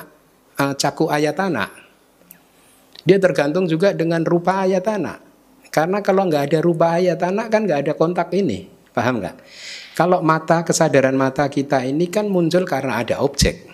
uh, 0.56 0.72
caku 0.72 1.12
ayatana. 1.12 1.68
Dia 3.04 3.20
tergantung 3.20 3.68
juga 3.68 3.92
dengan 3.92 4.24
rupa 4.24 4.64
ayatana. 4.64 5.20
Karena 5.68 6.00
kalau 6.00 6.32
nggak 6.32 6.48
ada 6.48 6.58
rupa 6.64 6.96
ayatana 6.96 7.52
kan 7.52 7.68
nggak 7.68 7.80
ada 7.88 7.92
kontak 7.92 8.32
ini. 8.32 8.72
Paham 8.96 9.20
nggak? 9.20 9.36
Kalau 9.92 10.24
mata, 10.24 10.64
kesadaran 10.64 11.12
mata 11.12 11.48
kita 11.52 11.84
ini 11.84 12.08
kan 12.08 12.28
muncul 12.28 12.64
karena 12.64 13.04
ada 13.04 13.20
objek. 13.20 13.68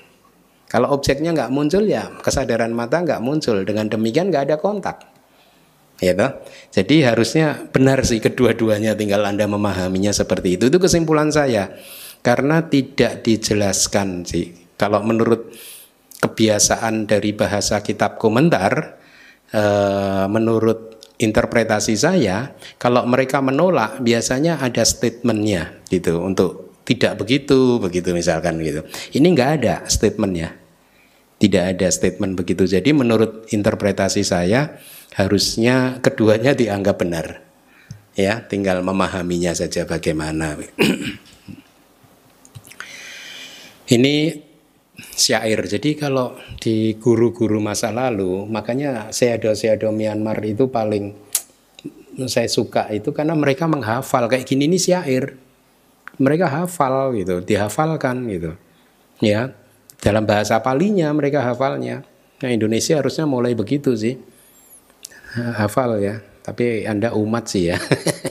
Kalau 0.68 0.92
objeknya 0.92 1.32
nggak 1.32 1.48
muncul 1.48 1.88
ya 1.88 2.12
kesadaran 2.20 2.74
mata 2.76 3.00
nggak 3.00 3.24
muncul. 3.24 3.64
Dengan 3.64 3.88
demikian 3.88 4.28
nggak 4.28 4.44
ada 4.52 4.56
kontak. 4.60 5.00
Ya 5.98 6.14
toh? 6.14 6.44
Jadi 6.70 7.02
harusnya 7.02 7.66
benar 7.72 8.06
sih 8.06 8.22
kedua-duanya 8.22 8.94
tinggal 8.94 9.24
Anda 9.26 9.48
memahaminya 9.48 10.14
seperti 10.14 10.60
itu. 10.60 10.70
Itu 10.70 10.78
kesimpulan 10.78 11.32
saya. 11.32 11.74
Karena 12.22 12.66
tidak 12.66 13.24
dijelaskan 13.24 14.26
sih. 14.28 14.54
Kalau 14.78 15.02
menurut 15.02 15.50
kebiasaan 16.18 17.06
dari 17.06 17.34
bahasa 17.34 17.82
kitab 17.82 18.18
komentar, 18.18 18.98
eh, 19.50 20.26
menurut 20.30 20.87
interpretasi 21.18 21.98
saya, 21.98 22.54
kalau 22.78 23.02
mereka 23.04 23.42
menolak 23.42 23.98
biasanya 24.00 24.62
ada 24.62 24.86
statementnya 24.86 25.82
gitu 25.90 26.22
untuk 26.22 26.78
tidak 26.88 27.20
begitu 27.20 27.76
begitu 27.82 28.16
misalkan 28.16 28.62
gitu. 28.64 28.86
Ini 29.12 29.26
nggak 29.34 29.50
ada 29.60 29.74
statementnya. 29.90 30.56
Tidak 31.38 31.62
ada 31.76 31.86
statement 31.86 32.34
begitu. 32.34 32.66
Jadi 32.66 32.90
menurut 32.90 33.46
interpretasi 33.54 34.26
saya 34.26 34.74
harusnya 35.14 36.02
keduanya 36.02 36.56
dianggap 36.56 36.98
benar. 36.98 37.46
Ya 38.18 38.42
tinggal 38.42 38.82
memahaminya 38.82 39.54
saja 39.54 39.86
bagaimana. 39.86 40.58
Ini 43.94 44.47
syair 45.18 45.58
jadi 45.66 45.98
kalau 45.98 46.38
di 46.62 46.94
guru-guru 46.96 47.58
masa 47.58 47.90
lalu 47.90 48.46
makanya 48.46 49.10
seado-seado 49.10 49.90
Myanmar 49.90 50.38
itu 50.46 50.70
paling 50.70 51.12
saya 52.30 52.46
suka 52.46 52.90
itu 52.94 53.10
karena 53.10 53.34
mereka 53.34 53.66
menghafal 53.66 54.30
kayak 54.30 54.46
gini 54.46 54.70
ini 54.70 54.78
syair 54.78 55.48
mereka 56.18 56.50
hafal 56.50 57.14
gitu, 57.14 57.40
dihafalkan 57.40 58.26
gitu. 58.26 58.52
Ya, 59.22 59.54
dalam 60.02 60.26
bahasa 60.26 60.58
palinya 60.60 61.10
mereka 61.14 61.46
hafalnya. 61.46 62.02
Nah, 62.42 62.50
Indonesia 62.50 62.98
harusnya 62.98 63.26
mulai 63.26 63.54
begitu 63.54 63.94
sih. 63.94 64.18
Hafal 65.38 66.02
ya, 66.02 66.18
tapi 66.42 66.86
Anda 66.86 67.14
umat 67.14 67.46
sih 67.46 67.70
ya. 67.70 67.78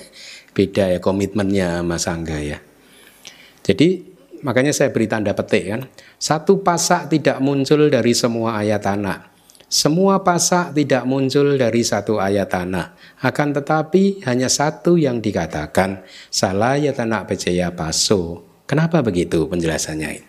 Beda 0.56 0.92
ya 0.92 1.00
komitmennya 1.00 1.84
Mas 1.84 2.08
Angga 2.08 2.40
ya. 2.44 2.60
Jadi 3.64 4.04
makanya 4.44 4.76
saya 4.76 4.92
beri 4.92 5.08
tanda 5.08 5.32
petik 5.32 5.64
kan. 5.72 5.82
Satu 6.18 6.66
pasak 6.66 7.14
tidak 7.14 7.38
muncul 7.38 7.94
dari 7.94 8.18
semua 8.18 8.58
ayat 8.58 8.82
tanah. 8.82 9.30
Semua 9.70 10.26
pasak 10.26 10.74
tidak 10.74 11.06
muncul 11.06 11.62
dari 11.62 11.86
satu 11.86 12.18
ayat 12.18 12.50
tanah. 12.50 12.98
Akan 13.22 13.54
tetapi 13.54 14.26
hanya 14.26 14.50
satu 14.50 14.98
yang 14.98 15.22
dikatakan 15.22 16.02
salah 16.34 16.74
ya 16.82 16.90
tanah 16.90 17.30
percaya 17.30 17.70
paso. 17.70 18.42
Kenapa 18.66 19.06
begitu 19.06 19.46
penjelasannya? 19.46 20.26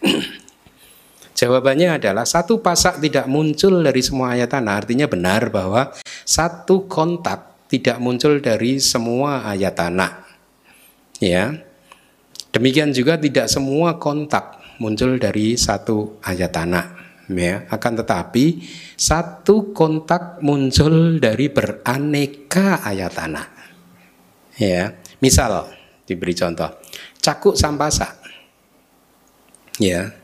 Jawabannya 1.41 2.03
adalah 2.03 2.29
satu 2.29 2.61
pasak 2.61 3.01
tidak 3.01 3.25
muncul 3.31 3.81
dari 3.81 4.05
semua 4.05 4.37
ayat 4.37 4.53
tanah. 4.53 4.75
Artinya 4.85 5.09
benar 5.09 5.49
bahwa 5.49 5.97
satu 6.29 6.85
kontak 6.85 7.65
tidak 7.73 7.97
muncul 7.97 8.43
dari 8.45 8.77
semua 8.77 9.49
ayat 9.49 9.73
tanah. 9.73 10.13
Ya. 11.23 11.65
Demikian 12.53 12.91
juga 12.91 13.15
tidak 13.17 13.47
semua 13.47 13.97
kontak 14.03 14.58
muncul 14.79 15.19
dari 15.19 15.59
satu 15.59 16.23
ayat 16.23 16.51
tanah 16.55 16.87
ya. 17.31 17.69
Akan 17.69 17.99
tetapi 17.99 18.65
satu 18.97 19.75
kontak 19.77 20.41
muncul 20.41 21.21
dari 21.21 21.51
beraneka 21.53 22.83
ayat 22.83 23.13
tanah 23.13 23.47
ya. 24.57 24.95
Misal 25.19 25.67
diberi 26.07 26.33
contoh 26.33 26.71
cakuk 27.19 27.59
sampasa 27.59 28.17
ya. 29.83 30.15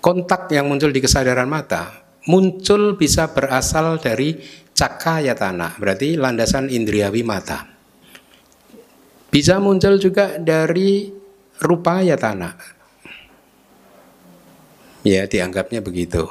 Kontak 0.00 0.48
yang 0.48 0.64
muncul 0.70 0.94
di 0.94 1.00
kesadaran 1.02 1.50
mata 1.50 2.00
muncul 2.28 2.96
bisa 3.00 3.32
berasal 3.32 4.00
dari 4.00 4.36
cakaya 4.76 5.36
tanah 5.36 5.76
berarti 5.80 6.16
landasan 6.16 6.68
indriawi 6.68 7.24
mata. 7.24 7.68
Bisa 9.30 9.62
muncul 9.62 10.00
juga 10.02 10.40
dari 10.42 11.06
rupa 11.60 12.02
ya 12.02 12.18
tanah 12.18 12.79
Ya, 15.00 15.24
dianggapnya 15.24 15.80
begitu. 15.80 16.28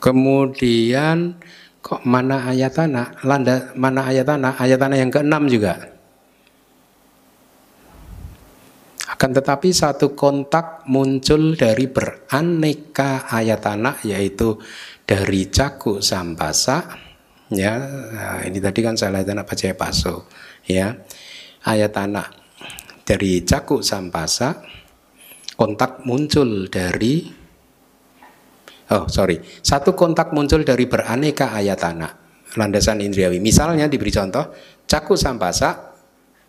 Kemudian 0.00 1.36
kok 1.84 2.04
mana 2.06 2.48
ayat 2.48 2.78
tanah? 2.78 3.20
Landa 3.26 3.74
mana 3.76 4.08
ayat 4.08 4.24
tanah? 4.28 4.56
Ayat 4.56 4.78
tanah 4.80 4.96
yang 4.96 5.12
keenam 5.12 5.50
juga. 5.50 5.96
Akan 9.06 9.32
tetapi 9.32 9.72
satu 9.72 10.12
kontak 10.12 10.84
muncul 10.88 11.56
dari 11.56 11.88
beraneka 11.88 13.24
ayat 13.32 13.64
tanah 13.64 14.04
yaitu 14.04 14.60
dari 15.06 15.48
caku 15.48 16.02
sampasa 16.02 16.82
ya 17.54 17.78
nah, 18.10 18.42
ini 18.42 18.58
tadi 18.58 18.82
kan 18.82 18.98
saya 18.98 19.22
lihat 19.22 19.30
anak 19.30 19.46
baca 19.46 19.70
paso 19.78 20.26
ya 20.66 20.98
ayat 21.62 21.94
tanah 21.94 22.26
dari 23.06 23.46
caku 23.46 23.86
sampasa 23.86 24.66
kontak 25.56 26.04
muncul 26.04 26.68
dari 26.68 27.26
oh 28.92 29.08
sorry. 29.08 29.40
Satu 29.40 29.96
kontak 29.96 30.30
muncul 30.36 30.62
dari 30.62 30.84
beraneka 30.84 31.50
ayatana 31.56 32.06
landasan 32.54 33.02
indriawi. 33.02 33.40
Misalnya 33.40 33.88
diberi 33.88 34.12
contoh 34.12 34.52
caku 34.86 35.16
sampasa 35.16 35.96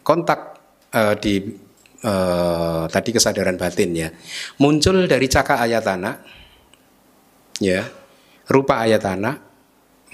kontak 0.03 0.59
uh, 0.93 1.15
di 1.17 1.41
uh, 2.03 2.85
tadi 2.91 3.09
kesadaran 3.15 3.55
batin 3.55 3.89
ya. 3.95 4.11
Muncul 4.61 5.07
dari 5.07 5.25
caka 5.31 5.63
ayatana 5.63 6.11
ya. 7.63 7.81
Rupa 8.47 8.79
ayatana 8.83 9.43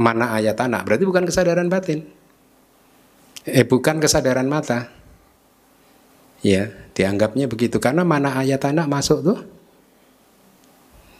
mana 0.01 0.33
ayatana 0.33 0.81
berarti 0.81 1.05
bukan 1.05 1.25
kesadaran 1.25 1.69
batin. 1.69 2.01
Eh 3.43 3.67
bukan 3.67 3.99
kesadaran 3.99 4.47
mata 4.47 5.02
Ya, 6.43 6.67
dianggapnya 6.91 7.47
begitu. 7.47 7.79
Karena 7.79 8.03
mana 8.03 8.35
ayat 8.35 8.59
anak 8.67 8.91
masuk 8.91 9.23
tuh. 9.23 9.39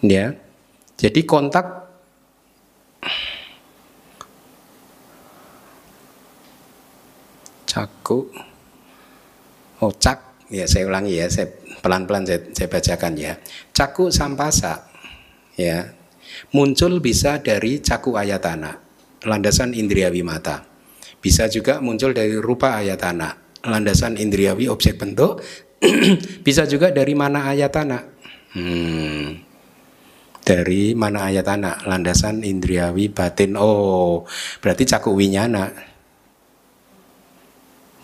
Ya. 0.04 0.36
Jadi 1.00 1.24
kontak 1.24 1.88
caku. 7.64 8.28
Oh 9.80 9.92
ya 10.52 10.68
saya 10.68 10.84
ulangi 10.92 11.24
ya. 11.24 11.32
Saya 11.32 11.56
pelan-pelan 11.80 12.28
saya, 12.28 12.44
saya 12.52 12.68
bacakan 12.68 13.14
ya. 13.16 13.40
Caku 13.72 14.12
sampasa. 14.12 14.92
Ya. 15.56 15.96
Muncul 16.52 17.00
bisa 17.00 17.40
dari 17.40 17.80
caku 17.80 18.20
ayatana 18.20 18.76
landasan 19.24 19.72
indriawi 19.72 20.20
mata. 20.20 20.68
Bisa 21.24 21.48
juga 21.48 21.80
muncul 21.80 22.12
dari 22.12 22.36
rupa 22.36 22.76
ayatana 22.76 23.43
landasan 23.64 24.20
indriawi 24.20 24.68
objek 24.68 25.00
bentuk 25.00 25.40
bisa 26.48 26.68
juga 26.68 26.92
dari 26.92 27.16
mana 27.16 27.52
ayat 27.52 27.74
anak. 27.76 28.04
Hmm. 28.54 29.42
dari 30.44 30.94
mana 30.94 31.26
ayat 31.32 31.48
anak 31.50 31.88
landasan 31.90 32.44
indriawi 32.44 33.10
batin. 33.10 33.56
Oh 33.58 34.28
berarti 34.62 34.84
cakup 34.86 35.16
winyana 35.16 35.72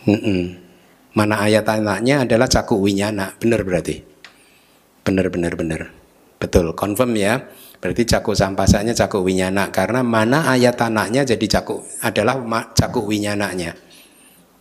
hmm. 0.07 0.43
mana 1.13 1.35
ayat 1.43 1.67
anaknya 1.67 2.25
adalah 2.25 2.47
cakup 2.49 2.79
winyana 2.79 3.35
benar 3.37 3.61
berarti? 3.61 4.01
Benar 5.05 5.27
benar 5.29 5.53
benar. 5.59 5.81
Betul 6.39 6.73
confirm 6.73 7.13
ya. 7.19 7.43
Berarti 7.77 8.07
cakup 8.07 8.33
sampasanya 8.33 8.95
cakup 8.95 9.21
winyana 9.21 9.69
karena 9.69 10.01
mana 10.01 10.49
ayat 10.49 10.79
anaknya 10.81 11.27
jadi 11.27 11.59
cakup 11.59 11.83
adalah 12.01 12.39
cakup 12.73 13.05
winyananya 13.05 13.75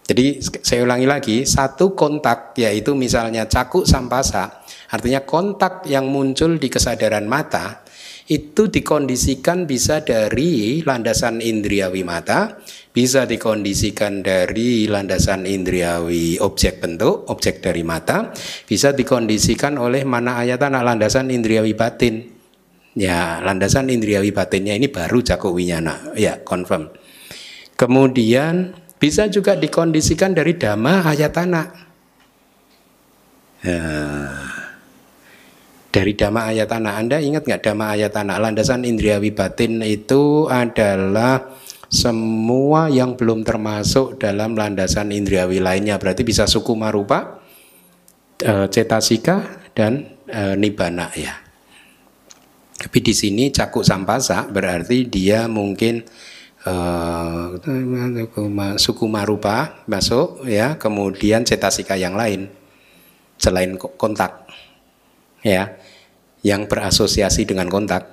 jadi 0.08 0.40
saya 0.40 0.88
ulangi 0.88 1.04
lagi, 1.04 1.36
satu 1.44 1.92
kontak 1.92 2.56
yaitu 2.56 2.96
misalnya 2.96 3.44
cakuk 3.44 3.84
sampasa, 3.84 4.64
artinya 4.88 5.20
kontak 5.20 5.84
yang 5.84 6.08
muncul 6.08 6.56
di 6.56 6.72
kesadaran 6.72 7.28
mata 7.28 7.84
itu 8.28 8.72
dikondisikan 8.72 9.68
bisa 9.68 10.00
dari 10.00 10.80
landasan 10.80 11.44
indriawi 11.44 12.08
mata, 12.08 12.56
bisa 12.88 13.28
dikondisikan 13.28 14.24
dari 14.24 14.88
landasan 14.88 15.44
indriawi 15.44 16.40
objek 16.40 16.80
bentuk, 16.80 17.28
objek 17.28 17.60
dari 17.60 17.84
mata, 17.84 18.32
bisa 18.64 18.96
dikondisikan 18.96 19.76
oleh 19.76 20.08
mana 20.08 20.40
ayatana 20.40 20.84
landasan 20.84 21.28
indriawi 21.28 21.76
batin. 21.76 22.36
Ya, 22.96 23.44
landasan 23.44 23.92
indriawi 23.92 24.32
batinnya 24.32 24.72
ini 24.72 24.88
baru 24.88 25.20
cakup 25.20 25.52
winyana. 25.52 26.16
Ya, 26.16 26.40
confirm. 26.44 26.92
Kemudian 27.76 28.87
bisa 28.98 29.30
juga 29.30 29.54
dikondisikan 29.54 30.34
dari 30.34 30.58
dhamma 30.58 31.06
ayatana. 31.06 31.62
Ya. 33.62 33.82
Dari 35.88 36.12
dhamma 36.12 36.52
ayatana, 36.52 37.00
Anda 37.00 37.16
ingat 37.18 37.48
nggak 37.48 37.62
dhamma 37.64 37.96
ayatana? 37.96 38.36
Landasan 38.36 38.84
indria 38.84 39.18
batin 39.18 39.80
itu 39.82 40.46
adalah 40.46 41.58
semua 41.88 42.92
yang 42.92 43.16
belum 43.16 43.42
termasuk 43.42 44.20
dalam 44.20 44.52
landasan 44.52 45.08
indriawi 45.08 45.58
lainnya. 45.64 45.96
Berarti 45.96 46.22
bisa 46.22 46.44
suku 46.44 46.76
marupa, 46.76 47.40
e, 48.36 48.68
cetasika, 48.68 49.64
dan 49.72 50.20
e, 50.28 50.54
nibana 50.60 51.08
ya. 51.16 51.48
Tapi 52.78 52.98
di 53.02 53.10
sini 53.10 53.50
cakuk 53.50 53.82
sampasa 53.82 54.46
berarti 54.46 55.08
dia 55.08 55.50
mungkin 55.50 56.04
uh, 56.66 57.54
suku 58.78 59.04
marupa 59.06 59.84
masuk 59.86 60.48
ya. 60.48 60.74
Kemudian 60.80 61.46
cetasika 61.46 61.94
yang 61.94 62.18
lain 62.18 62.50
selain 63.38 63.78
kontak 63.78 64.50
ya 65.46 65.78
yang 66.42 66.66
berasosiasi 66.66 67.46
dengan 67.46 67.70
kontak 67.70 68.10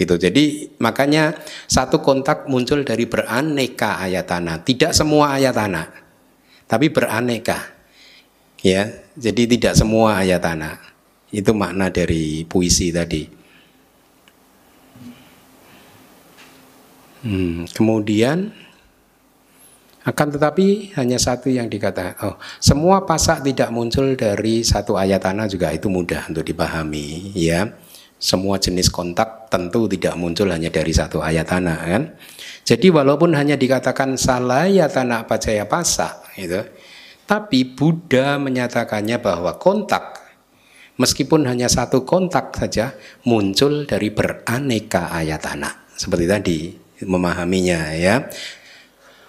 gitu. 0.00 0.16
Jadi 0.16 0.72
makanya 0.80 1.36
satu 1.68 2.00
kontak 2.00 2.48
muncul 2.48 2.80
dari 2.86 3.04
beraneka 3.04 4.00
ayatana 4.00 4.64
tidak 4.64 4.96
semua 4.96 5.36
ayatana 5.36 5.92
tapi 6.64 6.88
beraneka 6.88 7.58
ya. 8.64 8.88
Jadi 9.14 9.46
tidak 9.46 9.78
semua 9.78 10.24
ayatana 10.24 10.80
itu 11.30 11.54
makna 11.54 11.90
dari 11.90 12.42
puisi 12.46 12.90
tadi 12.90 13.43
Hmm, 17.24 17.64
kemudian 17.72 18.52
akan 20.04 20.28
tetapi 20.36 20.92
hanya 21.00 21.16
satu 21.16 21.48
yang 21.48 21.72
dikatakan, 21.72 22.20
oh, 22.28 22.36
semua 22.60 23.08
pasak 23.08 23.40
tidak 23.40 23.72
muncul 23.72 24.12
dari 24.12 24.60
satu 24.60 25.00
ayat 25.00 25.24
tanah 25.24 25.48
juga 25.48 25.72
itu 25.72 25.88
mudah 25.88 26.28
untuk 26.28 26.44
dipahami, 26.44 27.32
ya. 27.32 27.72
Semua 28.20 28.60
jenis 28.60 28.92
kontak 28.92 29.48
tentu 29.48 29.88
tidak 29.88 30.20
muncul 30.20 30.52
hanya 30.52 30.68
dari 30.68 30.92
satu 30.92 31.24
ayat 31.24 31.48
tanah, 31.48 31.78
kan? 31.88 32.02
Jadi 32.68 32.92
walaupun 32.92 33.32
hanya 33.32 33.56
dikatakan 33.56 34.20
salah 34.20 34.68
ya 34.68 34.92
tanah 34.92 35.24
pacaya 35.24 35.64
pasak, 35.64 36.36
itu, 36.36 36.60
tapi 37.24 37.72
Buddha 37.72 38.36
menyatakannya 38.36 39.16
bahwa 39.24 39.56
kontak 39.56 40.20
meskipun 41.00 41.48
hanya 41.48 41.72
satu 41.72 42.04
kontak 42.04 42.52
saja 42.52 42.92
muncul 43.24 43.88
dari 43.88 44.12
beraneka 44.12 45.08
ayat 45.16 45.40
tanah, 45.40 45.88
seperti 45.96 46.28
tadi 46.28 46.83
memahaminya 47.02 47.90
ya. 47.98 48.30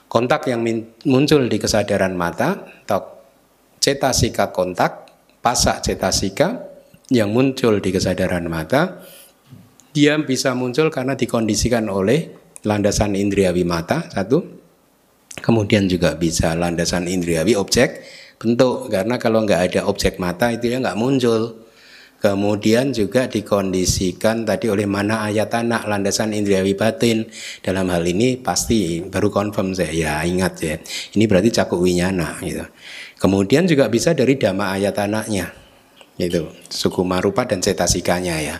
Kontak 0.05 0.47
yang 0.47 0.61
muncul 1.03 1.49
di 1.49 1.57
kesadaran 1.57 2.13
mata, 2.13 2.61
tok 2.86 3.26
cetasika 3.82 4.53
kontak, 4.53 5.09
pasak 5.41 5.82
cetasika 5.82 6.61
yang 7.09 7.34
muncul 7.34 7.82
di 7.82 7.89
kesadaran 7.89 8.45
mata, 8.47 9.01
dia 9.91 10.16
bisa 10.22 10.53
muncul 10.53 10.88
karena 10.93 11.18
dikondisikan 11.18 11.89
oleh 11.91 12.32
landasan 12.63 13.13
indriawi 13.18 13.68
mata 13.68 14.07
satu, 14.09 14.41
kemudian 15.43 15.86
juga 15.91 16.16
bisa 16.16 16.55
landasan 16.55 17.11
indriawi 17.11 17.53
objek 17.59 18.03
bentuk 18.36 18.91
karena 18.91 19.16
kalau 19.16 19.43
nggak 19.43 19.61
ada 19.72 19.82
objek 19.88 20.20
mata 20.20 20.51
itu 20.51 20.68
ya 20.72 20.84
nggak 20.84 20.99
muncul 20.99 21.64
Kemudian 22.26 22.89
juga 22.89 23.30
dikondisikan 23.30 24.49
tadi 24.49 24.65
oleh 24.65 24.89
mana 24.89 25.30
ayat 25.30 25.61
anak 25.61 25.86
landasan 25.86 26.34
indriawi 26.34 26.73
batin. 26.73 27.30
Dalam 27.61 27.86
hal 27.93 28.01
ini 28.01 28.41
pasti 28.41 28.97
baru 29.05 29.30
confirm 29.30 29.78
saya 29.78 29.93
ya 29.93 30.13
ingat 30.26 30.53
ya. 30.57 30.82
Ini 31.13 31.21
berarti 31.30 31.53
cakup 31.53 31.78
winyana 31.78 32.41
gitu. 32.41 32.65
Kemudian 33.21 33.69
juga 33.69 33.93
bisa 33.93 34.17
dari 34.17 34.41
dhamma 34.41 34.73
ayat 34.73 34.97
anaknya. 35.05 35.53
Itu 36.17 36.49
suku 36.65 37.05
marupa 37.05 37.45
dan 37.45 37.61
cetasikanya 37.61 38.41
ya. 38.41 38.57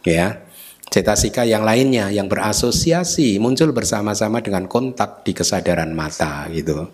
Ya. 0.00 0.48
Cetasika 0.88 1.44
yang 1.44 1.68
lainnya 1.68 2.08
yang 2.08 2.32
berasosiasi 2.32 3.36
muncul 3.36 3.76
bersama-sama 3.76 4.40
dengan 4.40 4.64
kontak 4.72 5.20
di 5.20 5.36
kesadaran 5.36 5.92
mata 5.92 6.48
gitu. 6.48 6.88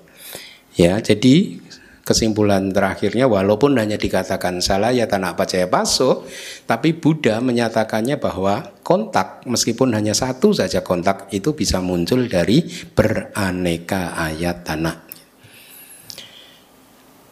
Ya, 0.74 0.98
jadi 0.98 1.61
kesimpulan 2.02 2.74
terakhirnya 2.74 3.30
walaupun 3.30 3.78
hanya 3.78 3.94
dikatakan 3.94 4.58
salah 4.58 4.90
ya 4.90 5.06
tanah 5.06 5.38
percaya 5.38 5.70
paso 5.70 6.26
tapi 6.66 6.98
Buddha 6.98 7.38
menyatakannya 7.38 8.18
bahwa 8.18 8.74
kontak 8.82 9.46
meskipun 9.46 9.94
hanya 9.94 10.12
satu 10.12 10.50
saja 10.50 10.82
kontak 10.82 11.30
itu 11.30 11.54
bisa 11.54 11.78
muncul 11.78 12.26
dari 12.26 12.66
beraneka 12.94 14.18
ayat 14.18 14.66
tanah. 14.66 14.96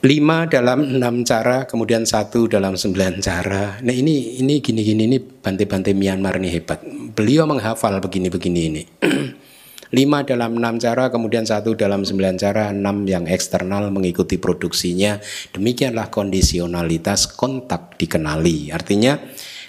Lima 0.01 0.49
dalam 0.49 0.97
enam 0.97 1.29
cara 1.29 1.69
kemudian 1.69 2.09
satu 2.09 2.49
dalam 2.49 2.73
sembilan 2.73 3.21
cara. 3.21 3.85
Nah 3.85 3.93
ini 3.93 4.41
ini 4.41 4.65
gini 4.65 4.81
gini 4.81 5.05
ini 5.05 5.21
bante-bante 5.21 5.93
Myanmar 5.93 6.41
ini 6.41 6.49
hebat. 6.49 6.81
Beliau 7.13 7.45
menghafal 7.45 8.01
begini-begini 8.01 8.61
ini 8.65 8.83
lima 9.91 10.23
dalam 10.23 10.59
enam 10.59 10.79
cara, 10.79 11.11
kemudian 11.11 11.43
satu 11.43 11.75
dalam 11.75 12.07
sembilan 12.07 12.35
cara, 12.39 12.71
enam 12.71 13.03
yang 13.07 13.27
eksternal 13.27 13.91
mengikuti 13.91 14.39
produksinya. 14.39 15.19
Demikianlah 15.51 16.11
kondisionalitas 16.11 17.35
kontak 17.35 17.99
dikenali. 17.99 18.71
Artinya 18.71 19.19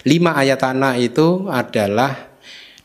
lima 0.06 0.38
ayat 0.38 0.62
tanah 0.62 0.94
itu 0.98 1.50
adalah 1.50 2.32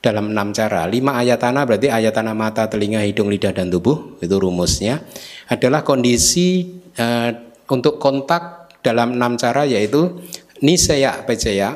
dalam 0.02 0.34
enam 0.34 0.50
cara. 0.54 0.90
Lima 0.90 1.18
ayat 1.18 1.42
tanah 1.42 1.64
berarti 1.66 1.90
ayat 1.94 2.14
tanah 2.14 2.34
mata, 2.34 2.66
telinga, 2.70 3.06
hidung, 3.06 3.30
lidah, 3.30 3.54
dan 3.54 3.70
tubuh. 3.70 4.18
Itu 4.22 4.42
rumusnya. 4.42 5.06
Adalah 5.50 5.86
kondisi 5.86 6.80
uh, 6.98 7.30
untuk 7.70 8.02
kontak 8.02 8.72
dalam 8.82 9.20
enam 9.20 9.36
cara 9.36 9.68
yaitu 9.68 10.24
nisaya 10.64 11.22
pecaya, 11.28 11.76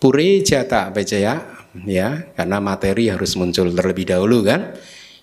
puri 0.00 0.40
jata 0.40 0.88
pecaya, 0.90 1.59
ya 1.86 2.34
karena 2.34 2.58
materi 2.58 3.10
harus 3.10 3.34
muncul 3.38 3.70
terlebih 3.70 4.10
dahulu 4.10 4.42
kan? 4.42 4.74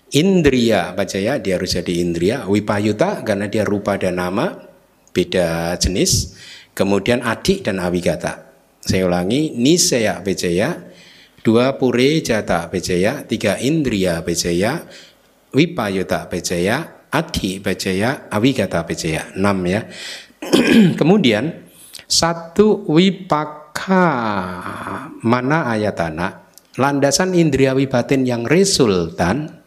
Indria 0.08 0.96
baca 0.96 1.20
ya 1.20 1.36
dia 1.36 1.60
harus 1.60 1.76
jadi 1.76 2.00
indria 2.00 2.48
wipayuta 2.48 3.20
karena 3.20 3.44
dia 3.44 3.68
rupa 3.68 4.00
dan 4.00 4.16
nama 4.16 4.56
beda 5.12 5.76
jenis. 5.76 6.32
Kemudian 6.72 7.20
adik 7.26 7.66
dan 7.66 7.82
awigata. 7.82 8.48
Saya 8.80 9.04
ulangi 9.04 9.52
nisaya 9.52 10.22
becaya 10.24 10.88
dua 11.44 11.76
pure 11.76 12.22
jata 12.24 12.70
becaya 12.70 13.26
tiga 13.26 13.58
indria 13.60 14.22
becaya 14.24 14.86
wipayuta 15.52 16.30
becaya 16.30 17.04
adi 17.12 17.60
becaya 17.60 18.30
awigata 18.32 18.80
becaya 18.88 19.28
enam 19.36 19.60
ya. 19.68 19.84
Kemudian 21.00 21.68
satu 22.08 22.88
wipak 22.88 23.67
maka 23.78 25.14
mana 25.22 25.70
ayatana 25.70 26.50
landasan 26.74 27.30
indriawi 27.38 27.86
batin 27.86 28.26
yang 28.26 28.42
resultan 28.42 29.62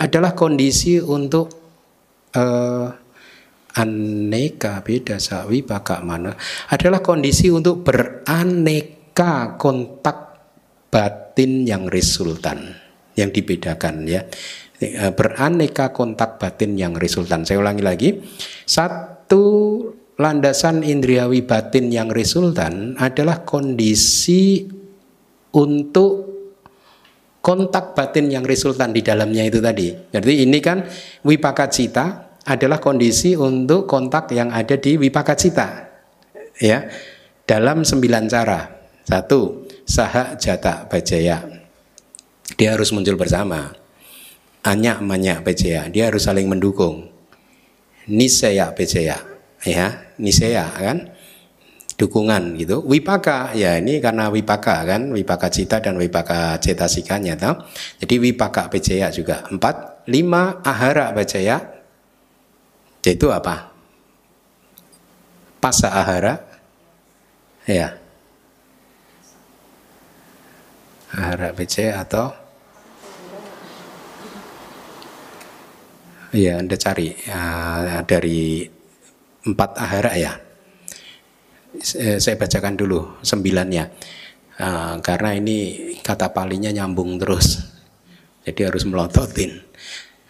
adalah 0.00 0.32
kondisi 0.32 0.96
untuk 0.96 1.52
uh, 2.32 2.88
aneka 3.76 4.80
beda 4.80 5.20
sawi 5.20 5.60
baka 5.60 6.00
mana 6.00 6.32
adalah 6.72 7.04
kondisi 7.04 7.52
untuk 7.52 7.84
beraneka 7.84 9.60
kontak 9.60 10.40
batin 10.88 11.68
yang 11.68 11.84
resultan 11.92 12.64
yang 13.12 13.28
dibedakan 13.28 14.08
ya. 14.08 14.24
Eh, 14.80 15.12
beraneka 15.12 15.92
kontak 15.92 16.40
batin 16.40 16.72
yang 16.72 16.96
resultan. 16.96 17.44
Saya 17.44 17.60
ulangi 17.60 17.84
lagi. 17.84 18.16
Satu 18.64 19.44
landasan 20.20 20.84
indriawi 20.84 21.40
batin 21.40 21.88
yang 21.88 22.12
resultan 22.12 22.92
adalah 23.00 23.40
kondisi 23.48 24.68
untuk 25.56 26.28
kontak 27.40 27.96
batin 27.96 28.28
yang 28.28 28.44
resultan 28.44 28.92
di 28.92 29.00
dalamnya 29.00 29.48
itu 29.48 29.64
tadi. 29.64 29.88
Jadi 30.12 30.44
ini 30.44 30.60
kan 30.60 30.84
wipaka 31.24 31.72
cita 31.72 32.36
adalah 32.44 32.76
kondisi 32.76 33.32
untuk 33.32 33.88
kontak 33.88 34.28
yang 34.36 34.52
ada 34.52 34.76
di 34.76 35.00
wipaka 35.00 35.32
cita. 35.32 35.88
Ya. 36.60 36.84
Dalam 37.48 37.82
sembilan 37.82 38.28
cara. 38.28 38.60
Satu, 39.00 39.66
saha 39.88 40.38
jata 40.38 40.86
bajaya. 40.86 41.42
Dia 42.54 42.76
harus 42.76 42.92
muncul 42.92 43.16
bersama. 43.18 43.74
Anyak 44.62 45.00
manyak 45.02 45.42
bajaya. 45.42 45.88
Dia 45.90 46.12
harus 46.12 46.28
saling 46.28 46.46
mendukung. 46.46 47.10
Nisaya 48.06 48.70
bajaya 48.70 49.29
ya 49.64 50.14
Nisea 50.20 50.66
kan 50.72 50.98
dukungan 52.00 52.56
gitu. 52.56 52.80
Wipaka 52.80 53.52
ya 53.52 53.76
ini 53.76 54.00
karena 54.00 54.32
wipaka 54.32 54.88
kan, 54.88 55.12
wipaka 55.12 55.52
cita 55.52 55.84
dan 55.84 56.00
wipaka 56.00 56.56
cetasikanya 56.56 57.36
tau. 57.36 57.60
Jadi 58.00 58.16
wipaka 58.16 58.72
pejaya 58.72 59.12
juga. 59.12 59.44
Empat, 59.52 60.08
lima 60.08 60.64
ahara 60.64 61.12
pejaya. 61.12 61.60
Itu 63.04 63.28
apa? 63.28 63.68
Pasa 65.60 65.92
ahara. 65.92 66.40
Ya. 67.68 68.00
Ahara 71.12 71.52
pejaya 71.52 72.00
atau 72.00 72.32
Ya, 76.30 76.62
Anda 76.62 76.78
cari 76.78 77.10
ya, 77.26 78.06
dari 78.06 78.62
empat 79.46 79.70
ahara 79.76 80.12
ya. 80.16 80.32
Saya 82.18 82.36
bacakan 82.36 82.74
dulu 82.74 83.22
sembilannya. 83.22 83.84
Uh, 84.60 85.00
karena 85.00 85.32
ini 85.32 85.92
kata 86.04 86.36
palinya 86.36 86.68
nyambung 86.68 87.16
terus. 87.16 87.60
Jadi 88.44 88.60
harus 88.68 88.84
melototin. 88.84 89.56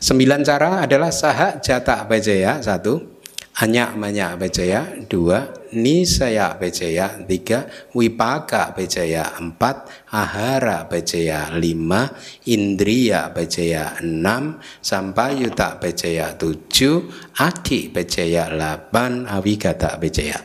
Sembilan 0.00 0.40
cara 0.46 0.86
adalah 0.86 1.12
saha 1.12 1.61
jata 1.61 2.08
bajaya 2.08 2.62
satu 2.62 3.19
hanya 3.61 3.92
banyak 3.92 4.40
bajaya 4.40 4.88
dua. 5.04 5.52
Nisaya 5.76 6.56
bajaya 6.56 7.20
tiga. 7.28 7.68
Wipaka 7.92 8.72
bajaya 8.72 9.36
empat. 9.36 10.08
Ahara 10.08 10.88
bajaya 10.88 11.52
lima. 11.52 12.08
Indriya 12.48 13.28
bajaya 13.28 14.00
enam. 14.00 14.56
Sampayuta 14.80 15.76
bajaya 15.76 16.32
tujuh. 16.40 17.04
Adi 17.36 17.92
bajaya 17.92 18.48
delapan 18.48 19.28
awigata 19.28 20.00
bajaya 20.00 20.40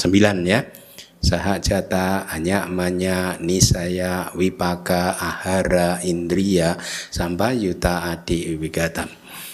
Sembilan 0.00 0.36
ya. 0.48 0.60
Sahajata, 1.22 2.26
anyamanya, 2.26 3.38
nisaya, 3.38 4.34
wipaka, 4.34 5.14
ahara, 5.14 6.02
indriya, 6.02 6.74
sampai 7.14 7.62
yuta, 7.62 8.10
adi, 8.10 8.58
wigata. 8.58 9.06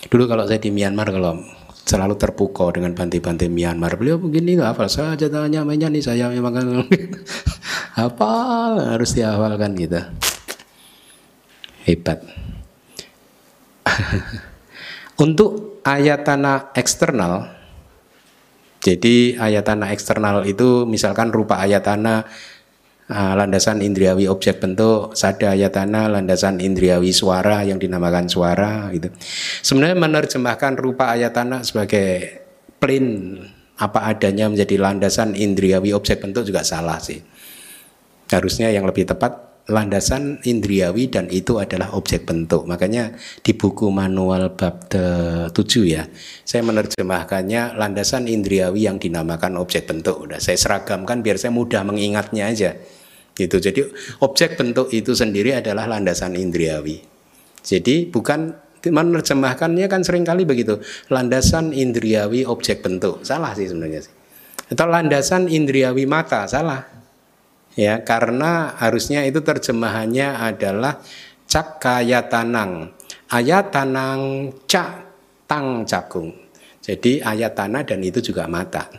Dulu 0.09 0.25
kalau 0.25 0.49
saya 0.49 0.65
di 0.65 0.73
Myanmar 0.73 1.13
kalau 1.13 1.58
selalu 1.89 2.21
terpukau 2.21 2.69
dengan 2.69 2.93
banti-banti 2.93 3.49
Myanmar. 3.49 3.97
Beliau 3.97 4.21
begini 4.21 4.61
hafal 4.61 4.93
saja 4.93 5.33
tanya 5.33 5.65
namanya 5.65 5.89
nih 5.89 6.05
saya 6.05 6.29
memang 6.29 6.85
apa 7.97 8.31
harus 8.93 9.17
dihafalkan 9.17 9.73
gitu. 9.81 10.05
Hebat. 11.89 12.21
Untuk 15.25 15.81
ayat 15.89 16.29
tanah 16.29 16.77
eksternal 16.77 17.59
jadi 18.79 19.35
ayat 19.35 19.67
tanah 19.67 19.91
eksternal 19.91 20.47
itu 20.47 20.87
misalkan 20.87 21.35
rupa 21.35 21.59
ayat 21.59 21.83
tanah 21.83 22.31
uh, 23.09 23.35
landasan 23.35 23.81
indriawi 23.81 24.29
objek 24.29 24.61
bentuk, 24.61 25.17
sada 25.17 25.57
ayat 25.57 25.75
tanah 25.75 26.13
landasan 26.13 26.61
indriawi 26.61 27.11
suara 27.11 27.65
yang 27.65 27.81
dinamakan 27.81 28.29
suara 28.29 28.93
gitu. 28.93 29.09
Sebenarnya 29.65 29.97
menerjemahkan 29.99 30.77
rupa 30.77 31.13
ayat 31.13 31.35
tanah 31.35 31.65
sebagai 31.65 32.41
plain 32.79 33.37
apa 33.79 34.11
adanya 34.11 34.51
menjadi 34.51 34.75
landasan 34.79 35.35
indriawi 35.39 35.95
objek 35.95 36.23
bentuk 36.23 36.47
juga 36.47 36.63
salah 36.63 37.01
sih. 37.01 37.19
Harusnya 38.29 38.69
yang 38.69 38.85
lebih 38.85 39.09
tepat 39.09 39.49
landasan 39.69 40.41
indriawi 40.49 41.13
dan 41.13 41.29
itu 41.29 41.61
adalah 41.61 41.93
objek 41.93 42.25
bentuk. 42.25 42.65
Makanya 42.65 43.13
di 43.45 43.53
buku 43.53 43.93
manual 43.93 44.57
bab 44.57 44.89
7 44.89 45.53
ya, 45.85 46.09
saya 46.43 46.65
menerjemahkannya 46.65 47.77
landasan 47.77 48.27
indriawi 48.27 48.89
yang 48.89 48.97
dinamakan 48.97 49.61
objek 49.61 49.85
bentuk. 49.85 50.25
Udah 50.25 50.41
saya 50.41 50.57
seragamkan 50.57 51.21
biar 51.21 51.37
saya 51.37 51.53
mudah 51.53 51.85
mengingatnya 51.85 52.49
aja. 52.49 52.73
Gitu. 53.39 53.63
Jadi 53.63 53.87
objek 54.19 54.59
bentuk 54.59 54.91
itu 54.91 55.15
sendiri 55.15 55.55
adalah 55.55 55.87
landasan 55.87 56.35
indriawi. 56.35 56.99
Jadi 57.63 58.11
bukan 58.11 58.51
menerjemahkannya 58.83 59.87
kan 59.87 60.03
sering 60.03 60.27
kali 60.27 60.43
begitu. 60.43 60.83
Landasan 61.15 61.71
indriawi 61.71 62.43
objek 62.43 62.83
bentuk. 62.83 63.23
Salah 63.23 63.55
sih 63.55 63.71
sebenarnya 63.71 64.03
sih. 64.03 64.15
Atau 64.75 64.91
landasan 64.91 65.47
indriawi 65.47 66.05
mata, 66.05 66.45
salah 66.51 66.99
ya 67.79 68.03
karena 68.03 68.75
harusnya 68.75 69.23
itu 69.23 69.39
terjemahannya 69.39 70.35
adalah 70.35 70.99
cakayatanang 71.47 72.91
ayatanang 73.31 74.51
cak 74.67 74.91
tang 75.47 75.87
cakung 75.87 76.35
jadi 76.83 77.23
ayat 77.23 77.55
tanah 77.55 77.87
dan 77.87 78.03
itu 78.03 78.19
juga 78.19 78.51
mata 78.51 78.91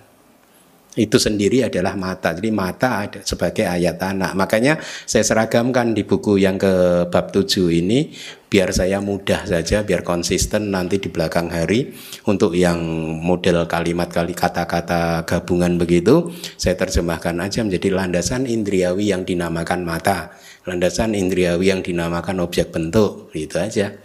itu 0.99 1.15
sendiri 1.15 1.63
adalah 1.63 1.95
mata. 1.95 2.35
Jadi 2.35 2.51
mata 2.51 3.07
ada 3.07 3.23
sebagai 3.23 3.63
ayat 3.63 3.95
tanah. 3.95 4.35
Makanya 4.35 4.83
saya 5.07 5.23
seragamkan 5.23 5.95
di 5.95 6.03
buku 6.03 6.35
yang 6.35 6.59
ke 6.59 7.07
bab 7.07 7.31
7 7.31 7.71
ini 7.71 8.11
biar 8.51 8.75
saya 8.75 8.99
mudah 8.99 9.47
saja, 9.47 9.87
biar 9.87 10.03
konsisten 10.03 10.73
nanti 10.73 10.99
di 10.99 11.07
belakang 11.07 11.53
hari 11.53 11.95
untuk 12.27 12.57
yang 12.57 12.81
model 13.21 13.69
kalimat 13.69 14.09
kali 14.09 14.33
kata-kata 14.33 15.23
gabungan 15.23 15.77
begitu 15.77 16.33
saya 16.57 16.73
terjemahkan 16.73 17.37
aja 17.39 17.61
menjadi 17.61 17.93
landasan 17.93 18.49
indriawi 18.49 19.13
yang 19.13 19.23
dinamakan 19.23 19.85
mata, 19.85 20.35
landasan 20.65 21.13
indriawi 21.15 21.71
yang 21.71 21.85
dinamakan 21.85 22.41
objek 22.43 22.73
bentuk, 22.73 23.31
gitu 23.31 23.61
aja. 23.61 23.95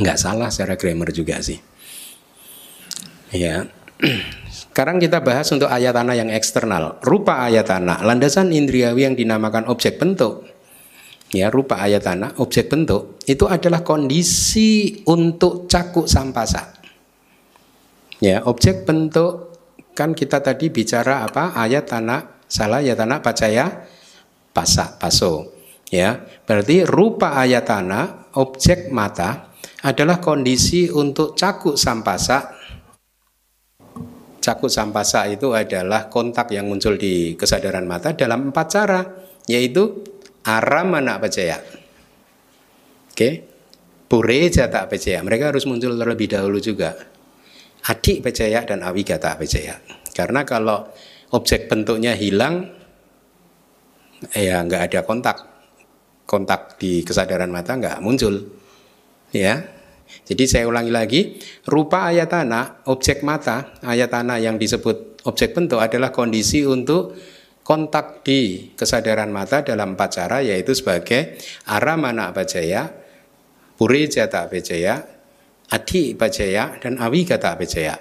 Nggak 0.00 0.18
salah 0.18 0.48
secara 0.50 0.74
grammar 0.74 1.14
juga 1.14 1.38
sih. 1.38 1.60
Ya. 3.30 3.68
Sekarang 4.74 4.98
kita 4.98 5.22
bahas 5.22 5.46
untuk 5.54 5.70
ayat 5.70 5.94
tanah 5.94 6.18
yang 6.18 6.34
eksternal. 6.34 6.98
Rupa 7.06 7.46
ayat 7.46 7.70
tanah, 7.70 8.02
landasan 8.02 8.50
indriawi 8.50 9.06
yang 9.06 9.14
dinamakan 9.14 9.70
objek 9.70 10.02
bentuk. 10.02 10.50
Ya, 11.30 11.46
rupa 11.46 11.78
ayat 11.78 12.02
tanah, 12.02 12.34
objek 12.42 12.74
bentuk 12.74 13.22
itu 13.22 13.46
adalah 13.46 13.86
kondisi 13.86 14.98
untuk 15.06 15.70
cakuk 15.70 16.10
sampasa. 16.10 16.74
Ya, 18.18 18.42
objek 18.50 18.82
bentuk 18.82 19.54
kan 19.94 20.10
kita 20.10 20.42
tadi 20.42 20.74
bicara 20.74 21.22
apa? 21.22 21.54
Ayat 21.54 21.94
tanah, 21.94 22.42
salah 22.50 22.82
ayat 22.82 22.98
tanah 22.98 23.22
pacaya 23.22 23.86
pasak 24.50 24.98
paso. 24.98 25.54
Ya, 25.86 26.18
berarti 26.50 26.82
rupa 26.82 27.38
ayat 27.38 27.70
tanah, 27.70 28.34
objek 28.34 28.90
mata 28.90 29.54
adalah 29.86 30.18
kondisi 30.18 30.90
untuk 30.90 31.38
cakuk 31.38 31.78
sampasa 31.78 32.63
Cakut 34.44 34.68
sampasa 34.68 35.24
itu 35.24 35.56
adalah 35.56 36.12
kontak 36.12 36.52
yang 36.52 36.68
muncul 36.68 37.00
di 37.00 37.32
kesadaran 37.32 37.88
mata 37.88 38.12
dalam 38.12 38.52
empat 38.52 38.66
cara, 38.68 39.00
yaitu 39.48 40.04
aram 40.44 41.00
anak 41.00 41.24
percaya. 41.24 41.56
Oke, 43.08 43.40
pure 44.04 44.52
jata 44.52 44.84
percaya. 44.84 45.24
Mereka 45.24 45.48
harus 45.48 45.64
muncul 45.64 45.96
terlebih 45.96 46.28
dahulu 46.28 46.60
juga. 46.60 46.92
Adik 47.88 48.20
percaya 48.20 48.60
dan 48.68 48.84
awigata 48.84 49.32
percaya. 49.40 49.80
Karena 50.12 50.44
kalau 50.44 50.92
objek 51.32 51.64
bentuknya 51.64 52.12
hilang, 52.12 52.68
ya 54.36 54.60
nggak 54.60 54.92
ada 54.92 55.00
kontak. 55.08 55.36
Kontak 56.28 56.76
di 56.76 57.00
kesadaran 57.00 57.48
mata 57.48 57.80
nggak 57.80 58.04
muncul. 58.04 58.44
Ya, 59.32 59.64
jadi 60.24 60.44
saya 60.48 60.64
ulangi 60.64 60.92
lagi, 60.92 61.20
rupa 61.68 62.08
ayat 62.08 62.32
tanah, 62.32 62.88
objek 62.88 63.20
mata, 63.20 63.76
ayat 63.84 64.08
tanah 64.08 64.40
yang 64.40 64.56
disebut 64.56 65.26
objek 65.28 65.52
bentuk 65.52 65.80
adalah 65.80 66.12
kondisi 66.12 66.64
untuk 66.64 67.12
kontak 67.64 68.24
di 68.24 68.72
kesadaran 68.76 69.32
mata 69.32 69.64
dalam 69.64 69.96
empat 69.96 70.10
cara 70.12 70.38
yaitu 70.44 70.76
sebagai 70.76 71.40
aramana 71.68 72.32
bajaya, 72.32 72.88
puri 73.76 74.08
jata 74.08 74.48
bajaya, 74.48 75.00
adi 75.72 76.12
bajaya, 76.12 76.76
dan 76.80 77.00
awigata 77.00 77.56
bajaya. 77.56 77.96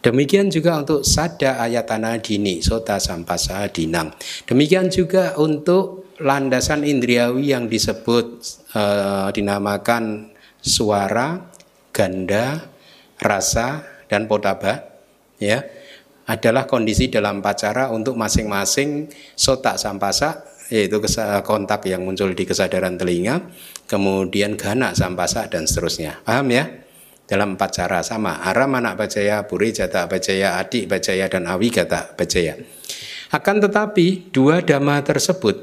Demikian 0.00 0.48
juga 0.48 0.80
untuk 0.80 1.04
sada 1.04 1.60
ayatana 1.60 2.16
dini, 2.16 2.64
sota 2.64 2.96
sampasa 2.96 3.68
dinam. 3.68 4.08
Demikian 4.48 4.88
juga 4.88 5.36
untuk 5.36 6.16
landasan 6.20 6.88
indriawi 6.88 7.52
yang 7.52 7.68
disebut 7.68 8.40
uh, 8.72 9.28
dinamakan 9.28 10.29
suara, 10.60 11.50
ganda, 11.92 12.70
rasa, 13.20 13.84
dan 14.10 14.26
potaba 14.26 14.86
ya 15.40 15.64
adalah 16.30 16.66
kondisi 16.70 17.10
dalam 17.10 17.42
pacara 17.42 17.90
untuk 17.90 18.14
masing-masing 18.14 19.10
sotak 19.34 19.80
sampasa 19.82 20.46
yaitu 20.70 21.02
kontak 21.42 21.82
yang 21.90 22.06
muncul 22.06 22.30
di 22.30 22.46
kesadaran 22.46 22.94
telinga, 22.94 23.42
kemudian 23.90 24.54
gana 24.54 24.94
sampasa 24.94 25.50
dan 25.50 25.66
seterusnya. 25.66 26.22
Paham 26.22 26.46
ya? 26.54 26.70
Dalam 27.26 27.58
empat 27.58 27.82
cara 27.82 28.06
sama. 28.06 28.38
Aram 28.46 28.78
anak 28.78 28.94
bajaya, 28.94 29.42
puri 29.50 29.74
jata 29.74 30.06
bajaya, 30.06 30.62
adik 30.62 30.86
bajaya, 30.86 31.26
dan 31.26 31.50
awi 31.50 31.74
gata 31.74 32.14
bajaya. 32.14 32.54
Akan 33.34 33.58
tetapi 33.58 34.30
dua 34.30 34.62
dhamma 34.62 35.02
tersebut 35.02 35.58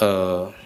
uh, 0.00 0.48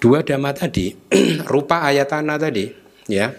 dua 0.00 0.24
dhamma 0.24 0.56
tadi, 0.56 0.96
rupa 1.52 1.84
ayatana 1.84 2.40
tadi, 2.40 2.72
ya. 3.06 3.30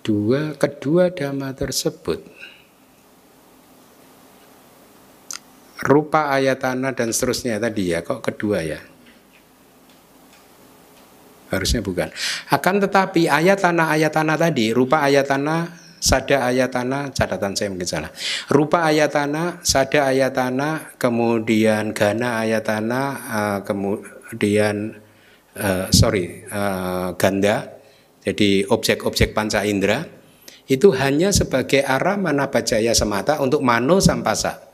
Dua 0.00 0.56
kedua 0.56 1.12
dhamma 1.12 1.52
tersebut. 1.52 2.22
Rupa 5.86 6.32
ayatana 6.32 6.96
dan 6.96 7.12
seterusnya 7.12 7.60
tadi 7.60 7.92
ya 7.92 8.00
kok 8.00 8.24
kedua 8.24 8.64
ya? 8.64 8.80
Harusnya 11.52 11.84
bukan. 11.84 12.10
Akan 12.50 12.82
tetapi 12.82 13.30
ayatana 13.30 13.92
ayatana 13.92 14.34
tadi 14.34 14.74
rupa 14.74 15.04
ayatana 15.04 15.70
sada 16.02 16.46
ayatana 16.50 17.10
catatan 17.14 17.54
saya 17.54 17.70
mungkin 17.70 17.86
salah. 17.86 18.10
Rupa 18.50 18.86
ayatana 18.86 19.62
sada 19.62 20.10
ayatana 20.10 20.96
kemudian 20.98 21.94
gana 21.94 22.42
ayatana 22.42 23.00
uh, 23.30 23.58
kemudian 23.62 25.05
uh, 25.56 25.86
sorry 25.90 26.44
uh, 26.48 27.16
ganda 27.16 27.80
jadi 28.22 28.68
objek-objek 28.68 29.32
panca 29.32 29.64
indera 29.64 30.04
itu 30.66 30.90
hanya 30.98 31.30
sebagai 31.30 31.82
arah 31.86 32.18
mana 32.18 32.50
bajaya 32.50 32.90
semata 32.90 33.38
untuk 33.38 33.62
mano 33.62 34.02
sampasa. 34.02 34.66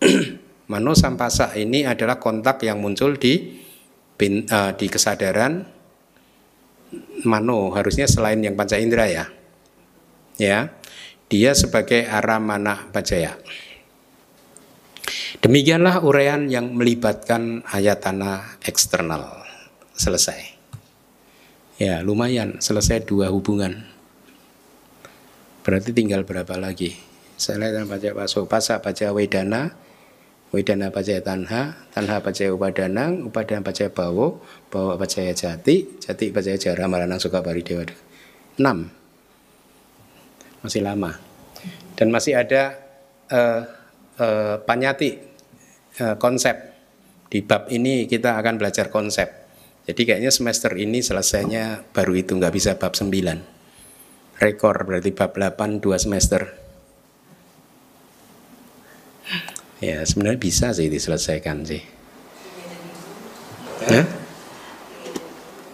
Mano 0.70 0.94
sampasa 0.94 1.50
ini 1.58 1.82
adalah 1.82 2.22
kontak 2.22 2.62
yang 2.62 2.78
muncul 2.78 3.18
di 3.18 3.58
uh, 4.22 4.70
di 4.78 4.86
kesadaran 4.86 5.66
mano 7.26 7.74
harusnya 7.74 8.06
selain 8.06 8.38
yang 8.38 8.54
panca 8.54 8.78
indera 8.78 9.10
ya. 9.10 9.26
Ya 10.38 10.70
dia 11.30 11.54
sebagai 11.54 12.10
arah 12.10 12.42
mana 12.42 12.90
bajaya 12.90 13.38
demikianlah 15.38 16.02
uraian 16.02 16.50
yang 16.50 16.74
melibatkan 16.74 17.62
ayat 17.70 18.02
tanah 18.02 18.58
eksternal 18.66 19.39
selesai 20.00 20.56
ya 21.76 22.00
lumayan 22.00 22.56
selesai 22.56 23.04
dua 23.04 23.28
hubungan 23.28 23.84
berarti 25.60 25.92
tinggal 25.92 26.24
berapa 26.24 26.56
lagi 26.56 26.96
saya 27.36 27.68
lihat 27.68 27.84
baca 27.84 28.08
paso 28.16 28.48
pasa 28.48 28.80
baca 28.80 29.12
wedana 29.12 29.76
Wedana 30.50 30.90
pacaya 30.90 31.22
tanha, 31.22 31.78
tanha 31.94 32.18
pacaya 32.18 32.50
upadana, 32.50 33.14
upadana 33.22 33.62
pacaya 33.62 33.86
bawo, 33.86 34.42
bawa 34.66 34.98
pacaya 34.98 35.30
jati, 35.30 36.02
jati 36.02 36.34
pacaya 36.34 36.58
jara, 36.58 36.90
maranang 36.90 37.22
suka 37.22 37.38
bari 37.38 37.62
dewa. 37.62 37.86
Enam. 38.58 38.90
Masih 40.66 40.82
lama. 40.82 41.14
Dan 41.94 42.10
masih 42.10 42.34
ada 42.34 42.82
uh, 43.30 43.62
uh, 44.18 44.58
panyati, 44.66 45.22
uh, 46.02 46.18
konsep. 46.18 46.58
Di 47.30 47.46
bab 47.46 47.70
ini 47.70 48.10
kita 48.10 48.34
akan 48.34 48.58
belajar 48.58 48.90
konsep. 48.90 49.39
Jadi 49.90 50.06
kayaknya 50.06 50.30
semester 50.30 50.70
ini 50.78 51.02
selesainya 51.02 51.90
baru 51.90 52.14
itu, 52.14 52.38
nggak 52.38 52.54
bisa 52.54 52.78
bab 52.78 52.94
9. 52.94 53.10
Rekor 54.38 54.86
berarti 54.86 55.10
bab 55.10 55.34
8 55.34 55.82
dua 55.82 55.98
semester. 55.98 56.46
Ya 59.82 60.06
sebenarnya 60.06 60.38
bisa 60.38 60.70
sih 60.70 60.86
diselesaikan 60.86 61.66
sih. 61.66 61.82
Hah? 63.90 64.06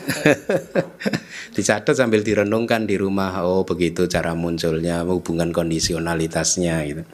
Dicatat 1.61 1.93
sambil 1.93 2.25
direnungkan 2.25 2.89
di 2.89 2.97
rumah. 2.97 3.37
Oh 3.45 3.69
begitu 3.69 4.09
cara 4.09 4.33
munculnya 4.33 5.05
hubungan 5.05 5.53
kondisionalitasnya 5.53 6.75
gitu. 6.89 7.05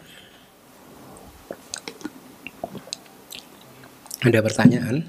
Ada 4.22 4.38
pertanyaan? 4.38 5.02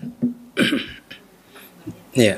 ya. 2.13 2.37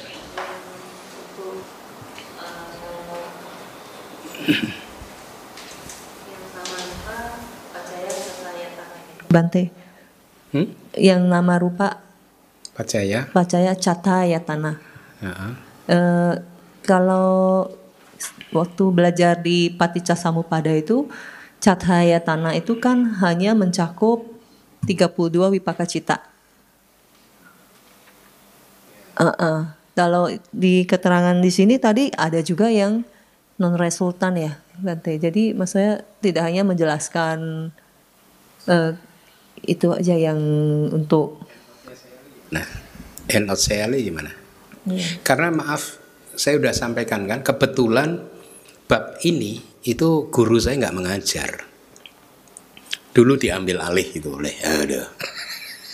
Bante. 9.27 9.67
Hmm? 10.55 10.71
Yang 10.95 11.21
nama 11.27 11.59
rupa 11.59 11.99
Pacaya. 12.75 13.27
Pacaya 13.31 13.71
Cataya 13.75 14.39
Tanah. 14.43 14.75
Uh 15.23 15.27
-huh. 15.31 15.51
e, 15.87 15.97
kalau 16.83 17.71
waktu 18.51 18.83
belajar 18.91 19.39
di 19.39 19.71
Paticca 19.71 20.15
Samupada 20.15 20.71
itu 20.75 21.07
Cahaya 21.63 22.19
Tanah 22.19 22.51
itu 22.55 22.77
kan 22.83 23.15
hanya 23.23 23.55
mencakup 23.55 24.27
32 24.85 25.55
wipaka 25.55 25.87
cita. 25.87 26.34
Uh 29.15 29.31
-uh. 29.31 29.59
Kalau 29.95 30.27
di 30.51 30.83
keterangan 30.83 31.39
di 31.39 31.47
sini 31.47 31.79
tadi 31.79 32.11
ada 32.11 32.43
juga 32.43 32.67
yang 32.67 33.03
non 33.55 33.79
resultan 33.79 34.35
ya, 34.35 34.59
Bante. 34.75 35.15
Jadi 35.15 35.55
maksudnya 35.55 36.03
tidak 36.19 36.43
hanya 36.51 36.67
menjelaskan 36.67 37.71
uh, 38.67 38.91
itu 39.65 39.87
aja 39.93 40.15
yang 40.15 40.39
untuk 40.93 41.41
nah 42.53 42.65
not 43.41 43.57
sale 43.57 43.97
gimana 43.97 44.31
yeah. 44.85 45.19
karena 45.25 45.49
maaf 45.49 45.97
saya 46.37 46.61
sudah 46.61 46.75
sampaikan 46.75 47.25
kan 47.25 47.41
kebetulan 47.41 48.21
bab 48.85 49.17
ini 49.25 49.63
itu 49.87 50.29
guru 50.29 50.61
saya 50.61 50.85
nggak 50.85 50.97
mengajar 50.97 51.49
dulu 53.15 53.39
diambil 53.39 53.81
alih 53.81 54.07
itu 54.13 54.29
oleh 54.29 54.53
aduh 54.61 55.07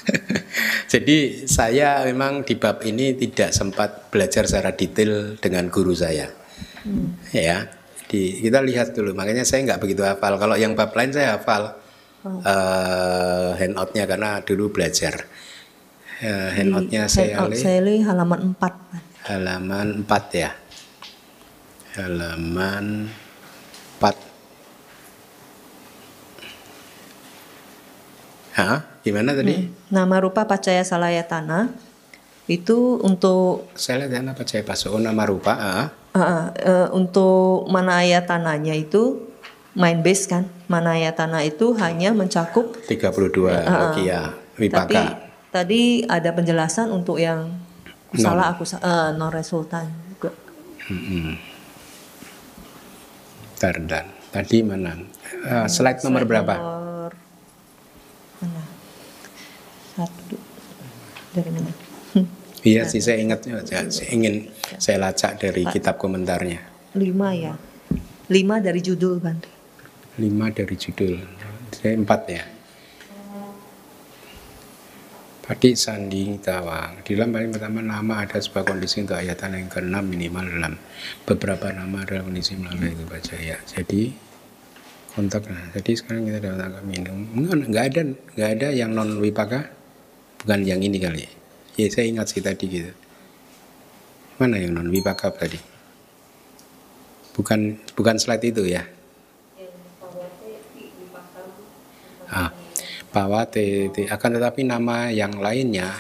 jadi 0.92 1.48
saya 1.48 2.04
memang 2.04 2.44
di 2.44 2.60
bab 2.60 2.84
ini 2.84 3.16
tidak 3.16 3.56
sempat 3.56 4.12
belajar 4.12 4.44
secara 4.44 4.76
detail 4.76 5.40
dengan 5.40 5.72
guru 5.72 5.96
saya. 5.96 6.28
Hmm. 6.82 7.16
ya 7.32 7.64
di, 8.12 8.44
kita 8.44 8.60
lihat 8.60 8.92
dulu. 8.92 9.16
Makanya 9.16 9.48
saya 9.48 9.64
nggak 9.72 9.80
begitu 9.80 10.04
hafal. 10.04 10.36
Kalau 10.36 10.60
yang 10.60 10.76
bab 10.76 10.92
lain 10.92 11.16
saya 11.16 11.40
hafal 11.40 11.80
oh. 12.28 12.44
uh, 12.44 13.56
handoutnya 13.56 14.04
karena 14.04 14.44
dulu 14.44 14.76
belajar. 14.76 15.32
Uh, 16.20 16.52
handoutnya 16.60 17.08
saya 17.08 17.40
handout 17.40 17.56
halaman 18.04 18.52
4 18.60 19.32
halaman 19.32 19.88
4 20.04 20.44
ya. 20.44 20.52
Halaman 21.96 23.08
4 24.04 24.31
Hah? 28.58 28.84
Gimana 29.02 29.32
tadi? 29.34 29.56
Hmm. 29.56 29.72
Nama 29.90 30.16
rupa 30.22 30.44
pacaya 30.46 30.84
salayatana 30.84 31.72
itu 32.50 33.00
untuk 33.00 33.72
saya 33.80 34.04
lihat 34.04 34.26
nama 34.28 34.36
pacaya 34.36 34.66
paso 34.66 34.92
oh, 34.92 35.00
nama 35.00 35.24
rupa 35.24 35.54
ah. 35.56 35.88
Uh, 36.12 36.20
uh, 36.20 36.46
uh, 36.52 36.88
untuk 36.92 37.72
mana 37.72 38.04
ayat 38.04 38.28
tanahnya 38.28 38.76
itu 38.76 39.32
main 39.72 40.04
base 40.04 40.28
kan 40.28 40.44
Manaya 40.68 41.12
Tanah 41.16 41.44
itu 41.44 41.76
hanya 41.80 42.12
mencakup 42.12 42.76
32 42.88 43.48
uh, 43.48 43.64
Lokia 43.68 44.36
Wipaka. 44.60 44.88
Tapi 44.88 45.04
tadi 45.52 45.82
ada 46.08 46.32
penjelasan 46.32 46.92
untuk 46.92 47.20
yang 47.20 47.52
non. 48.12 48.20
salah 48.20 48.56
aku 48.56 48.64
uh, 48.80 49.12
non 49.16 49.32
resultan 49.32 49.88
juga. 50.16 50.32
Hmm. 50.88 51.36
tadi 54.32 54.58
mana? 54.64 54.96
Uh, 55.44 55.68
slide, 55.68 56.00
slide 56.00 56.08
nomor 56.08 56.24
berapa? 56.28 56.54
Nomor 56.56 57.12
mana? 58.44 58.64
Satu 60.02 60.38
dari 61.38 61.52
mana? 61.54 61.72
Iya 62.62 62.86
sih 62.86 63.02
saya 63.02 63.18
ingat, 63.18 63.42
saya 63.66 63.90
ingin 64.14 64.46
saya 64.78 65.02
lacak 65.02 65.42
dari 65.42 65.66
kitab 65.66 65.98
komentarnya. 65.98 66.62
Lima 66.94 67.34
ya, 67.34 67.58
lima 68.32 68.64
dari 68.64 68.80
judul 68.86 69.18
Bante 69.18 69.62
lima 70.16 70.48
dari 70.52 70.76
judul 70.80 71.20
saya 71.76 72.00
empat 72.00 72.22
ya 72.32 72.44
Padi 75.42 75.76
Sandi 75.76 76.32
Tawang 76.40 77.04
Di 77.04 77.12
dalam 77.12 77.36
paling 77.36 77.52
pertama 77.52 77.84
nama 77.84 78.24
ada 78.24 78.40
sebuah 78.40 78.72
kondisi 78.72 79.04
untuk 79.04 79.20
ayatan 79.20 79.60
yang 79.60 79.68
keenam 79.68 80.08
minimal 80.08 80.48
dalam 80.48 80.74
beberapa 81.28 81.76
nama 81.76 82.08
adalah 82.08 82.24
kondisi 82.24 82.56
melalui 82.56 82.96
itu 82.96 83.04
baca 83.04 83.36
ya. 83.36 83.60
Jadi 83.68 84.16
kontak 85.12 85.52
nah. 85.52 85.76
Jadi 85.76 85.92
sekarang 85.98 86.30
kita 86.30 86.40
dapat 86.40 86.88
minum. 86.88 87.28
Enggak 87.36 87.84
ada 87.92 88.02
nggak 88.16 88.50
ada 88.62 88.68
yang 88.72 88.96
non 88.96 89.20
wipaka 89.20 89.81
bukan 90.44 90.66
yang 90.66 90.82
ini 90.82 90.98
kali. 90.98 91.26
Ya, 91.26 91.32
ya 91.78 91.88
saya 91.90 92.06
ingat 92.10 92.28
sih 92.34 92.42
tadi 92.42 92.66
gitu. 92.68 92.92
Mana 94.42 94.58
yang 94.58 94.74
non 94.74 94.90
wipaka 94.90 95.30
tadi? 95.30 95.62
Bukan 97.38 97.78
bukan 97.94 98.16
slide 98.18 98.44
itu 98.50 98.66
ya. 98.66 98.84
Ah, 102.32 102.50
bahwa 103.12 103.44
TT 103.44 104.08
akan 104.08 104.30
tetapi 104.40 104.64
nama 104.64 105.12
yang 105.12 105.36
lainnya 105.44 105.92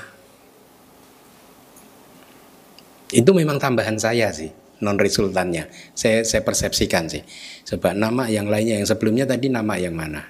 itu 3.11 3.27
memang 3.35 3.59
tambahan 3.59 3.99
saya 3.99 4.31
sih 4.31 4.47
non 4.79 4.95
resultannya 4.95 5.67
saya 5.91 6.23
saya 6.23 6.39
persepsikan 6.47 7.11
sih 7.11 7.19
sebab 7.67 7.99
nama 7.99 8.31
yang 8.31 8.47
lainnya 8.47 8.79
yang 8.79 8.87
sebelumnya 8.87 9.27
tadi 9.27 9.51
nama 9.51 9.75
yang 9.75 9.91
mana 9.91 10.23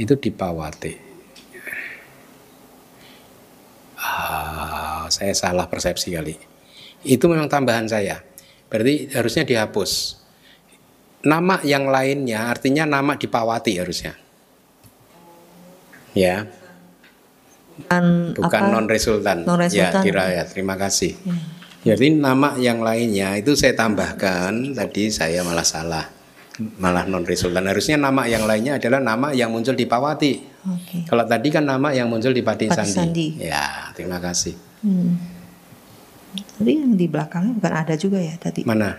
itu 0.00 0.16
di 0.16 0.32
Pawate 0.32 1.09
ah, 4.00 5.04
saya 5.12 5.36
salah 5.36 5.68
persepsi 5.68 6.16
kali 6.16 6.34
itu 7.04 7.24
memang 7.28 7.46
tambahan 7.46 7.84
saya 7.86 8.24
berarti 8.72 9.12
harusnya 9.12 9.44
dihapus 9.44 10.20
nama 11.20 11.60
yang 11.62 11.86
lainnya 11.92 12.48
artinya 12.48 12.88
nama 12.88 13.14
di 13.20 13.28
Pawati 13.28 13.76
harusnya 13.76 14.16
Ya, 16.10 16.42
Bukan, 17.80 18.34
bukan 18.36 18.62
non 18.74 18.86
resultan. 18.90 19.46
non-resultan. 19.46 20.02
Ya, 20.02 20.04
kira 20.04 20.24
ya. 20.28 20.42
Terima 20.44 20.76
kasih. 20.76 21.16
Jadi 21.80 22.12
nama 22.12 22.58
yang 22.60 22.84
lainnya 22.84 23.40
itu 23.40 23.56
saya 23.56 23.72
tambahkan 23.72 24.76
tadi 24.76 25.08
saya 25.08 25.40
malah 25.40 25.64
salah. 25.64 26.04
Malah 26.58 27.06
non 27.06 27.22
resultan. 27.24 27.64
Harusnya 27.64 27.94
nama 27.96 28.26
yang 28.26 28.44
lainnya 28.44 28.76
adalah 28.76 28.98
nama 28.98 29.30
yang 29.30 29.48
muncul 29.48 29.72
di 29.72 29.86
Pawati. 29.86 30.32
Oke. 30.66 31.06
Kalau 31.08 31.24
tadi 31.24 31.48
kan 31.48 31.64
nama 31.64 31.94
yang 31.94 32.10
muncul 32.10 32.34
di 32.34 32.42
Pati, 32.42 32.68
Pati 32.68 32.76
Sandi. 32.84 32.92
Sandi. 32.92 33.26
Ya, 33.40 33.94
terima 33.94 34.18
kasih. 34.20 34.52
Hmm. 34.84 35.16
Tadi 36.58 36.70
yang 36.74 36.94
di 36.98 37.06
belakangnya 37.08 37.54
bukan 37.56 37.72
ada 37.74 37.94
juga 37.96 38.18
ya 38.20 38.34
tadi. 38.36 38.66
Mana? 38.66 38.92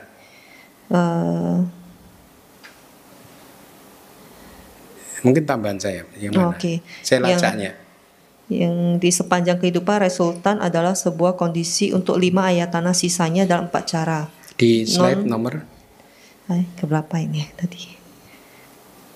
Eh, 0.89 1.57
Mungkin 5.21 5.43
tambahan 5.45 5.77
saya. 5.77 6.01
Yang 6.17 6.33
mana? 6.33 6.49
Oke. 6.49 6.81
Saya 7.05 7.21
Yang- 7.21 7.41
lacaknya. 7.41 7.71
yang 8.51 8.99
di 8.99 9.07
sepanjang 9.15 9.63
kehidupan 9.63 10.03
resultan 10.03 10.59
adalah 10.59 10.91
sebuah 10.91 11.39
kondisi 11.39 11.95
untuk 11.95 12.19
lima 12.19 12.51
ayat 12.51 12.67
tanah 12.67 12.91
sisanya 12.91 13.47
dalam 13.47 13.71
empat 13.71 13.83
cara. 13.87 14.27
Di 14.59 14.83
slide 14.83 15.23
Non- 15.23 15.39
nomor 15.39 15.53
Ay, 16.49 16.65
keberapa 16.79 17.21
ini 17.21 17.45
ya 17.45 17.49
tadi? 17.59 17.83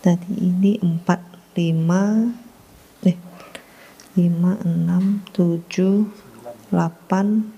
Tadi 0.06 0.32
ini 0.38 0.78
empat, 0.78 1.22
lima, 1.58 2.30
eh, 3.02 3.18
lima, 4.14 4.62
enam, 4.62 5.26
tujuh, 5.34 6.06
delapan, 6.70 7.56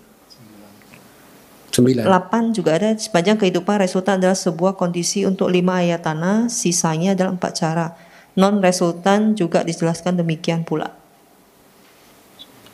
9. 1.77 2.09
8 2.09 2.57
juga 2.57 2.73
ada. 2.73 2.89
Sepanjang 2.97 3.37
kehidupan 3.37 3.77
resultan 3.77 4.17
adalah 4.17 4.33
sebuah 4.33 4.73
kondisi 4.73 5.29
untuk 5.29 5.53
lima 5.53 5.85
ayat 5.85 6.01
tanah 6.01 6.49
sisanya 6.49 7.13
dalam 7.13 7.37
empat 7.37 7.53
cara. 7.53 7.93
Non 8.33 8.57
resultan 8.61 9.37
juga 9.37 9.61
dijelaskan 9.61 10.17
demikian 10.17 10.65
pula. 10.65 10.89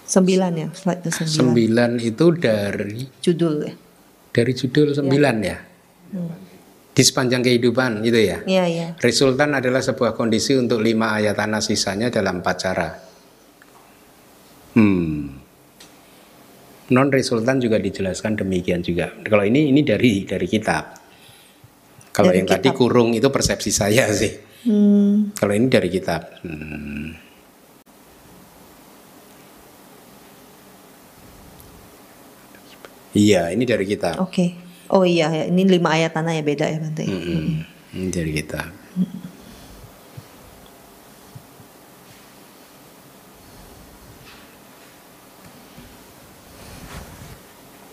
Sembilan 0.08 0.52
ya 0.56 0.68
slide 0.72 1.04
itu 1.04 1.10
sembilan. 1.20 2.00
9 2.00 2.10
itu 2.12 2.26
dari 2.36 3.02
judul 3.20 3.54
ya. 3.66 3.74
dari 4.34 4.52
judul 4.56 4.88
9 4.96 5.12
ya. 5.44 5.58
Di 6.94 7.02
sepanjang 7.02 7.42
kehidupan 7.42 8.06
itu 8.06 8.22
ya. 8.22 8.46
iya 8.46 8.64
iya 8.70 8.88
Resultan 9.02 9.58
adalah 9.58 9.82
sebuah 9.82 10.14
kondisi 10.14 10.54
untuk 10.54 10.78
lima 10.78 11.18
ayat 11.18 11.34
tanah 11.34 11.58
sisanya 11.58 12.14
dalam 12.14 12.46
empat 12.46 12.56
cara. 12.62 12.90
Hmm. 14.78 15.42
Non 16.94 17.10
resultan 17.10 17.58
juga 17.58 17.82
dijelaskan 17.82 18.38
demikian 18.38 18.86
juga. 18.86 19.10
Kalau 19.26 19.42
ini 19.42 19.74
ini 19.74 19.82
dari 19.82 20.22
dari 20.30 20.46
kitab. 20.46 21.02
Kalau 22.14 22.30
Dari 22.30 22.46
yang 22.46 22.48
tadi 22.48 22.70
kitab. 22.70 22.78
kurung 22.78 23.18
itu 23.18 23.26
persepsi 23.34 23.74
saya 23.74 24.06
sih. 24.14 24.30
hmm, 24.70 25.34
Kalau 25.34 25.54
ini 25.58 25.66
dari 25.66 25.90
kitab. 25.90 26.22
Hmm. 26.46 27.10
Iya, 33.14 33.54
ini 33.54 33.64
dari 33.64 33.86
kitab. 33.86 34.18
oke 34.18 34.63
oh 34.94 35.04
iya 35.04 35.28
ya. 35.34 35.44
ini 35.50 35.66
lima 35.66 35.98
ayat 35.98 36.14
tanah 36.14 36.38
ya 36.38 36.44
beda 36.46 36.66
ya 36.70 36.78
Bante 36.78 37.04
Mm-mm. 37.04 37.66
Ini 37.94 38.10
dari 38.10 38.32
kitab. 38.34 38.74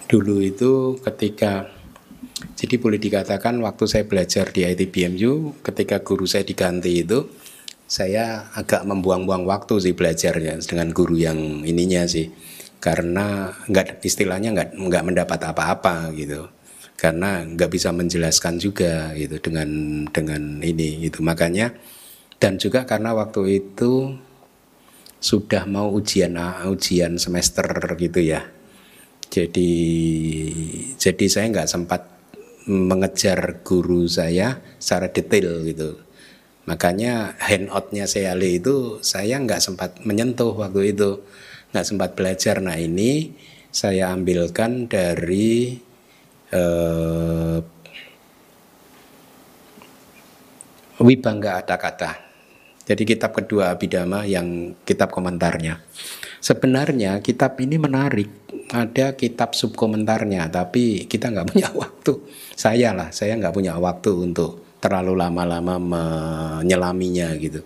Dulu 0.08 0.40
itu 0.40 0.96
ketika 1.04 1.68
jadi 2.56 2.80
boleh 2.80 2.96
dikatakan 2.96 3.60
waktu 3.60 3.84
saya 3.84 4.04
belajar 4.08 4.48
di 4.48 4.64
ITBMU 4.64 5.60
ketika 5.60 6.00
guru 6.00 6.24
saya 6.24 6.42
diganti 6.48 7.04
itu 7.04 7.28
saya 7.84 8.48
agak 8.56 8.88
membuang-buang 8.88 9.44
waktu 9.44 9.80
sih 9.84 9.94
belajarnya 9.94 10.64
dengan 10.64 10.88
guru 10.96 11.20
yang 11.20 11.62
ininya 11.62 12.08
sih 12.08 12.32
karena 12.80 13.52
nggak 13.68 14.00
istilahnya 14.00 14.56
nggak 14.56 14.68
nggak 14.78 15.04
mendapat 15.04 15.40
apa-apa 15.52 16.08
gitu 16.16 16.48
karena 17.00 17.48
nggak 17.48 17.72
bisa 17.72 17.96
menjelaskan 17.96 18.60
juga 18.60 19.16
gitu 19.16 19.40
dengan 19.40 19.68
dengan 20.12 20.60
ini 20.60 21.08
gitu. 21.08 21.24
Makanya 21.24 21.72
dan 22.36 22.60
juga 22.60 22.84
karena 22.84 23.16
waktu 23.16 23.64
itu 23.64 24.20
sudah 25.16 25.64
mau 25.64 25.88
ujian 25.96 26.36
ujian 26.68 27.16
semester 27.16 27.64
gitu 27.96 28.20
ya. 28.20 28.44
Jadi 29.32 29.72
jadi 31.00 31.24
saya 31.24 31.46
nggak 31.48 31.70
sempat 31.72 32.04
mengejar 32.68 33.64
guru 33.64 34.04
saya 34.04 34.60
secara 34.76 35.08
detail 35.08 35.64
gitu. 35.64 35.96
Makanya 36.68 37.40
handoutnya 37.40 38.04
Seale 38.04 38.60
itu 38.60 39.00
saya 39.00 39.40
nggak 39.40 39.64
sempat 39.64 40.04
menyentuh 40.04 40.52
waktu 40.52 40.92
itu. 40.92 41.24
Nggak 41.72 41.86
sempat 41.88 42.10
belajar. 42.12 42.60
Nah 42.60 42.76
ini 42.76 43.32
saya 43.72 44.12
ambilkan 44.12 44.90
dari 44.90 45.78
eh, 46.52 47.58
Wibangga 51.00 51.64
Ada 51.64 51.76
Kata 51.80 52.30
jadi 52.90 53.06
kitab 53.06 53.30
kedua 53.30 53.70
Abhidhamma 53.70 54.26
yang 54.26 54.74
kitab 54.82 55.14
komentarnya. 55.14 55.78
Sebenarnya 56.42 57.22
kitab 57.22 57.54
ini 57.62 57.78
menarik. 57.78 58.50
Ada 58.66 59.14
kitab 59.14 59.54
subkomentarnya, 59.54 60.50
tapi 60.50 61.06
kita 61.06 61.30
nggak 61.30 61.46
punya 61.54 61.70
waktu. 61.70 62.18
Saya 62.58 62.90
lah, 62.90 63.14
saya 63.14 63.38
nggak 63.38 63.54
punya 63.54 63.78
waktu 63.78 64.10
untuk 64.10 64.74
terlalu 64.82 65.14
lama-lama 65.14 65.78
menyelaminya 65.78 67.30
gitu. 67.38 67.62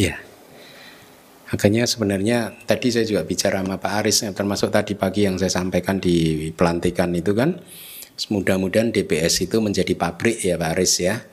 Iya. 0.00 0.27
Makanya 1.48 1.88
sebenarnya 1.88 2.52
tadi 2.68 2.92
saya 2.92 3.08
juga 3.08 3.24
bicara 3.24 3.64
sama 3.64 3.80
Pak 3.80 3.92
Aris, 4.04 4.20
yang 4.20 4.36
termasuk 4.36 4.68
tadi 4.68 4.92
pagi 4.92 5.24
yang 5.24 5.40
saya 5.40 5.48
sampaikan 5.48 5.96
di 5.96 6.48
pelantikan 6.52 7.08
itu 7.16 7.32
kan, 7.32 7.56
mudah-mudahan 8.28 8.92
DPS 8.92 9.48
itu 9.48 9.56
menjadi 9.64 9.96
pabrik 9.96 10.44
ya 10.44 10.60
Pak 10.60 10.70
Aris 10.76 11.00
ya, 11.00 11.24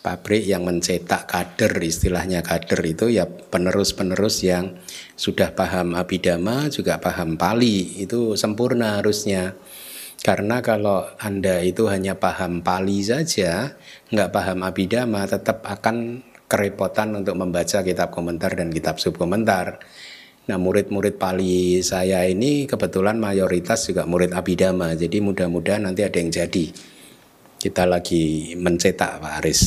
pabrik 0.00 0.42
yang 0.48 0.66
mencetak 0.66 1.28
kader 1.28 1.76
istilahnya 1.84 2.40
kader 2.40 2.80
itu 2.82 3.12
ya 3.12 3.28
penerus-penerus 3.28 4.42
yang 4.42 4.80
sudah 5.14 5.52
paham 5.52 5.92
Abhidhamma 5.94 6.72
juga 6.72 6.98
paham 6.98 7.36
Pali 7.36 8.00
itu 8.00 8.34
sempurna 8.34 8.98
harusnya. 8.98 9.54
Karena 10.20 10.60
kalau 10.60 11.08
Anda 11.16 11.64
itu 11.64 11.88
hanya 11.88 12.20
paham 12.20 12.60
Pali 12.60 13.00
saja, 13.00 13.72
nggak 14.12 14.32
paham 14.32 14.60
Abhidhamma, 14.68 15.24
tetap 15.24 15.64
akan 15.64 16.20
kerepotan 16.50 17.14
untuk 17.14 17.38
membaca 17.38 17.86
kitab 17.86 18.10
komentar 18.10 18.58
dan 18.58 18.74
kitab 18.74 18.98
subkomentar. 18.98 19.78
Nah 20.50 20.58
murid-murid 20.58 21.14
Pali 21.14 21.78
saya 21.86 22.26
ini 22.26 22.66
kebetulan 22.66 23.22
mayoritas 23.22 23.86
juga 23.86 24.02
murid 24.02 24.34
Abhidhamma, 24.34 24.98
jadi 24.98 25.22
mudah-mudahan 25.22 25.86
nanti 25.86 26.02
ada 26.02 26.18
yang 26.18 26.34
jadi. 26.34 26.74
Kita 27.60 27.86
lagi 27.86 28.56
mencetak 28.58 29.22
Pak 29.22 29.32
Aris. 29.38 29.62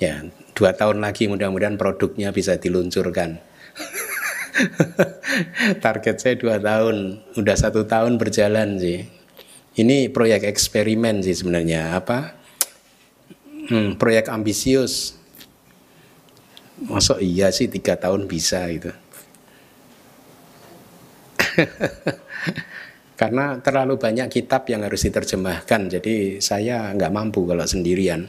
Ya, 0.00 0.24
dua 0.56 0.72
tahun 0.72 1.04
lagi 1.04 1.28
mudah-mudahan 1.28 1.76
produknya 1.76 2.32
bisa 2.32 2.56
diluncurkan. 2.56 3.36
Target 5.84 6.16
saya 6.16 6.34
dua 6.40 6.56
tahun, 6.56 7.20
udah 7.36 7.56
satu 7.60 7.84
tahun 7.84 8.16
berjalan 8.16 8.80
sih. 8.80 9.04
Ini 9.76 10.08
proyek 10.08 10.48
eksperimen 10.48 11.20
sih 11.20 11.36
sebenarnya 11.36 11.92
apa? 12.00 12.32
Hmm, 13.68 14.00
proyek 14.00 14.32
ambisius. 14.32 15.15
Masuk 16.84 17.24
iya 17.24 17.48
sih 17.48 17.72
tiga 17.72 17.96
tahun 17.96 18.28
bisa 18.28 18.68
gitu. 18.68 18.92
Karena 23.20 23.56
terlalu 23.64 23.96
banyak 23.96 24.28
kitab 24.28 24.68
yang 24.68 24.84
harus 24.84 25.00
diterjemahkan, 25.08 25.88
jadi 25.88 26.36
saya 26.44 26.92
nggak 26.92 27.12
mampu 27.16 27.48
kalau 27.48 27.64
sendirian. 27.64 28.28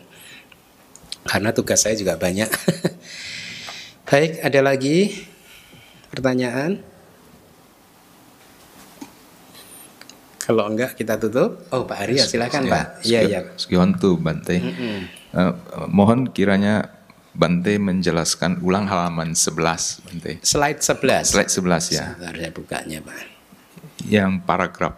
Karena 1.28 1.52
tugas 1.52 1.84
saya 1.84 2.00
juga 2.00 2.16
banyak. 2.16 2.48
Baik, 4.08 4.40
ada 4.40 4.60
lagi 4.64 5.28
pertanyaan? 6.08 6.80
Kalau 10.40 10.72
enggak 10.72 10.96
kita 10.96 11.20
tutup. 11.20 11.68
Oh 11.76 11.84
Pak 11.84 12.08
Arya 12.08 12.24
silakan 12.24 12.72
Pak. 12.72 13.04
Iya 13.04 13.20
iya. 13.28 13.40
Sekiontu 13.60 14.16
Bante. 14.16 14.56
Eh, 14.56 15.54
mohon 15.92 16.32
kiranya 16.32 16.97
Bante 17.38 17.78
menjelaskan 17.78 18.66
ulang 18.66 18.90
halaman 18.90 19.38
11 19.38 19.54
Bante. 20.10 20.32
Slide 20.42 20.82
11. 20.82 21.38
Slide 21.38 21.52
11 21.54 21.94
ya. 21.94 22.06
Sebentar 22.18 22.34
saya 22.34 22.52
bukanya 22.52 22.98
Pak. 23.06 23.18
Yang 24.10 24.32
paragraf 24.42 24.94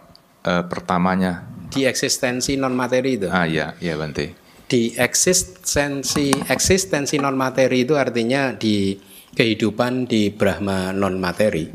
eh, 0.47 0.63
pertamanya. 0.63 1.43
Di 1.69 1.83
eksistensi 1.83 2.55
non 2.55 2.71
materi 2.73 3.19
itu. 3.19 3.27
Ah 3.27 3.43
ya, 3.43 3.75
ya 3.83 3.99
Bante. 3.99 4.39
Di 4.71 4.95
eksistensi 4.95 6.31
eksistensi 6.47 7.19
non 7.19 7.35
materi 7.35 7.83
itu 7.83 7.99
artinya 7.99 8.55
di 8.55 8.95
kehidupan 9.35 10.07
di 10.07 10.31
Brahma 10.31 10.95
non 10.95 11.19
materi, 11.19 11.67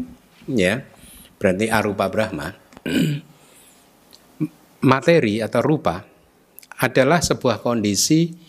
ya. 0.48 0.80
Berarti 1.36 1.66
arupa 1.68 2.08
Brahma. 2.08 2.48
materi 4.84 5.40
atau 5.40 5.60
rupa 5.64 6.04
adalah 6.78 7.24
sebuah 7.24 7.64
kondisi 7.64 8.43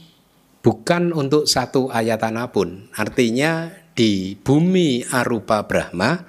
bukan 0.65 1.13
untuk 1.13 1.45
satu 1.45 1.93
ayatana 1.93 2.49
pun. 2.49 2.89
Artinya 2.97 3.69
di 3.93 4.33
bumi 4.33 5.05
arupa 5.13 5.61
Brahma, 5.69 6.25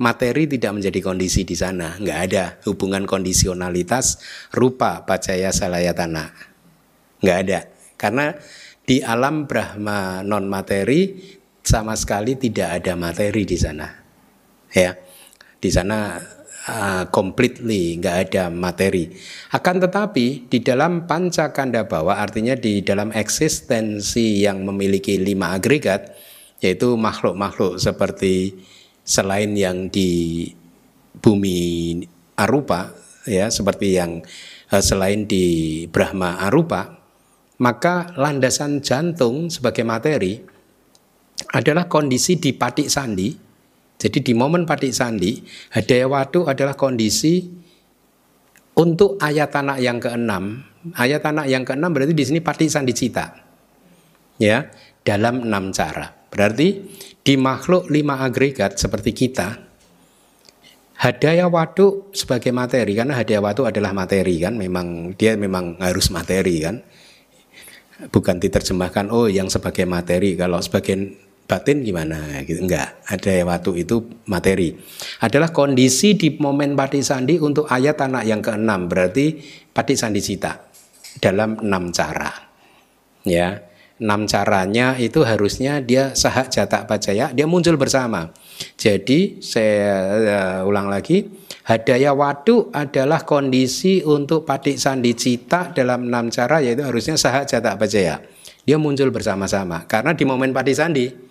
materi 0.00 0.48
tidak 0.48 0.80
menjadi 0.80 1.04
kondisi 1.04 1.44
di 1.44 1.52
sana. 1.52 2.00
Nggak 2.00 2.18
ada 2.32 2.44
hubungan 2.64 3.04
kondisionalitas 3.04 4.24
rupa 4.56 5.04
pacaya 5.04 5.52
salayatana. 5.52 6.32
Nggak 7.20 7.38
ada. 7.44 7.60
Karena 8.00 8.32
di 8.88 9.04
alam 9.04 9.44
Brahma 9.44 10.24
non 10.24 10.48
materi 10.48 11.20
sama 11.60 11.92
sekali 11.92 12.40
tidak 12.40 12.80
ada 12.80 12.96
materi 12.96 13.44
di 13.44 13.58
sana. 13.60 13.88
Ya, 14.72 14.96
di 15.60 15.68
sana 15.68 16.18
uh, 16.68 17.04
completely 17.12 18.00
nggak 18.00 18.30
ada 18.30 18.48
materi. 18.48 19.12
Akan 19.52 19.80
tetapi 19.80 20.48
di 20.48 20.58
dalam 20.64 21.04
pancakanda 21.04 21.84
bawa 21.84 22.20
artinya 22.20 22.56
di 22.56 22.80
dalam 22.80 23.12
eksistensi 23.12 24.44
yang 24.44 24.64
memiliki 24.64 25.20
lima 25.20 25.56
agregat 25.56 26.14
yaitu 26.64 26.96
makhluk-makhluk 26.96 27.76
seperti 27.76 28.56
selain 29.04 29.52
yang 29.52 29.92
di 29.92 30.48
bumi 31.20 32.00
arupa 32.40 32.90
ya 33.28 33.52
seperti 33.52 34.00
yang 34.00 34.24
uh, 34.72 34.80
selain 34.80 35.28
di 35.28 35.84
Brahma 35.92 36.40
arupa 36.40 37.04
maka 37.60 38.10
landasan 38.16 38.80
jantung 38.80 39.52
sebagai 39.52 39.86
materi 39.86 40.40
adalah 41.54 41.86
kondisi 41.86 42.40
di 42.40 42.50
patik 42.56 42.90
sandi 42.90 43.43
jadi 43.98 44.18
di 44.20 44.32
momen 44.34 44.66
patik 44.66 44.92
sandi, 44.92 45.40
hadaya 45.72 46.10
watu 46.10 46.44
adalah 46.44 46.74
kondisi 46.74 47.46
untuk 48.74 49.16
ayat 49.22 49.54
anak 49.54 49.78
yang 49.80 49.98
keenam. 50.02 50.66
Ayat 50.98 51.24
anak 51.24 51.46
yang 51.48 51.64
keenam 51.64 51.94
berarti 51.94 52.12
di 52.12 52.24
sini 52.26 52.40
patik 52.42 52.68
sandi 52.68 52.92
cita. 52.92 53.32
Ya, 54.36 54.66
dalam 55.06 55.46
enam 55.46 55.70
cara. 55.70 56.10
Berarti 56.28 56.82
di 57.22 57.34
makhluk 57.38 57.86
lima 57.86 58.26
agregat 58.26 58.76
seperti 58.76 59.14
kita, 59.14 59.62
hadaya 60.98 61.46
watu 61.46 62.10
sebagai 62.10 62.50
materi 62.50 62.98
karena 62.98 63.14
hadaya 63.14 63.38
watu 63.38 63.62
adalah 63.62 63.94
materi 63.94 64.42
kan, 64.42 64.58
memang 64.58 65.14
dia 65.14 65.38
memang 65.38 65.78
harus 65.78 66.10
materi 66.10 66.66
kan. 66.66 66.82
Bukan 68.10 68.42
diterjemahkan 68.42 69.14
oh 69.14 69.30
yang 69.30 69.46
sebagai 69.46 69.86
materi 69.86 70.34
kalau 70.34 70.58
sebagai 70.58 71.23
batin 71.44 71.84
gimana 71.84 72.40
gitu. 72.44 72.64
Enggak 72.64 73.00
ada 73.04 73.32
waktu 73.44 73.84
itu 73.84 74.04
materi. 74.28 74.76
Adalah 75.20 75.52
kondisi 75.52 76.16
di 76.16 76.34
momen 76.40 76.74
pati 76.74 77.04
sandi 77.04 77.36
untuk 77.40 77.68
ayat 77.68 78.00
anak 78.00 78.24
yang 78.24 78.40
keenam 78.40 78.88
berarti 78.88 79.40
pati 79.70 79.94
sandi 79.94 80.20
cita 80.24 80.60
dalam 81.20 81.60
enam 81.60 81.92
cara. 81.92 82.32
Ya 83.24 83.64
enam 83.94 84.26
caranya 84.26 84.98
itu 84.98 85.22
harusnya 85.22 85.78
dia 85.78 86.18
sahak 86.18 86.50
jatak 86.50 86.90
pacaya 86.90 87.30
dia 87.30 87.46
muncul 87.46 87.76
bersama. 87.78 88.32
Jadi 88.74 89.38
saya 89.44 89.94
uh, 90.62 90.68
ulang 90.68 90.90
lagi 90.90 91.28
hadaya 91.64 92.12
wadu 92.12 92.68
adalah 92.72 93.24
kondisi 93.24 94.04
untuk 94.04 94.44
pati 94.44 94.76
sandi 94.76 95.16
cita 95.16 95.72
dalam 95.72 96.12
enam 96.12 96.28
cara 96.28 96.60
yaitu 96.60 96.84
harusnya 96.84 97.16
sahak 97.16 97.48
jatak 97.48 97.80
pacaya 97.80 98.20
dia 98.64 98.76
muncul 98.80 99.08
bersama-sama 99.12 99.84
karena 99.88 100.12
di 100.12 100.24
momen 100.28 100.52
pati 100.52 100.72
sandi 100.76 101.23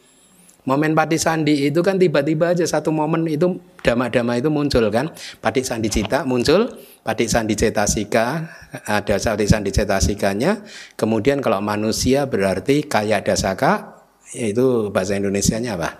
Momen 0.63 0.95
pati 0.95 1.19
sandi 1.19 1.67
itu 1.67 1.83
kan 1.83 1.99
tiba-tiba 1.99 2.55
aja 2.55 2.63
satu 2.63 2.87
momen 2.87 3.27
itu 3.27 3.59
dama-dama 3.83 4.39
itu 4.39 4.47
muncul 4.47 4.87
kan. 4.87 5.11
Pati 5.43 5.59
sandi 5.59 5.91
cita 5.91 6.23
muncul, 6.23 6.71
pati 7.03 7.27
sandi 7.27 7.51
cetasika, 7.51 8.47
ada 8.87 9.15
pati 9.19 9.43
sandi 9.43 9.75
cetasikanya. 9.75 10.63
Kemudian 10.95 11.43
kalau 11.43 11.59
manusia 11.59 12.31
berarti 12.31 12.87
kaya 12.87 13.19
dasaka, 13.19 13.99
yaitu 14.31 14.87
bahasa 14.87 15.19
Indonesianya 15.19 15.75
apa? 15.75 15.99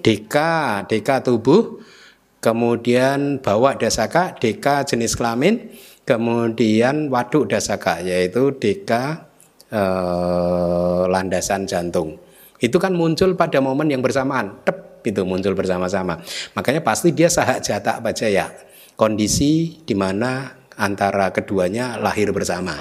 Deka, 0.00 0.88
deka 0.88 1.20
tubuh, 1.20 1.84
kemudian 2.40 3.44
bawa 3.44 3.76
dasaka, 3.76 4.32
deka 4.32 4.88
jenis 4.88 5.12
kelamin, 5.12 5.76
kemudian 6.08 7.12
waduk 7.12 7.52
dasaka, 7.52 8.00
yaitu 8.00 8.56
deka 8.56 9.28
eh, 9.68 11.04
landasan 11.04 11.68
jantung 11.68 12.29
itu 12.60 12.76
kan 12.76 12.92
muncul 12.92 13.34
pada 13.34 13.58
momen 13.64 13.88
yang 13.88 14.04
bersamaan. 14.04 14.60
Tep 14.62 15.00
itu 15.04 15.24
muncul 15.24 15.56
bersama-sama. 15.56 16.20
Makanya 16.52 16.84
pasti 16.84 17.16
dia 17.16 17.32
sahak 17.32 17.64
jatak 17.64 18.04
baca 18.04 18.26
ya 18.28 18.52
kondisi 19.00 19.80
di 19.80 19.96
mana 19.96 20.60
antara 20.76 21.32
keduanya 21.32 21.96
lahir 21.96 22.28
bersama. 22.36 22.76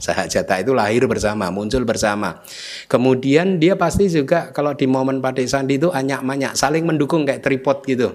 Sahak 0.00 0.32
jatak 0.32 0.64
itu 0.64 0.72
lahir 0.74 1.04
bersama 1.06 1.52
muncul 1.52 1.86
bersama. 1.86 2.42
Kemudian 2.90 3.60
dia 3.60 3.76
pasti 3.78 4.10
juga 4.10 4.50
kalau 4.50 4.74
di 4.74 4.88
momen 4.90 5.22
padik 5.22 5.46
sandi 5.46 5.78
itu 5.78 5.92
anyak 5.92 6.24
manyak 6.26 6.52
saling 6.58 6.82
mendukung 6.82 7.22
kayak 7.22 7.44
tripod 7.44 7.84
gitu. 7.86 8.08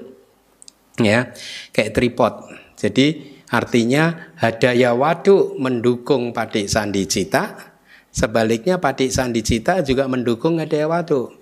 Ya 0.99 1.31
kayak 1.71 1.95
tripod. 1.95 2.33
Jadi 2.75 3.37
artinya 3.53 4.33
hadaya 4.35 4.97
waduk 4.97 5.55
mendukung 5.61 6.33
padik 6.33 6.65
sandi 6.67 7.05
cita 7.05 7.74
Sebaliknya 8.15 8.79
Padik 8.79 9.11
Sandicita 9.11 9.83
juga 9.83 10.07
mendukung 10.07 10.55
Watu. 10.63 11.35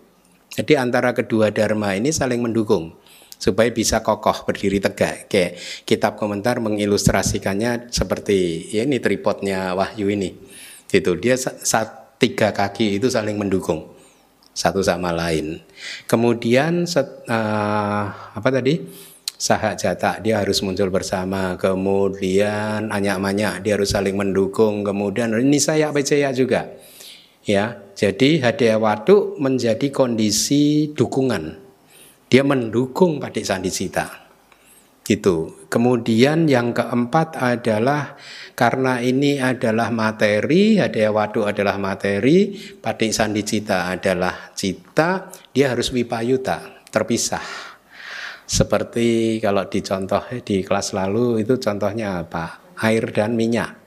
Jadi 0.58 0.74
antara 0.74 1.14
kedua 1.14 1.54
dharma 1.54 1.94
ini 1.94 2.10
saling 2.10 2.42
mendukung 2.42 2.98
supaya 3.38 3.70
bisa 3.70 4.02
kokoh 4.02 4.42
berdiri 4.50 4.82
tegak. 4.82 5.30
Kayak 5.30 5.62
kitab 5.86 6.18
komentar 6.18 6.58
mengilustrasikannya 6.58 7.94
seperti 7.94 8.74
ya 8.74 8.90
ini 8.90 8.98
tripodnya 8.98 9.78
Wahyu 9.78 10.10
ini. 10.18 10.34
Gitu. 10.90 11.14
Dia 11.22 11.38
saat 11.38 12.18
tiga 12.18 12.50
kaki 12.50 12.98
itu 12.98 13.06
saling 13.06 13.38
mendukung 13.38 13.94
satu 14.50 14.82
sama 14.82 15.14
lain. 15.14 15.62
Kemudian 16.10 16.90
set, 16.90 17.06
uh, 17.30 18.34
apa 18.34 18.50
tadi? 18.50 18.82
Sahak 19.44 19.76
jata 19.76 20.24
dia 20.24 20.40
harus 20.40 20.64
muncul 20.64 20.88
bersama 20.88 21.60
kemudian 21.60 22.88
anyak 22.88 23.20
manyak 23.20 23.60
dia 23.60 23.76
harus 23.76 23.92
saling 23.92 24.16
mendukung 24.16 24.88
kemudian 24.88 25.36
ini 25.36 25.60
saya 25.60 25.92
percaya 25.92 26.32
juga. 26.32 26.72
Ya 27.44 27.76
jadi 27.92 28.40
hadiah 28.40 28.80
waduk 28.80 29.36
menjadi 29.36 29.92
kondisi 29.92 30.96
dukungan. 30.96 31.60
Dia 32.32 32.48
mendukung 32.48 33.20
padik 33.20 33.44
sandi 33.44 33.68
cita 33.68 34.08
gitu. 35.04 35.68
Kemudian 35.68 36.48
yang 36.48 36.72
keempat 36.72 37.36
adalah 37.36 38.16
karena 38.56 39.04
ini 39.04 39.44
adalah 39.44 39.92
materi 39.92 40.80
hadiah 40.80 41.12
waduk 41.12 41.52
adalah 41.52 41.76
materi 41.76 42.56
padik 42.80 43.12
sandi 43.12 43.44
cita 43.44 43.92
adalah 43.92 44.56
cita 44.56 45.28
dia 45.52 45.76
harus 45.76 45.92
wipayuta 45.92 46.88
terpisah 46.88 47.73
seperti 48.54 49.42
kalau 49.42 49.66
dicontoh 49.66 50.22
di 50.46 50.62
kelas 50.62 50.94
lalu 50.94 51.42
itu 51.42 51.58
contohnya 51.58 52.22
apa? 52.22 52.62
Air 52.86 53.10
dan 53.10 53.34
minyak. 53.34 53.82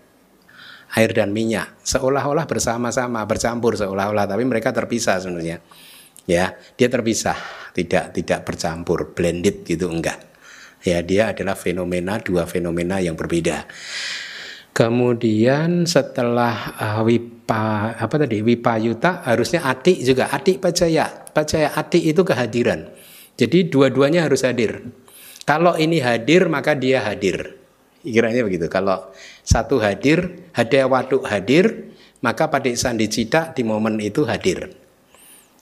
Air 0.99 1.15
dan 1.15 1.31
minyak 1.31 1.79
seolah-olah 1.87 2.51
bersama-sama, 2.51 3.23
bercampur 3.31 3.79
seolah-olah 3.79 4.27
tapi 4.27 4.43
mereka 4.43 4.75
terpisah 4.75 5.23
sebenarnya. 5.23 5.63
Ya, 6.27 6.59
dia 6.75 6.89
terpisah, 6.91 7.39
tidak 7.79 8.11
tidak 8.11 8.43
bercampur, 8.43 9.15
blended 9.15 9.63
gitu 9.63 9.87
enggak. 9.87 10.19
Ya, 10.83 10.99
dia 10.99 11.31
adalah 11.31 11.55
fenomena 11.55 12.19
dua 12.19 12.51
fenomena 12.51 12.99
yang 12.99 13.15
berbeda. 13.15 13.71
Kemudian 14.75 15.87
setelah 15.87 16.75
uh, 16.75 17.01
wipa 17.07 17.95
apa 17.95 18.15
tadi 18.19 18.43
wipayuta 18.43 19.23
harusnya 19.23 19.63
atik 19.63 20.03
juga 20.03 20.27
atik 20.35 20.59
pacaya 20.59 21.07
pacaya 21.31 21.71
atik 21.73 22.03
itu 22.03 22.21
kehadiran 22.27 22.91
jadi 23.37 23.69
dua-duanya 23.69 24.25
harus 24.25 24.43
hadir. 24.43 24.81
Kalau 25.45 25.77
ini 25.77 26.01
hadir 26.01 26.49
maka 26.49 26.73
dia 26.73 27.05
hadir. 27.05 27.55
Kiranya 28.01 28.43
begitu. 28.43 28.67
Kalau 28.73 29.13
satu 29.45 29.79
hadir, 29.83 30.49
hadiah 30.57 30.89
waduk 30.89 31.27
hadir, 31.27 31.93
maka 32.25 32.49
padik 32.49 32.79
sandi 32.79 33.07
cita 33.11 33.53
di 33.53 33.63
momen 33.67 33.99
itu 33.99 34.25
hadir. 34.25 34.73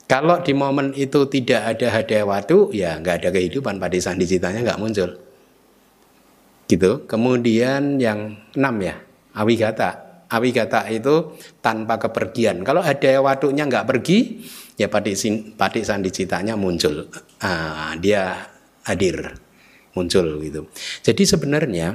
Kalau 0.05 0.37
di 0.45 0.53
momen 0.53 0.93
itu 0.93 1.25
tidak 1.25 1.75
ada 1.75 1.87
hadiah 1.89 2.25
waduk, 2.25 2.69
ya 2.69 3.01
nggak 3.01 3.25
ada 3.25 3.29
kehidupan 3.33 3.81
padik 3.81 4.01
sandi 4.05 4.29
citanya 4.29 4.61
nggak 4.61 4.77
muncul. 4.77 5.09
Gitu. 6.69 7.09
Kemudian 7.09 7.97
yang 7.97 8.37
enam 8.53 8.75
ya, 8.81 9.01
awigata. 9.33 10.04
Awigata 10.25 10.89
itu 10.89 11.37
tanpa 11.61 12.01
kepergian. 12.01 12.65
Kalau 12.65 12.81
hadiah 12.81 13.21
waduknya 13.21 13.69
nggak 13.69 13.85
pergi, 13.85 14.41
ya 14.75 14.91
padik, 14.91 15.15
padik 15.55 15.83
sandi 15.87 16.11
citanya 16.11 16.59
muncul 16.59 17.07
ah, 17.39 17.95
dia 17.95 18.51
hadir 18.83 19.39
muncul 19.95 20.43
gitu 20.43 20.67
jadi 21.01 21.23
sebenarnya 21.23 21.87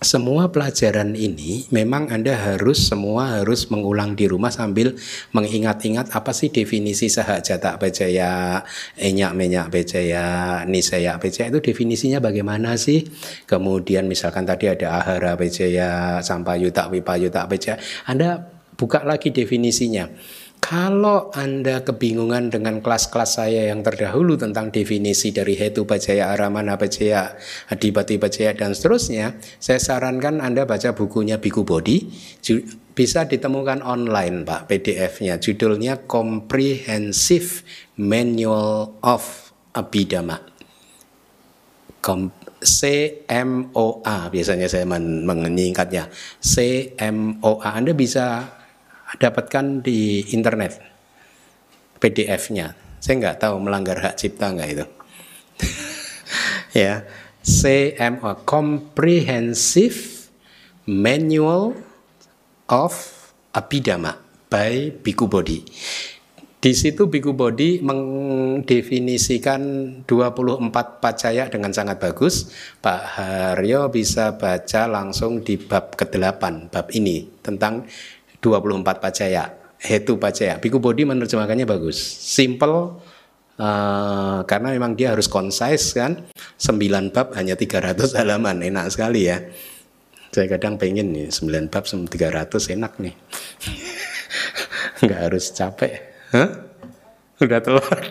semua 0.00 0.48
pelajaran 0.48 1.12
ini 1.12 1.68
memang 1.68 2.08
Anda 2.08 2.32
harus 2.32 2.88
semua 2.88 3.36
harus 3.36 3.68
mengulang 3.68 4.16
di 4.16 4.24
rumah 4.24 4.48
sambil 4.48 4.96
mengingat-ingat 5.36 6.16
apa 6.16 6.32
sih 6.32 6.48
definisi 6.48 7.12
sahak 7.12 7.44
jatak 7.44 7.76
pejaya, 7.76 8.64
enyak 8.96 9.36
menyak 9.36 9.68
pejaya, 9.68 10.64
nisaya 10.64 11.20
pejaya 11.20 11.52
itu 11.52 11.60
definisinya 11.60 12.16
bagaimana 12.16 12.80
sih? 12.80 13.04
Kemudian 13.44 14.08
misalkan 14.08 14.48
tadi 14.48 14.72
ada 14.72 15.04
ahara 15.04 15.36
pejaya, 15.36 16.24
sampayuta 16.24 16.88
wipayuta 16.88 17.44
pejaya, 17.44 17.76
Anda 18.08 18.48
buka 18.80 19.04
lagi 19.04 19.28
definisinya. 19.36 20.08
Kalau 20.60 21.34
Anda 21.34 21.82
kebingungan 21.82 22.54
dengan 22.54 22.78
kelas-kelas 22.78 23.42
saya 23.42 23.72
yang 23.74 23.82
terdahulu 23.82 24.38
tentang 24.38 24.70
definisi 24.70 25.34
dari 25.34 25.58
Hetu 25.58 25.82
Bajaya, 25.82 26.30
Aramana 26.30 26.78
Bajaya, 26.78 27.34
Adipati 27.72 28.22
Bajaya, 28.22 28.54
dan 28.54 28.76
seterusnya, 28.76 29.34
saya 29.58 29.82
sarankan 29.82 30.38
Anda 30.38 30.70
baca 30.70 30.94
bukunya 30.94 31.42
Biku 31.42 31.66
Bodi. 31.66 32.06
Bisa 32.94 33.26
ditemukan 33.26 33.82
online 33.82 34.46
Pak 34.46 34.70
PDF-nya. 34.70 35.40
Judulnya 35.42 36.06
Comprehensive 36.06 37.66
Manual 37.98 38.94
of 39.02 39.50
Abhidhamma. 39.74 40.38
Kom 42.04 42.30
CMOA 42.60 44.28
biasanya 44.28 44.68
saya 44.68 44.84
menyingkatnya. 44.84 46.12
CMOA 46.44 47.70
Anda 47.72 47.96
bisa 47.96 48.59
dapatkan 49.18 49.82
di 49.82 50.30
internet 50.30 50.78
PDF-nya. 51.98 52.76
Saya 53.00 53.14
nggak 53.16 53.38
tahu 53.42 53.56
melanggar 53.58 53.98
hak 53.98 54.14
cipta 54.20 54.52
nggak 54.52 54.70
itu. 54.70 54.86
ya, 56.84 57.02
CMO 57.40 58.44
Comprehensive 58.44 60.28
Manual 60.84 61.74
of 62.68 62.94
Abhidhamma 63.56 64.20
by 64.52 64.92
Biku 65.00 65.26
Bodhi. 65.26 65.64
Di 66.60 66.76
situ 66.76 67.08
Biku 67.08 67.32
Bodhi 67.32 67.80
mendefinisikan 67.80 69.62
24 70.04 71.00
pacaya 71.00 71.48
dengan 71.48 71.72
sangat 71.72 71.96
bagus. 71.96 72.52
Pak 72.84 73.16
Haryo 73.16 73.88
bisa 73.88 74.36
baca 74.36 74.84
langsung 74.84 75.40
di 75.40 75.56
bab 75.56 75.96
ke-8, 75.96 76.68
bab 76.68 76.92
ini 76.92 77.24
tentang 77.40 77.88
24 78.40 79.00
pacaya, 79.00 79.44
hetu 79.80 80.16
pacaya. 80.16 80.56
Biku 80.56 80.80
Bodhi 80.80 81.04
menerjemahkannya 81.04 81.64
bagus, 81.68 81.96
simple 82.00 83.00
uh, 83.60 84.40
karena 84.44 84.72
memang 84.74 84.96
dia 84.96 85.12
harus 85.12 85.28
concise 85.28 85.96
kan. 85.96 86.28
9 86.60 87.14
bab 87.14 87.32
hanya 87.36 87.56
300 87.56 88.16
halaman, 88.16 88.64
enak 88.64 88.88
sekali 88.92 89.28
ya. 89.28 89.40
Saya 90.30 90.46
kadang 90.46 90.76
pengen 90.80 91.12
nih 91.12 91.28
9 91.28 91.72
bab 91.72 91.84
300 91.84 92.74
enak 92.76 92.92
nih. 93.00 93.14
Nggak 95.04 95.20
harus 95.30 95.44
capek. 95.52 95.92
Hah? 96.32 96.50
Udah 97.40 97.60
telat. 97.60 98.04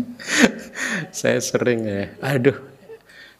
saya 1.16 1.40
sering 1.40 1.88
ya, 1.88 2.12
aduh 2.20 2.70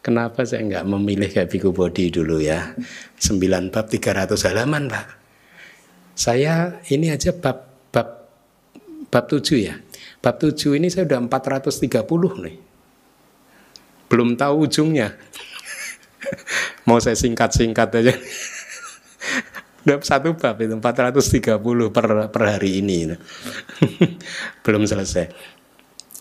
Kenapa 0.01 0.41
saya 0.49 0.65
nggak 0.65 0.85
memilih 0.89 1.29
kayak 1.29 1.53
Biku 1.53 1.69
Bodi 1.69 2.09
dulu 2.09 2.41
ya? 2.41 2.73
9 3.21 3.69
bab 3.69 3.85
300 3.85 4.33
halaman, 4.49 4.89
Pak. 4.89 5.20
Saya 6.21 6.77
ini 6.93 7.09
aja 7.09 7.33
bab 7.33 7.65
bab 7.89 8.29
bab 9.09 9.25
7 9.25 9.41
ya. 9.57 9.81
Bab 10.21 10.37
7 10.37 10.77
ini 10.77 10.85
saya 10.93 11.09
udah 11.09 11.17
430 11.25 12.45
nih. 12.45 12.57
Belum 14.05 14.37
tahu 14.37 14.69
ujungnya. 14.69 15.17
Mau 16.85 17.01
saya 17.01 17.17
singkat-singkat 17.17 17.89
aja. 17.97 18.13
udah 19.81 19.97
satu 20.05 20.37
bab 20.37 20.61
itu 20.61 20.77
430 20.77 21.57
per, 21.89 22.29
per 22.29 22.43
hari 22.45 22.85
ini. 22.85 23.17
Belum 24.63 24.85
selesai. 24.85 25.25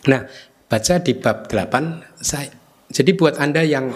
Nah, 0.08 0.24
baca 0.64 0.94
di 0.96 1.12
bab 1.12 1.44
8 1.44 2.24
saya 2.24 2.48
jadi 2.88 3.12
buat 3.12 3.36
Anda 3.36 3.68
yang 3.68 3.92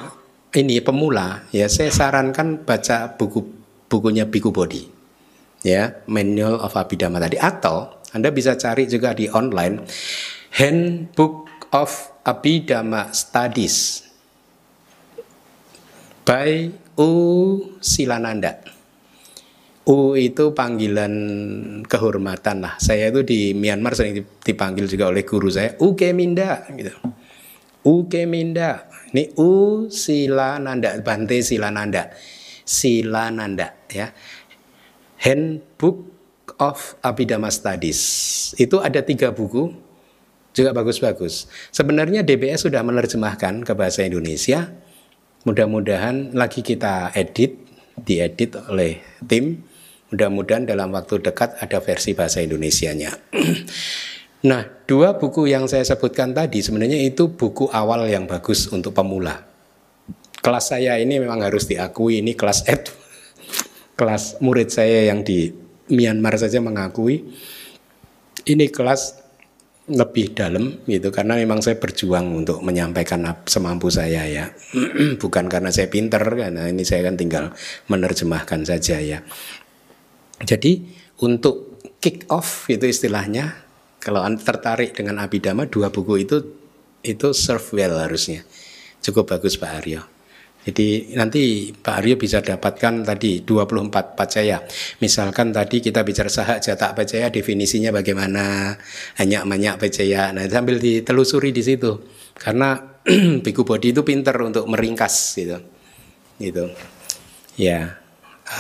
ini 0.53 0.85
pemula 0.85 1.49
ya 1.49 1.65
saya 1.67 1.89
sarankan 1.89 2.61
baca 2.61 3.17
buku 3.17 3.41
bukunya 3.89 4.29
Biku 4.29 4.53
Bodi 4.53 4.94
ya 5.65 6.05
Manual 6.07 6.61
of 6.61 6.77
Abhidhamma 6.77 7.19
tadi 7.19 7.41
atau 7.41 8.05
Anda 8.13 8.31
bisa 8.31 8.55
cari 8.55 8.87
juga 8.87 9.17
di 9.17 9.27
online 9.27 9.83
Handbook 10.55 11.67
of 11.75 11.91
Abhidhamma 12.23 13.11
Studies 13.11 14.07
by 16.23 16.71
U 17.01 17.11
Silananda. 17.83 18.63
U 19.85 20.17
itu 20.17 20.57
panggilan 20.57 21.13
kehormatan 21.85 22.65
lah. 22.65 22.75
Saya 22.81 23.13
itu 23.13 23.21
di 23.21 23.53
Myanmar 23.53 23.93
sering 23.93 24.25
dipanggil 24.41 24.89
juga 24.89 25.13
oleh 25.13 25.27
guru 25.29 25.53
saya 25.53 25.77
U 25.85 25.93
Keminda 25.93 26.65
gitu. 26.73 26.95
U 27.85 28.09
Keminda. 28.09 28.89
Ini 29.13 29.37
U 29.37 29.85
Silananda, 29.93 30.97
Bante 31.05 31.45
Silananda. 31.45 32.09
Silananda 32.65 33.85
ya. 33.93 34.09
Handbook 35.25 36.05
of 36.61 37.01
Abhidhamma 37.01 37.49
Studies. 37.49 38.01
Itu 38.61 38.85
ada 38.85 39.01
tiga 39.01 39.33
buku, 39.33 39.73
juga 40.53 40.77
bagus-bagus. 40.77 41.49
Sebenarnya 41.73 42.21
DBS 42.21 42.69
sudah 42.69 42.85
menerjemahkan 42.85 43.65
ke 43.65 43.73
bahasa 43.73 44.05
Indonesia. 44.05 44.69
Mudah-mudahan 45.49 46.37
lagi 46.37 46.61
kita 46.61 47.17
edit, 47.17 47.57
diedit 47.97 48.53
oleh 48.69 49.01
tim. 49.25 49.65
Mudah-mudahan 50.13 50.69
dalam 50.69 50.93
waktu 50.93 51.25
dekat 51.25 51.57
ada 51.57 51.81
versi 51.81 52.13
bahasa 52.13 52.45
Indonesianya. 52.45 53.17
nah, 54.49 54.63
dua 54.85 55.17
buku 55.17 55.49
yang 55.49 55.65
saya 55.65 55.89
sebutkan 55.89 56.37
tadi 56.37 56.61
sebenarnya 56.61 57.01
itu 57.01 57.33
buku 57.33 57.73
awal 57.73 58.05
yang 58.07 58.29
bagus 58.29 58.69
untuk 58.69 58.93
pemula. 58.93 59.43
Kelas 60.45 60.77
saya 60.77 61.01
ini 61.01 61.17
memang 61.17 61.41
harus 61.41 61.65
diakui 61.65 62.21
ini 62.21 62.37
kelas 62.37 62.69
advance 62.69 63.04
kelas 63.95 64.43
murid 64.43 64.71
saya 64.71 65.11
yang 65.11 65.23
di 65.23 65.55
Myanmar 65.85 66.41
saja 66.41 66.65
mengakui 66.65 67.29
ini 68.49 68.67
kelas 68.73 69.21
lebih 69.85 70.33
dalam 70.33 70.81
gitu 70.89 71.13
karena 71.13 71.37
memang 71.37 71.61
saya 71.61 71.77
berjuang 71.77 72.33
untuk 72.33 72.65
menyampaikan 72.65 73.21
semampu 73.45 73.93
saya 73.93 74.25
ya. 74.25 74.49
Bukan 75.23 75.45
karena 75.53 75.69
saya 75.69 75.93
pinter 75.93 76.25
karena 76.25 76.73
ini 76.73 76.89
saya 76.89 77.13
kan 77.13 77.21
tinggal 77.21 77.53
menerjemahkan 77.93 78.65
saja 78.65 78.97
ya. 78.97 79.21
Jadi 80.41 80.89
untuk 81.21 81.85
kick 82.01 82.25
off 82.33 82.65
itu 82.73 82.89
istilahnya 82.89 83.61
kalau 84.01 84.25
tertarik 84.41 84.97
dengan 84.97 85.21
Abhidhamma 85.21 85.69
dua 85.69 85.93
buku 85.93 86.25
itu 86.25 86.37
itu 87.05 87.37
serve 87.37 87.69
well 87.77 88.01
harusnya. 88.01 88.41
Cukup 89.05 89.37
bagus 89.37 89.61
Pak 89.61 89.85
Aryo 89.85 90.14
jadi 90.65 91.13
nanti 91.21 91.77
Pak 91.77 92.01
Aryo 92.01 92.17
bisa 92.17 92.41
dapatkan 92.41 93.05
tadi 93.05 93.45
24 93.45 94.17
pacaya. 94.17 94.65
Misalkan 95.05 95.53
tadi 95.53 95.85
kita 95.85 96.01
bicara 96.01 96.33
sahak 96.33 96.65
jatak 96.65 96.97
pacaya 96.97 97.29
definisinya 97.29 97.93
bagaimana, 97.93 98.73
hanya 99.21 99.45
banyak 99.45 99.77
pacaya. 99.77 100.33
Nah 100.33 100.49
sambil 100.49 100.81
ditelusuri 100.81 101.53
di 101.53 101.61
situ. 101.61 102.01
Karena 102.33 102.81
Biku 103.45 103.69
Bodi 103.69 103.93
itu 103.93 104.01
pinter 104.09 104.33
untuk 104.41 104.65
meringkas 104.65 105.37
gitu. 105.37 105.61
Gitu. 106.41 106.73
Ya. 107.61 108.01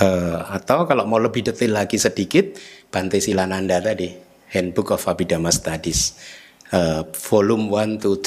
Uh, 0.00 0.44
atau 0.52 0.84
kalau 0.84 1.08
mau 1.08 1.16
lebih 1.16 1.40
detail 1.40 1.72
lagi 1.72 1.96
sedikit, 1.96 2.56
Bante 2.92 3.16
Silananda 3.20 3.80
tadi, 3.80 4.12
Handbook 4.52 4.92
of 4.92 5.08
Abhidhamma 5.08 5.48
Studies. 5.48 6.20
Uh, 6.68 7.08
volume 7.32 7.72
1, 7.72 7.96
2, 7.96 8.20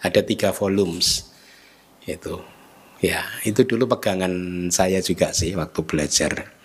3. 0.00 0.04
Ada 0.08 0.20
tiga 0.24 0.52
volumes. 0.52 1.28
Itu 2.04 2.55
Ya, 3.04 3.28
itu 3.44 3.68
dulu 3.68 3.92
pegangan 3.92 4.32
saya 4.72 5.04
juga 5.04 5.36
sih 5.36 5.52
waktu 5.52 5.84
belajar. 5.84 6.56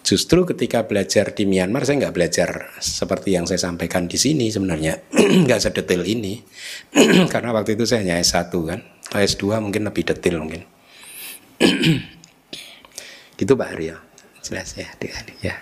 Justru 0.00 0.48
ketika 0.48 0.88
belajar 0.88 1.36
di 1.36 1.44
Myanmar 1.44 1.84
saya 1.84 2.08
nggak 2.08 2.16
belajar 2.16 2.72
seperti 2.80 3.36
yang 3.36 3.44
saya 3.44 3.60
sampaikan 3.60 4.08
di 4.08 4.16
sini 4.16 4.48
sebenarnya. 4.48 5.04
Nggak 5.44 5.68
sedetail 5.68 6.00
ini. 6.08 6.40
Karena 7.32 7.52
waktu 7.52 7.76
itu 7.76 7.84
saya 7.84 8.08
hanya 8.08 8.16
S1 8.16 8.48
kan. 8.48 8.80
S2 9.12 9.60
mungkin 9.60 9.84
lebih 9.84 10.08
detail 10.08 10.40
mungkin. 10.40 10.64
Gitu 13.36 13.52
Pak 13.52 13.68
Aryo. 13.68 14.00
Jelas 14.40 14.72
ya 14.80 14.88
adik-adik 14.96 15.38
ya. 15.44 15.60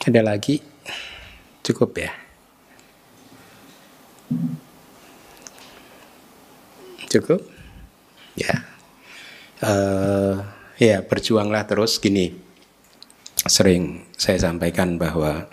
Ada 0.00 0.24
lagi? 0.24 0.64
Cukup 1.60 1.92
ya? 2.00 2.08
Cukup 7.12 7.53
ya. 8.38 8.54
Uh, 9.64 10.42
ya 10.78 11.02
berjuanglah 11.06 11.64
terus. 11.66 11.98
Gini 11.98 12.34
sering 13.44 14.06
saya 14.14 14.38
sampaikan 14.38 14.96
bahwa 14.98 15.48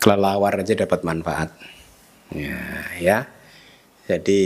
kelelawar 0.00 0.62
aja 0.62 0.74
dapat 0.74 1.06
manfaat. 1.06 1.50
Ya 2.32 2.60
ya. 2.98 3.18
Jadi 4.04 4.40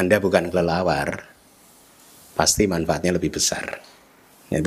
anda 0.00 0.16
bukan 0.16 0.48
kelelawar 0.48 1.28
pasti 2.34 2.64
manfaatnya 2.66 3.14
lebih 3.14 3.36
besar. 3.36 3.80
Ya 4.48 4.60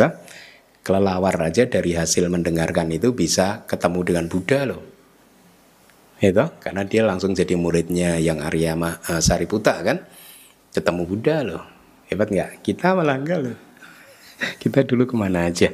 kelelawar 0.87 1.35
aja 1.43 1.67
dari 1.67 1.99
hasil 1.99 2.31
mendengarkan 2.31 2.87
itu 2.95 3.11
bisa 3.11 3.67
ketemu 3.67 3.99
dengan 4.07 4.25
Buddha 4.31 4.63
loh. 4.63 4.83
Itu 6.17 6.33
ya 6.33 6.49
karena 6.63 6.81
dia 6.87 7.03
langsung 7.03 7.35
jadi 7.35 7.53
muridnya 7.59 8.17
yang 8.17 8.41
Arya 8.41 8.73
uh, 8.73 9.21
Sariputa 9.21 9.83
kan 9.85 10.01
ketemu 10.77 11.01
Buddha 11.09 11.37
loh. 11.41 11.63
Hebat 12.07 12.29
nggak? 12.29 12.61
Kita 12.61 12.93
malah 12.93 13.17
enggak 13.17 13.39
loh. 13.41 13.57
Kita 14.61 14.85
dulu 14.85 15.09
ke 15.09 15.15
mana 15.17 15.49
aja. 15.49 15.73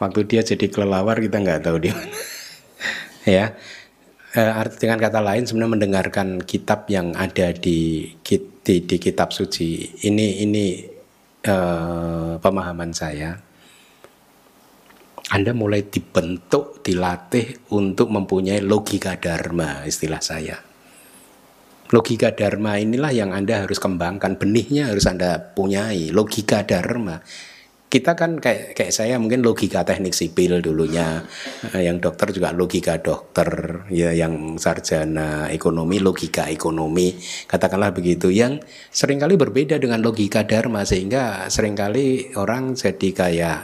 Waktu 0.00 0.20
dia 0.24 0.40
jadi 0.40 0.72
kelelawar 0.72 1.20
kita 1.20 1.36
nggak 1.44 1.60
tahu 1.60 1.76
di 1.76 1.90
mana. 1.92 2.08
Ya. 3.28 3.52
Eh, 4.32 4.52
dengan 4.80 4.96
kata 4.96 5.20
lain 5.20 5.44
sebenarnya 5.44 5.74
mendengarkan 5.76 6.40
kitab 6.40 6.88
yang 6.88 7.12
ada 7.12 7.52
di 7.52 8.08
di, 8.24 8.74
di 8.80 8.96
kitab 8.96 9.28
suci 9.28 10.00
ini 10.08 10.40
ini 10.40 10.80
eh, 11.44 12.32
pemahaman 12.40 12.96
saya. 12.96 13.36
Anda 15.30 15.52
mulai 15.52 15.84
dibentuk, 15.84 16.80
dilatih 16.80 17.68
untuk 17.76 18.08
mempunyai 18.08 18.64
logika 18.64 19.20
dharma, 19.20 19.84
istilah 19.84 20.18
saya. 20.24 20.69
Logika 21.90 22.30
dharma 22.30 22.78
inilah 22.78 23.10
yang 23.10 23.34
Anda 23.34 23.66
harus 23.66 23.82
kembangkan, 23.82 24.38
benihnya 24.38 24.94
harus 24.94 25.10
Anda 25.10 25.42
punyai, 25.58 26.14
logika 26.14 26.62
dharma. 26.62 27.18
Kita 27.90 28.14
kan 28.14 28.38
kayak 28.38 28.78
kayak 28.78 28.94
saya 28.94 29.18
mungkin 29.18 29.42
logika 29.42 29.82
teknik 29.82 30.14
sipil 30.14 30.62
dulunya, 30.62 31.26
eh, 31.74 31.90
yang 31.90 31.98
dokter 31.98 32.30
juga 32.30 32.54
logika 32.54 33.02
dokter, 33.02 33.82
ya 33.90 34.14
yang 34.14 34.54
sarjana 34.62 35.50
ekonomi 35.50 35.98
logika 35.98 36.46
ekonomi, 36.46 37.18
katakanlah 37.50 37.90
begitu. 37.90 38.30
Yang 38.30 38.62
sering 38.94 39.18
kali 39.18 39.34
berbeda 39.34 39.82
dengan 39.82 39.98
logika 39.98 40.46
dharma 40.46 40.86
sehingga 40.86 41.50
sering 41.50 41.74
kali 41.74 42.30
orang 42.38 42.78
jadi 42.78 43.08
kayak 43.10 43.58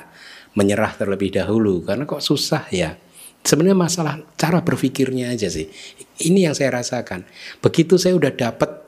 menyerah 0.58 0.98
terlebih 0.98 1.30
dahulu 1.30 1.86
karena 1.86 2.02
kok 2.02 2.26
susah 2.26 2.66
ya. 2.74 2.98
Sebenarnya 3.46 3.78
masalah 3.78 4.18
cara 4.34 4.58
berpikirnya 4.66 5.30
aja 5.30 5.46
sih. 5.46 5.70
Ini 6.18 6.50
yang 6.50 6.54
saya 6.58 6.74
rasakan. 6.82 7.22
Begitu 7.62 7.94
saya 7.94 8.18
udah 8.18 8.34
dapat 8.34 8.86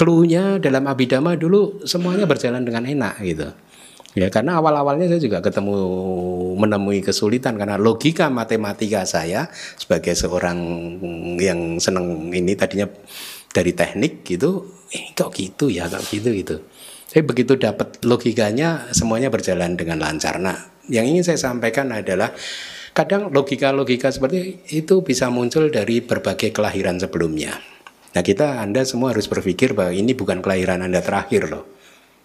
clue 0.00 0.24
dalam 0.56 0.88
abidama 0.88 1.36
dulu 1.36 1.84
semuanya 1.84 2.24
berjalan 2.24 2.64
dengan 2.64 2.88
enak 2.88 3.20
gitu. 3.20 3.52
Ya 4.10 4.26
karena 4.26 4.58
awal-awalnya 4.58 5.06
saya 5.06 5.22
juga 5.22 5.38
ketemu 5.38 5.76
menemui 6.58 6.98
kesulitan 6.98 7.54
karena 7.54 7.78
logika 7.78 8.26
matematika 8.26 9.06
saya 9.06 9.46
sebagai 9.78 10.18
seorang 10.18 10.58
yang 11.38 11.78
seneng 11.78 12.32
ini 12.34 12.58
tadinya 12.58 12.90
dari 13.54 13.70
teknik 13.70 14.26
gitu, 14.26 14.66
eh, 14.90 15.14
kok 15.14 15.30
gitu 15.30 15.70
ya, 15.70 15.86
kok 15.86 16.02
gitu 16.10 16.34
gitu. 16.34 16.56
Tapi 17.06 17.22
begitu 17.22 17.54
dapat 17.54 18.02
logikanya 18.02 18.90
semuanya 18.90 19.30
berjalan 19.30 19.78
dengan 19.78 20.02
lancar. 20.02 20.42
Nah, 20.42 20.58
yang 20.90 21.06
ingin 21.06 21.22
saya 21.22 21.38
sampaikan 21.38 21.90
adalah 21.94 22.34
kadang 22.92 23.30
logika-logika 23.30 24.10
seperti 24.10 24.60
itu 24.74 25.02
bisa 25.06 25.30
muncul 25.30 25.70
dari 25.70 26.02
berbagai 26.02 26.50
kelahiran 26.50 26.98
sebelumnya. 26.98 27.58
Nah 28.10 28.22
kita 28.26 28.58
Anda 28.58 28.82
semua 28.82 29.14
harus 29.14 29.30
berpikir 29.30 29.72
bahwa 29.74 29.94
ini 29.94 30.14
bukan 30.14 30.42
kelahiran 30.42 30.82
Anda 30.82 30.98
terakhir 30.98 31.46
loh. 31.46 31.64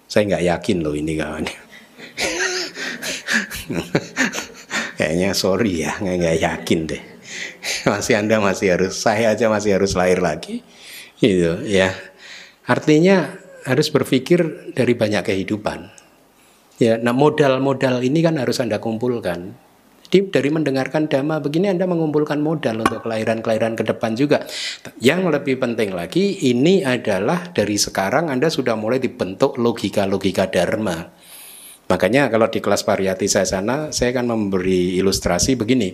Saya 0.09 0.25
nggak 0.33 0.45
yakin 0.45 0.77
loh 0.81 0.93
ini 0.97 1.13
kawan. 1.17 1.45
Kayaknya 4.97 5.29
sorry 5.35 5.85
ya, 5.85 5.93
nggak 5.99 6.37
yakin 6.41 6.79
deh. 6.89 7.03
Masih 7.85 8.17
Anda 8.17 8.41
masih 8.41 8.77
harus, 8.77 8.97
saya 8.97 9.33
aja 9.33 9.49
masih 9.49 9.77
harus 9.77 9.93
lahir 9.93 10.21
lagi. 10.21 10.63
Gitu 11.21 11.61
ya. 11.69 11.93
Artinya 12.65 13.37
harus 13.65 13.89
berpikir 13.89 14.73
dari 14.73 14.93
banyak 14.93 15.25
kehidupan. 15.25 15.89
Ya, 16.77 16.99
nah 16.99 17.15
modal-modal 17.15 18.03
ini 18.03 18.21
kan 18.21 18.37
harus 18.37 18.61
Anda 18.61 18.77
kumpulkan. 18.81 19.64
Jadi 20.06 20.30
dari 20.30 20.49
mendengarkan 20.53 21.10
dhamma 21.10 21.41
begini 21.41 21.73
Anda 21.73 21.90
mengumpulkan 21.90 22.38
modal 22.38 22.86
untuk 22.86 23.02
kelahiran-kelahiran 23.03 23.73
ke 23.73 23.84
depan 23.84 24.14
juga. 24.14 24.45
Yang 25.02 25.34
lebih 25.34 25.57
penting 25.57 25.98
lagi 25.98 26.45
ini 26.45 26.86
adalah 26.86 27.49
dari 27.49 27.76
sekarang 27.76 28.30
Anda 28.30 28.53
sudah 28.53 28.77
mulai 28.77 29.02
dibentuk 29.02 29.57
logika-logika 29.57 30.45
dharma. 30.48 31.10
Makanya 31.86 32.30
kalau 32.34 32.49
di 32.49 32.61
kelas 32.61 32.86
variati 32.86 33.30
saya 33.30 33.45
sana 33.45 33.90
saya 33.90 34.14
akan 34.14 34.26
memberi 34.30 34.98
ilustrasi 35.02 35.57
begini. 35.57 35.94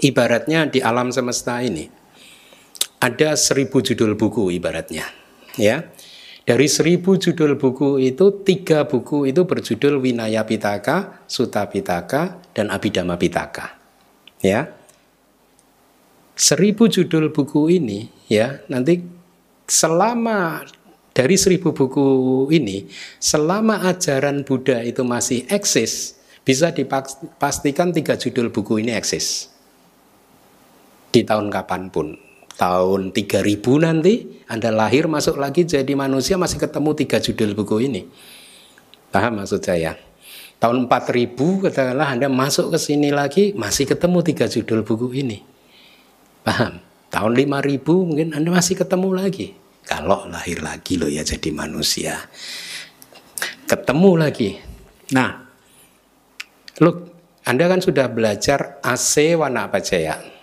Ibaratnya 0.00 0.68
di 0.68 0.84
alam 0.84 1.08
semesta 1.08 1.60
ini 1.64 1.88
ada 3.00 3.36
seribu 3.36 3.84
judul 3.84 4.16
buku 4.16 4.48
ibaratnya. 4.52 5.04
Ya, 5.54 5.93
dari 6.44 6.68
seribu 6.68 7.16
judul 7.16 7.56
buku 7.56 7.96
itu, 8.04 8.44
tiga 8.44 8.84
buku 8.84 9.24
itu 9.24 9.48
berjudul 9.48 9.96
Winaya 9.96 10.44
Pitaka, 10.44 11.24
Suta 11.24 11.64
Pitaka, 11.64 12.36
dan 12.52 12.68
Abhidhamma 12.68 13.16
Pitaka. 13.16 13.80
Ya, 14.44 14.68
seribu 16.36 16.84
judul 16.92 17.32
buku 17.32 17.72
ini, 17.72 18.12
ya 18.28 18.60
nanti 18.68 19.00
selama 19.64 20.68
dari 21.16 21.40
seribu 21.40 21.72
buku 21.72 22.04
ini, 22.52 22.92
selama 23.16 23.88
ajaran 23.88 24.44
Buddha 24.44 24.84
itu 24.84 25.00
masih 25.00 25.48
eksis, 25.48 26.20
bisa 26.44 26.76
dipastikan 26.76 27.88
tiga 27.96 28.20
judul 28.20 28.52
buku 28.52 28.84
ini 28.84 28.92
eksis. 28.92 29.48
Di 31.08 31.24
tahun 31.24 31.48
kapan 31.48 31.88
pun 31.88 32.18
tahun 32.54 33.10
3000 33.10 33.42
nanti 33.82 34.44
Anda 34.46 34.70
lahir 34.70 35.10
masuk 35.10 35.40
lagi 35.40 35.66
jadi 35.66 35.90
manusia 35.98 36.38
masih 36.38 36.62
ketemu 36.62 36.90
tiga 36.94 37.18
judul 37.18 37.54
buku 37.58 37.90
ini. 37.90 38.06
Paham 39.10 39.42
maksud 39.42 39.62
saya? 39.62 39.98
Tahun 40.58 40.86
4000 40.86 41.34
katakanlah 41.36 42.08
Anda 42.14 42.30
masuk 42.30 42.74
ke 42.74 42.78
sini 42.78 43.10
lagi 43.10 43.52
masih 43.52 43.90
ketemu 43.90 44.18
tiga 44.22 44.46
judul 44.46 44.86
buku 44.86 45.10
ini. 45.12 45.42
Paham? 46.46 46.78
Tahun 47.10 47.32
5000 47.34 47.82
mungkin 47.86 48.28
Anda 48.34 48.50
masih 48.50 48.74
ketemu 48.78 49.08
lagi. 49.14 49.54
Kalau 49.84 50.24
lahir 50.26 50.64
lagi 50.64 50.96
loh 50.96 51.12
ya 51.12 51.20
jadi 51.20 51.52
manusia. 51.52 52.16
Ketemu 53.68 54.10
lagi. 54.16 54.56
Nah, 55.12 55.44
look, 56.80 57.12
Anda 57.44 57.68
kan 57.68 57.84
sudah 57.84 58.08
belajar 58.08 58.80
AC 58.80 59.36
warna 59.36 59.68
apa 59.68 59.84
ya? 59.84 60.33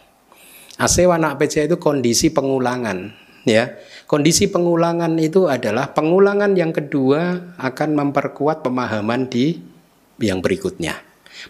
Asewa 0.79 1.19
nak 1.19 1.41
PCA 1.41 1.67
itu 1.67 1.77
kondisi 1.81 2.31
pengulangan 2.31 3.11
ya. 3.47 3.75
Kondisi 4.05 4.51
pengulangan 4.51 5.15
itu 5.23 5.47
adalah 5.47 5.95
pengulangan 5.95 6.51
yang 6.55 6.75
kedua 6.75 7.55
akan 7.55 7.89
memperkuat 7.95 8.59
pemahaman 8.59 9.31
di 9.31 9.55
yang 10.19 10.43
berikutnya. 10.43 10.99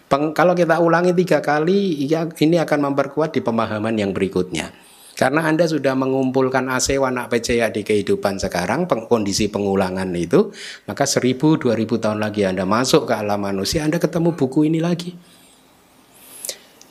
Peng, 0.06 0.32
kalau 0.32 0.54
kita 0.54 0.78
ulangi 0.78 1.12
tiga 1.12 1.42
kali, 1.42 2.06
ya, 2.06 2.24
ini 2.38 2.56
akan 2.56 2.92
memperkuat 2.92 3.34
di 3.34 3.42
pemahaman 3.44 3.98
yang 3.98 4.14
berikutnya. 4.14 4.72
Karena 5.12 5.44
Anda 5.44 5.68
sudah 5.68 5.92
mengumpulkan 5.92 6.72
AC 6.72 6.96
warna 6.96 7.28
PCA 7.28 7.68
di 7.68 7.84
kehidupan 7.84 8.40
sekarang, 8.40 8.88
peng, 8.88 9.04
kondisi 9.10 9.52
pengulangan 9.52 10.08
itu, 10.16 10.54
maka 10.88 11.04
1000, 11.04 11.60
2000 11.60 12.00
tahun 12.00 12.18
lagi 12.22 12.48
Anda 12.48 12.64
masuk 12.64 13.10
ke 13.10 13.14
alam 13.18 13.44
manusia, 13.44 13.84
Anda 13.84 14.00
ketemu 14.00 14.32
buku 14.32 14.72
ini 14.72 14.80
lagi. 14.80 15.12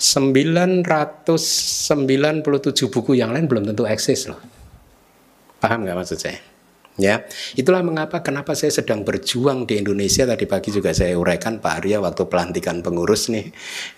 997 0.01 1.61
buku 2.89 3.21
yang 3.21 3.37
lain 3.37 3.45
belum 3.45 3.69
tentu 3.69 3.85
eksis 3.85 4.33
loh. 4.33 4.41
Paham 5.61 5.85
nggak 5.85 5.93
maksud 5.93 6.17
saya? 6.17 6.41
Ya, 6.97 7.21
itulah 7.53 7.85
mengapa 7.85 8.25
kenapa 8.25 8.57
saya 8.57 8.73
sedang 8.73 9.05
berjuang 9.05 9.69
di 9.69 9.77
Indonesia 9.79 10.27
tadi 10.27 10.43
pagi 10.49 10.73
juga 10.73 10.89
saya 10.91 11.15
uraikan 11.15 11.61
Pak 11.61 11.85
Arya 11.85 12.01
waktu 12.03 12.27
pelantikan 12.27 12.83
pengurus 12.83 13.31
nih 13.31 13.47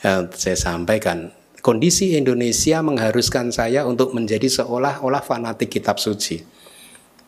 eh, 0.06 0.30
saya 0.30 0.58
sampaikan 0.60 1.34
kondisi 1.64 2.20
Indonesia 2.20 2.84
mengharuskan 2.84 3.50
saya 3.50 3.88
untuk 3.88 4.12
menjadi 4.14 4.46
seolah-olah 4.46 5.24
fanatik 5.24 5.72
kitab 5.72 5.98
suci. 5.98 6.44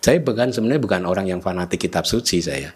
Saya 0.04 0.22
bukan 0.22 0.54
sebenarnya 0.54 0.84
bukan 0.84 1.02
orang 1.10 1.26
yang 1.32 1.42
fanatik 1.42 1.90
kitab 1.90 2.06
suci 2.06 2.44
saya. 2.44 2.70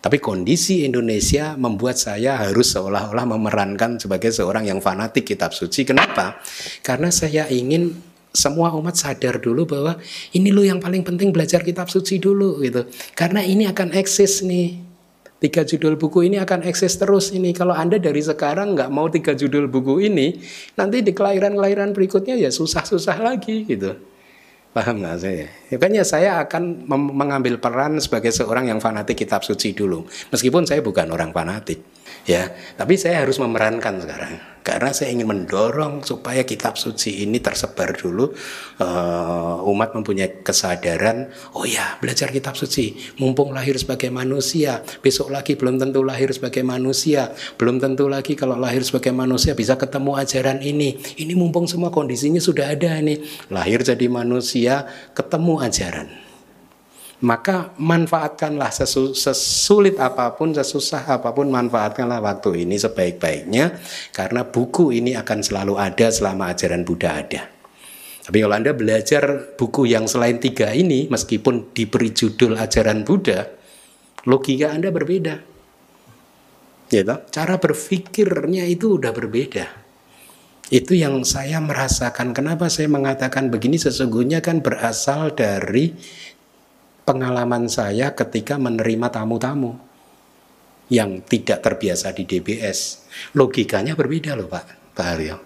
Tapi 0.00 0.22
kondisi 0.22 0.86
Indonesia 0.86 1.58
membuat 1.58 1.98
saya 1.98 2.38
harus 2.38 2.70
seolah-olah 2.70 3.26
memerankan 3.26 3.98
sebagai 3.98 4.30
seorang 4.30 4.68
yang 4.68 4.78
fanatik 4.78 5.26
kitab 5.26 5.50
suci. 5.50 5.82
Kenapa? 5.82 6.38
Karena 6.84 7.10
saya 7.10 7.48
ingin 7.50 7.96
semua 8.36 8.70
umat 8.76 8.94
sadar 8.94 9.40
dulu 9.40 9.64
bahwa 9.64 9.96
ini 10.36 10.52
lo 10.52 10.60
yang 10.60 10.78
paling 10.78 11.00
penting 11.00 11.32
belajar 11.32 11.64
kitab 11.64 11.88
suci 11.88 12.20
dulu 12.20 12.60
gitu. 12.60 12.84
Karena 13.16 13.40
ini 13.40 13.64
akan 13.64 13.96
eksis 13.96 14.44
nih. 14.44 14.84
Tiga 15.36 15.68
judul 15.68 16.00
buku 16.00 16.32
ini 16.32 16.40
akan 16.40 16.64
eksis 16.64 16.96
terus 16.96 17.28
ini. 17.28 17.52
Kalau 17.52 17.76
Anda 17.76 18.00
dari 18.00 18.24
sekarang 18.24 18.72
nggak 18.72 18.88
mau 18.88 19.08
tiga 19.12 19.36
judul 19.36 19.68
buku 19.68 20.08
ini, 20.08 20.40
nanti 20.80 21.04
di 21.04 21.12
kelahiran-kelahiran 21.12 21.92
berikutnya 21.92 22.40
ya 22.40 22.48
susah-susah 22.48 23.20
lagi 23.20 23.68
gitu. 23.68 24.15
Paham 24.76 25.00
nggak 25.00 25.16
saya? 25.16 25.48
Makanya 25.72 26.04
saya 26.04 26.30
akan 26.44 26.84
mengambil 26.92 27.56
peran 27.56 27.96
sebagai 27.96 28.28
seorang 28.28 28.68
yang 28.68 28.76
fanatik 28.76 29.16
kitab 29.16 29.40
suci 29.40 29.72
dulu. 29.72 30.04
Meskipun 30.28 30.68
saya 30.68 30.84
bukan 30.84 31.08
orang 31.08 31.32
fanatik 31.32 31.95
ya 32.26 32.50
tapi 32.74 32.98
saya 32.98 33.24
harus 33.24 33.38
memerankan 33.38 34.02
sekarang. 34.02 34.34
Karena 34.66 34.90
saya 34.90 35.14
ingin 35.14 35.30
mendorong 35.30 36.02
supaya 36.02 36.42
kitab 36.42 36.74
suci 36.74 37.22
ini 37.22 37.38
tersebar 37.38 37.94
dulu 37.94 38.34
uh, 38.82 39.62
umat 39.62 39.94
mempunyai 39.94 40.42
kesadaran 40.42 41.30
oh 41.54 41.62
ya 41.62 41.94
belajar 42.02 42.34
kitab 42.34 42.58
suci. 42.58 42.98
Mumpung 43.22 43.54
lahir 43.54 43.78
sebagai 43.78 44.10
manusia 44.10 44.82
besok 45.06 45.30
lagi 45.30 45.54
belum 45.54 45.78
tentu 45.78 46.02
lahir 46.02 46.34
sebagai 46.34 46.66
manusia. 46.66 47.30
Belum 47.54 47.78
tentu 47.78 48.10
lagi 48.10 48.34
kalau 48.34 48.58
lahir 48.58 48.82
sebagai 48.82 49.14
manusia 49.14 49.54
bisa 49.54 49.78
ketemu 49.78 50.18
ajaran 50.18 50.58
ini. 50.58 50.98
Ini 51.14 51.38
mumpung 51.38 51.70
semua 51.70 51.94
kondisinya 51.94 52.42
sudah 52.42 52.74
ada 52.74 52.98
nih 52.98 53.22
lahir 53.54 53.86
jadi 53.86 54.10
manusia 54.10 54.82
ketemu 55.14 55.62
ajaran 55.62 56.25
maka 57.24 57.72
manfaatkanlah 57.80 58.68
sesu, 58.68 59.16
sesulit 59.16 59.96
apa 59.96 60.36
pun, 60.36 60.52
sesusah 60.52 61.16
apa 61.16 61.32
pun, 61.32 61.48
manfaatkanlah 61.48 62.20
waktu 62.20 62.68
ini 62.68 62.76
sebaik-baiknya 62.76 63.80
karena 64.12 64.44
buku 64.44 64.92
ini 64.92 65.16
akan 65.16 65.40
selalu 65.40 65.80
ada 65.80 66.12
selama 66.12 66.52
ajaran 66.52 66.84
Buddha 66.84 67.10
ada. 67.16 67.42
Tapi 68.26 68.42
kalau 68.42 68.58
Anda 68.58 68.74
belajar 68.74 69.54
buku 69.54 69.86
yang 69.86 70.10
selain 70.10 70.42
tiga 70.42 70.74
ini, 70.74 71.06
meskipun 71.06 71.72
diberi 71.72 72.10
judul 72.10 72.58
ajaran 72.58 73.06
Buddha, 73.06 73.48
logika 74.26 74.74
Anda 74.74 74.90
berbeda. 74.90 75.34
Ya, 76.90 77.02
cara 77.30 77.54
berpikirnya 77.58 78.66
itu 78.66 78.98
udah 78.98 79.10
berbeda. 79.14 79.86
Itu 80.66 80.98
yang 80.98 81.22
saya 81.22 81.62
merasakan. 81.62 82.34
Kenapa 82.34 82.66
saya 82.66 82.90
mengatakan 82.90 83.54
begini? 83.54 83.78
Sesungguhnya 83.78 84.42
kan 84.42 84.58
berasal 84.58 85.30
dari 85.30 85.94
pengalaman 87.06 87.70
saya 87.70 88.12
ketika 88.18 88.58
menerima 88.58 89.08
tamu-tamu 89.14 89.78
yang 90.90 91.22
tidak 91.22 91.62
terbiasa 91.62 92.10
di 92.10 92.26
DBS. 92.26 93.06
Logikanya 93.38 93.94
berbeda 93.94 94.34
loh 94.34 94.50
Pak, 94.50 94.92
Pak 94.92 95.06
Haryo. 95.06 95.38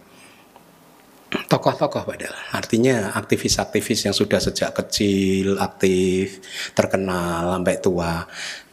Tokoh-tokoh 1.31 2.03
padahal, 2.03 2.35
artinya 2.51 3.15
aktivis-aktivis 3.15 4.11
yang 4.11 4.17
sudah 4.17 4.43
sejak 4.43 4.75
kecil 4.75 5.63
aktif, 5.63 6.43
terkenal 6.75 7.55
sampai 7.55 7.79
tua, 7.79 8.27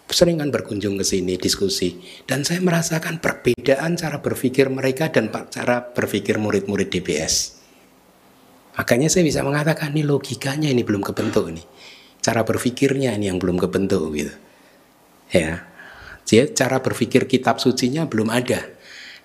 sering 0.10 0.42
kan 0.42 0.50
berkunjung 0.50 0.98
ke 0.98 1.06
sini 1.06 1.38
diskusi 1.38 2.02
dan 2.26 2.42
saya 2.42 2.58
merasakan 2.66 3.22
perbedaan 3.22 3.94
cara 3.94 4.26
berpikir 4.26 4.74
mereka 4.74 5.14
dan 5.14 5.30
cara 5.30 5.86
berpikir 5.86 6.42
murid-murid 6.42 6.90
DBS. 6.90 7.62
Makanya 8.74 9.14
saya 9.14 9.22
bisa 9.22 9.46
mengatakan 9.46 9.94
ini 9.94 10.02
logikanya 10.02 10.74
ini 10.74 10.82
belum 10.82 11.06
kebentuk 11.06 11.54
nih 11.54 11.77
cara 12.28 12.44
berpikirnya 12.44 13.16
ini 13.16 13.32
yang 13.32 13.40
belum 13.40 13.56
kebentuk 13.56 14.12
gitu. 14.12 14.36
Ya. 15.32 15.64
Jadi 16.28 16.52
cara 16.52 16.84
berpikir 16.84 17.24
kitab 17.24 17.64
sucinya 17.64 18.04
belum 18.04 18.28
ada. 18.28 18.60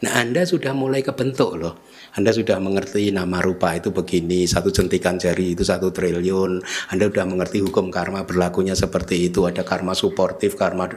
Nah, 0.06 0.22
Anda 0.22 0.46
sudah 0.46 0.70
mulai 0.70 1.02
kebentuk 1.02 1.58
loh. 1.58 1.82
Anda 2.12 2.34
sudah 2.34 2.60
mengerti 2.60 3.08
nama 3.08 3.40
rupa 3.40 3.72
itu 3.72 3.88
begini, 3.88 4.44
satu 4.44 4.68
jentikan 4.68 5.16
jari 5.16 5.56
itu 5.56 5.64
satu 5.64 5.88
triliun. 5.94 6.60
Anda 6.92 7.08
sudah 7.08 7.24
mengerti 7.24 7.64
hukum 7.64 7.88
karma 7.88 8.26
berlakunya 8.26 8.76
seperti 8.76 9.32
itu. 9.32 9.48
Ada 9.48 9.64
karma 9.64 9.96
suportif, 9.96 10.54
karma 10.58 10.90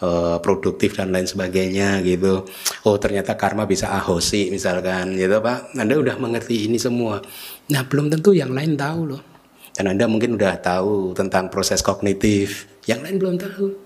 uh, 0.00 0.38
produktif 0.38 0.94
dan 0.94 1.10
lain 1.10 1.26
sebagainya 1.26 2.04
gitu. 2.06 2.46
Oh 2.86 2.96
ternyata 3.02 3.34
karma 3.34 3.66
bisa 3.66 3.90
ahosi 3.90 4.52
misalkan 4.54 5.18
gitu 5.18 5.42
Pak. 5.42 5.74
Anda 5.74 5.98
sudah 5.98 6.16
mengerti 6.22 6.70
ini 6.70 6.78
semua. 6.78 7.18
Nah 7.72 7.82
belum 7.82 8.06
tentu 8.12 8.30
yang 8.30 8.54
lain 8.54 8.78
tahu 8.78 9.00
loh. 9.10 9.29
Dan 9.80 9.96
Anda 9.96 10.04
mungkin 10.12 10.36
udah 10.36 10.60
tahu 10.60 11.16
tentang 11.16 11.48
proses 11.48 11.80
kognitif, 11.80 12.68
yang 12.84 13.00
lain 13.00 13.16
belum 13.16 13.40
tahu. 13.40 13.80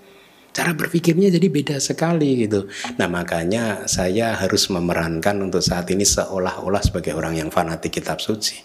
Cara 0.51 0.75
berpikirnya 0.75 1.31
jadi 1.31 1.47
beda 1.47 1.79
sekali 1.79 2.43
gitu. 2.43 2.67
Nah 2.99 3.07
makanya 3.07 3.87
saya 3.87 4.35
harus 4.35 4.67
memerankan 4.67 5.39
untuk 5.39 5.63
saat 5.63 5.87
ini 5.95 6.03
seolah-olah 6.03 6.83
sebagai 6.83 7.15
orang 7.15 7.39
yang 7.39 7.47
fanatik 7.47 7.95
kitab 7.95 8.19
suci. 8.19 8.59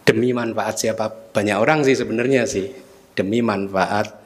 Demi 0.00 0.32
manfaat 0.32 0.80
siapa 0.80 1.12
banyak 1.12 1.60
orang 1.60 1.84
sih 1.84 1.92
sebenarnya 1.92 2.48
sih. 2.48 2.72
Demi 3.12 3.44
manfaat 3.44 4.16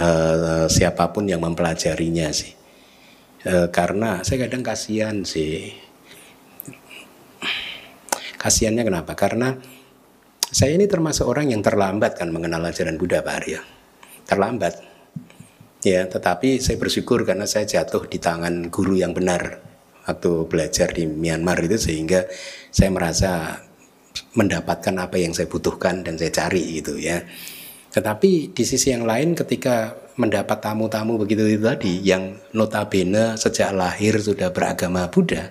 uh, 0.00 0.64
siapa 0.72 1.12
pun 1.12 1.28
yang 1.28 1.44
mempelajarinya 1.44 2.32
sih. 2.32 2.56
Uh, 3.44 3.68
karena 3.68 4.24
saya 4.24 4.48
kadang 4.48 4.64
kasihan 4.64 5.20
sih. 5.20 5.68
Kasihannya 8.40 8.88
kenapa? 8.88 9.12
Karena 9.12 9.52
saya 10.54 10.78
ini 10.78 10.86
termasuk 10.86 11.26
orang 11.26 11.50
yang 11.50 11.66
terlambat 11.66 12.14
kan 12.14 12.30
mengenal 12.30 12.62
ajaran 12.70 12.94
Buddha 12.94 13.26
Pak 13.26 13.34
Arya. 13.42 13.60
Terlambat. 14.22 14.78
Ya, 15.82 16.06
tetapi 16.06 16.62
saya 16.62 16.78
bersyukur 16.78 17.26
karena 17.26 17.42
saya 17.44 17.66
jatuh 17.66 18.06
di 18.06 18.22
tangan 18.22 18.70
guru 18.70 18.94
yang 18.94 19.10
benar 19.10 19.58
waktu 20.06 20.46
belajar 20.46 20.94
di 20.94 21.10
Myanmar 21.10 21.58
itu 21.58 21.76
sehingga 21.76 22.30
saya 22.70 22.94
merasa 22.94 23.60
mendapatkan 24.38 24.94
apa 24.94 25.18
yang 25.18 25.34
saya 25.34 25.50
butuhkan 25.50 26.06
dan 26.06 26.14
saya 26.14 26.30
cari 26.30 26.78
gitu 26.78 27.02
ya. 27.02 27.26
Tetapi 27.90 28.54
di 28.54 28.64
sisi 28.64 28.94
yang 28.94 29.10
lain 29.10 29.34
ketika 29.34 29.98
mendapat 30.14 30.62
tamu-tamu 30.62 31.18
begitu 31.18 31.50
itu 31.50 31.66
tadi 31.66 31.98
yang 31.98 32.38
notabene 32.54 33.34
sejak 33.34 33.74
lahir 33.74 34.22
sudah 34.22 34.54
beragama 34.54 35.10
Buddha, 35.10 35.50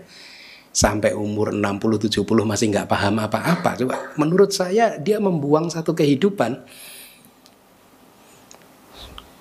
sampai 0.74 1.14
umur 1.14 1.54
60-70 1.54 2.26
masih 2.26 2.74
nggak 2.74 2.90
paham 2.90 3.22
apa-apa. 3.22 3.78
Coba 3.78 3.96
menurut 4.18 4.50
saya 4.50 4.98
dia 4.98 5.22
membuang 5.22 5.70
satu 5.70 5.94
kehidupan 5.94 6.66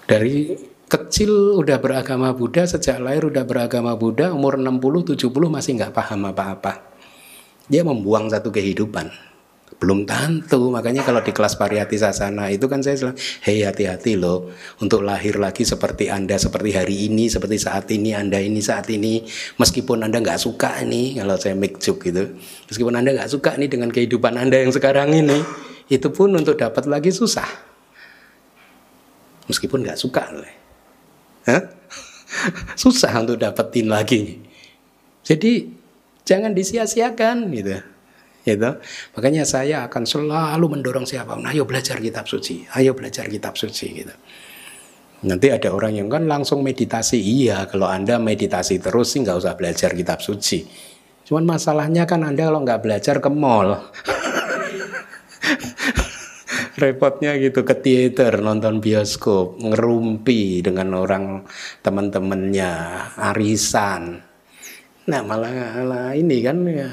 dari 0.05 0.53
kecil 0.93 1.57
udah 1.57 1.81
beragama 1.81 2.37
Buddha, 2.37 2.69
sejak 2.69 3.01
lahir 3.01 3.25
udah 3.25 3.49
beragama 3.49 3.97
Buddha, 3.97 4.29
umur 4.37 4.61
60-70 4.61 5.33
masih 5.49 5.81
nggak 5.81 5.97
paham 5.97 6.29
apa-apa. 6.29 6.85
Dia 7.73 7.81
membuang 7.81 8.29
satu 8.29 8.53
kehidupan 8.53 9.32
belum 9.83 10.07
tentu. 10.07 10.71
Makanya 10.71 11.03
kalau 11.03 11.19
di 11.19 11.35
kelas 11.35 11.59
pariyati 11.59 11.99
sasana 11.99 12.47
itu 12.55 12.71
kan 12.71 12.79
saya 12.79 12.95
bilang 12.95 13.19
hei 13.43 13.67
hati-hati 13.67 14.15
loh. 14.15 14.55
Untuk 14.79 15.03
lahir 15.03 15.43
lagi 15.43 15.67
seperti 15.67 16.07
anda 16.07 16.39
seperti 16.39 16.71
hari 16.71 17.11
ini 17.11 17.27
seperti 17.27 17.59
saat 17.59 17.91
ini 17.91 18.15
anda 18.15 18.39
ini 18.39 18.63
saat 18.63 18.87
ini. 18.95 19.27
Meskipun 19.59 20.07
anda 20.07 20.23
nggak 20.23 20.39
suka 20.39 20.87
nih 20.87 21.19
kalau 21.19 21.35
saya 21.35 21.59
make 21.59 21.83
joke 21.83 22.07
gitu. 22.07 22.31
Meskipun 22.71 22.95
anda 22.95 23.11
nggak 23.11 23.27
suka 23.27 23.59
nih 23.59 23.67
dengan 23.67 23.91
kehidupan 23.91 24.39
anda 24.39 24.63
yang 24.63 24.71
sekarang 24.71 25.11
ini 25.11 25.43
itu 25.91 26.07
pun 26.15 26.31
untuk 26.31 26.55
dapat 26.55 26.87
lagi 26.87 27.11
susah. 27.11 27.51
Meskipun 29.51 29.83
nggak 29.83 29.99
suka 29.99 30.31
loh. 30.31 30.47
Susah 32.81 33.13
untuk 33.19 33.37
dapetin 33.37 33.91
lagi. 33.91 34.39
Jadi 35.27 35.69
jangan 36.23 36.55
disia-siakan 36.55 37.51
gitu 37.51 37.92
gitu. 38.43 38.71
Makanya 39.15 39.47
saya 39.47 39.87
akan 39.87 40.03
selalu 40.07 40.67
mendorong 40.79 41.07
siapa, 41.07 41.39
ayo 41.51 41.67
belajar 41.67 42.03
kitab 42.03 42.27
suci, 42.27 42.67
ayo 42.75 42.95
belajar 42.95 43.27
kitab 43.31 43.55
suci 43.55 43.87
gitu. 44.03 44.15
Nanti 45.23 45.55
ada 45.55 45.71
orang 45.71 45.95
yang 45.95 46.11
kan 46.11 46.27
langsung 46.27 46.67
meditasi, 46.67 47.15
iya 47.15 47.71
kalau 47.71 47.87
anda 47.87 48.19
meditasi 48.19 48.83
terus 48.83 49.15
sih 49.15 49.23
nggak 49.23 49.39
usah 49.39 49.55
belajar 49.55 49.95
kitab 49.95 50.19
suci. 50.19 50.67
Cuman 51.23 51.47
masalahnya 51.47 52.03
kan 52.11 52.27
anda 52.27 52.51
kalau 52.51 52.67
nggak 52.67 52.83
belajar 52.83 53.23
ke 53.23 53.31
mall, 53.31 53.79
repotnya 56.83 57.39
gitu 57.39 57.63
ke 57.63 57.79
teater 57.79 58.43
nonton 58.43 58.83
bioskop 58.83 59.63
ngerumpi 59.63 60.67
dengan 60.67 60.99
orang 60.99 61.47
teman-temannya 61.87 62.71
arisan 63.15 64.32
Nah 65.03 65.21
malah, 65.27 65.51
malah 65.83 66.15
ini 66.15 66.39
kan 66.47 66.63
ya, 66.63 66.91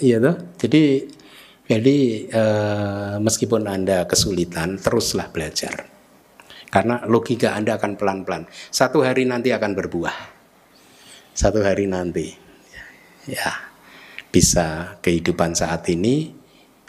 ya 0.00 0.16
tuh. 0.16 0.36
Jadi 0.56 1.04
jadi 1.68 1.98
eh, 2.32 3.14
meskipun 3.20 3.68
anda 3.68 4.08
kesulitan 4.08 4.80
teruslah 4.80 5.28
belajar. 5.28 5.84
Karena 6.70 7.02
logika 7.04 7.52
anda 7.52 7.76
akan 7.76 8.00
pelan-pelan. 8.00 8.48
Satu 8.70 9.04
hari 9.04 9.28
nanti 9.28 9.52
akan 9.52 9.74
berbuah. 9.76 10.16
Satu 11.34 11.60
hari 11.62 11.86
nanti, 11.90 12.30
ya 13.26 13.54
bisa 14.30 14.98
kehidupan 15.02 15.54
saat 15.54 15.86
ini 15.90 16.30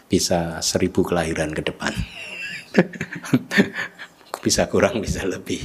bisa 0.06 0.62
seribu 0.62 1.02
kelahiran 1.02 1.50
ke 1.52 1.62
depan. 1.66 1.92
bisa 4.44 4.70
kurang 4.70 5.02
bisa 5.02 5.26
lebih. 5.26 5.60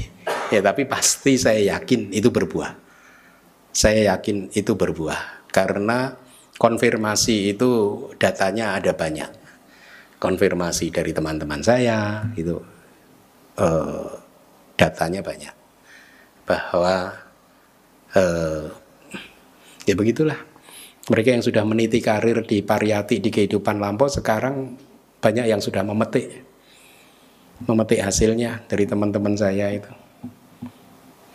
Ya 0.52 0.60
tapi 0.66 0.84
pasti 0.90 1.38
saya 1.38 1.78
yakin 1.78 2.12
itu 2.12 2.34
berbuah 2.34 2.87
saya 3.78 4.18
yakin 4.18 4.50
itu 4.58 4.74
berbuah. 4.74 5.46
Karena 5.54 6.18
konfirmasi 6.58 7.54
itu 7.54 7.70
datanya 8.18 8.74
ada 8.74 8.98
banyak. 8.98 9.30
Konfirmasi 10.18 10.90
dari 10.90 11.14
teman-teman 11.14 11.62
saya 11.62 12.26
itu 12.34 12.58
eh, 13.62 14.10
datanya 14.74 15.22
banyak. 15.22 15.54
Bahwa 16.50 17.14
eh, 18.18 18.66
ya 19.86 19.94
begitulah. 19.94 20.42
Mereka 21.08 21.40
yang 21.40 21.46
sudah 21.46 21.64
meniti 21.64 22.04
karir 22.04 22.44
di 22.44 22.60
pariyati 22.60 23.24
di 23.24 23.32
kehidupan 23.32 23.80
lampau 23.80 24.12
sekarang 24.12 24.76
banyak 25.22 25.48
yang 25.48 25.62
sudah 25.62 25.86
memetik. 25.86 26.44
Memetik 27.64 28.04
hasilnya 28.04 28.66
dari 28.68 28.84
teman-teman 28.90 29.38
saya 29.38 29.72
itu. 29.72 29.88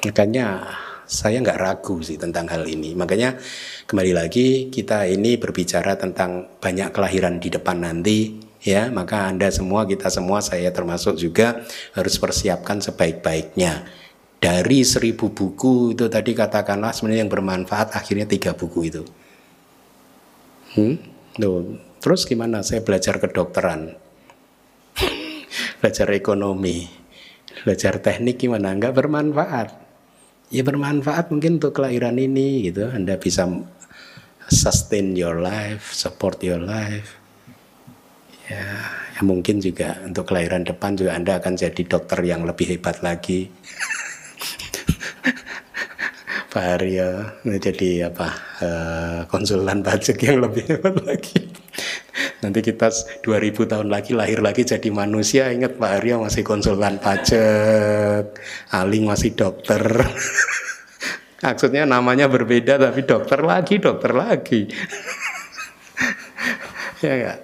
Makanya 0.05 0.69
saya 1.12 1.44
nggak 1.44 1.60
ragu 1.60 2.01
sih 2.01 2.16
tentang 2.16 2.48
hal 2.48 2.64
ini. 2.64 2.97
Makanya 2.97 3.36
kembali 3.84 4.16
lagi 4.16 4.72
kita 4.72 5.05
ini 5.05 5.36
berbicara 5.36 6.01
tentang 6.01 6.56
banyak 6.56 6.89
kelahiran 6.89 7.36
di 7.36 7.52
depan 7.52 7.84
nanti 7.84 8.40
ya. 8.64 8.89
Maka 8.89 9.28
anda 9.28 9.52
semua 9.52 9.84
kita 9.84 10.09
semua 10.09 10.40
saya 10.40 10.72
termasuk 10.72 11.20
juga 11.20 11.60
harus 11.93 12.16
persiapkan 12.16 12.80
sebaik-baiknya. 12.80 13.84
Dari 14.43 14.82
seribu 14.82 15.30
buku 15.30 15.94
itu 15.94 16.09
tadi 16.09 16.32
katakanlah 16.34 16.90
sebenarnya 16.97 17.28
yang 17.28 17.30
bermanfaat 17.30 17.94
akhirnya 17.94 18.24
tiga 18.24 18.56
buku 18.56 18.89
itu. 18.89 19.05
Hmm? 20.72 20.97
Tuh. 21.36 21.76
terus 22.02 22.26
gimana? 22.26 22.64
Saya 22.66 22.82
belajar 22.82 23.22
kedokteran. 23.22 23.94
Belajar 25.78 26.10
ekonomi. 26.10 26.90
Belajar 27.62 28.02
teknik 28.02 28.43
gimana? 28.43 28.74
Nggak 28.74 28.98
bermanfaat 28.98 29.81
ya 30.52 30.60
bermanfaat 30.60 31.32
mungkin 31.32 31.56
untuk 31.56 31.72
kelahiran 31.80 32.20
ini 32.20 32.68
gitu. 32.68 32.92
Anda 32.92 33.16
bisa 33.16 33.48
sustain 34.52 35.16
your 35.16 35.40
life 35.40 35.96
support 35.96 36.44
your 36.44 36.60
life. 36.60 37.16
Ya, 38.52 38.84
ya 39.16 39.20
mungkin 39.24 39.64
juga 39.64 39.96
untuk 40.04 40.28
kelahiran 40.28 40.66
depan 40.66 40.92
juga 40.98 41.16
anda 41.16 41.40
akan 41.40 41.56
jadi 41.56 41.82
dokter 41.88 42.20
yang 42.20 42.44
lebih 42.44 42.74
hebat 42.74 43.00
lagi 43.00 43.48
Pak 46.52 46.84
Aryo 46.84 47.32
jadi 47.48 48.12
apa 48.12 48.28
uh, 48.60 49.20
konsulan 49.32 49.80
pajak 49.80 50.20
yang 50.20 50.44
lebih 50.44 50.68
hebat 50.68 51.00
lagi. 51.00 51.48
Nanti 52.44 52.60
kita 52.60 52.92
2000 53.24 53.72
tahun 53.72 53.88
lagi 53.88 54.12
lahir 54.12 54.44
lagi 54.44 54.60
jadi 54.60 54.84
manusia. 54.92 55.48
Ingat 55.48 55.80
Pak 55.80 56.04
Aryo 56.04 56.20
masih 56.20 56.44
konsultan 56.44 57.00
pajak 57.00 58.36
Aling 58.68 59.08
masih 59.08 59.32
dokter. 59.32 59.80
Maksudnya 61.40 61.88
namanya 61.88 62.28
berbeda 62.28 62.76
tapi 62.76 63.00
dokter 63.08 63.40
lagi 63.40 63.80
dokter 63.80 64.12
lagi. 64.12 64.68
Ya 67.02 67.18
ya, 67.18 67.34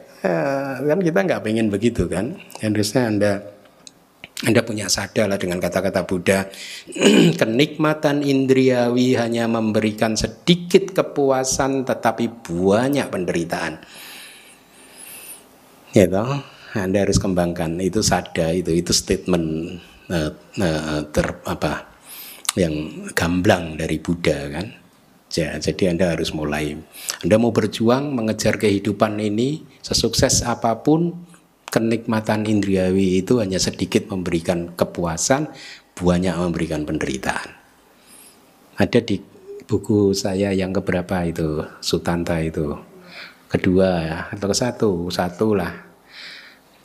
kan 0.86 1.02
kita 1.02 1.18
nggak 1.26 1.42
pengen 1.42 1.66
begitu 1.66 2.06
kan? 2.06 2.38
Harusnya 2.62 3.10
anda 3.10 3.57
anda 4.46 4.62
punya 4.62 4.86
sadar 4.86 5.26
lah 5.26 5.34
dengan 5.34 5.58
kata-kata 5.58 6.06
Buddha 6.06 6.46
kenikmatan 7.40 8.22
indriawi 8.22 9.18
hanya 9.18 9.50
memberikan 9.50 10.14
sedikit 10.14 10.94
kepuasan 10.94 11.82
tetapi 11.82 12.46
banyak 12.46 13.10
penderitaan. 13.10 13.82
Ya 15.90 16.06
toh 16.06 16.38
Anda 16.78 17.02
harus 17.02 17.18
kembangkan. 17.18 17.82
Itu 17.82 18.06
sada 18.06 18.54
itu 18.54 18.70
itu 18.78 18.94
statement 18.94 19.80
uh, 20.06 20.30
uh, 20.62 21.02
ter 21.10 21.26
apa 21.42 21.90
yang 22.54 23.10
gamblang 23.18 23.74
dari 23.74 23.98
Buddha 23.98 24.54
kan. 24.54 24.66
Ya, 25.34 25.60
jadi 25.60 25.92
Anda 25.92 26.16
harus 26.16 26.32
mulai. 26.32 26.78
Anda 27.20 27.36
mau 27.36 27.52
berjuang 27.52 28.16
mengejar 28.16 28.56
kehidupan 28.56 29.20
ini 29.20 29.60
sesukses 29.84 30.40
apa 30.40 30.78
pun 30.80 31.27
kenikmatan 31.68 32.48
indriawi 32.48 33.20
itu 33.20 33.40
hanya 33.40 33.60
sedikit 33.60 34.08
memberikan 34.08 34.72
kepuasan, 34.72 35.52
banyak 35.94 36.34
memberikan 36.34 36.88
penderitaan. 36.88 37.54
Ada 38.78 39.00
di 39.04 39.20
buku 39.68 40.16
saya 40.16 40.54
yang 40.54 40.72
keberapa 40.72 41.26
itu, 41.28 41.66
Sutanta 41.84 42.40
itu, 42.40 42.72
kedua 43.52 43.90
ya, 44.04 44.18
atau 44.32 44.46
ke 44.48 44.56
satu, 44.56 44.90
satu 45.12 45.52
lah. 45.52 45.72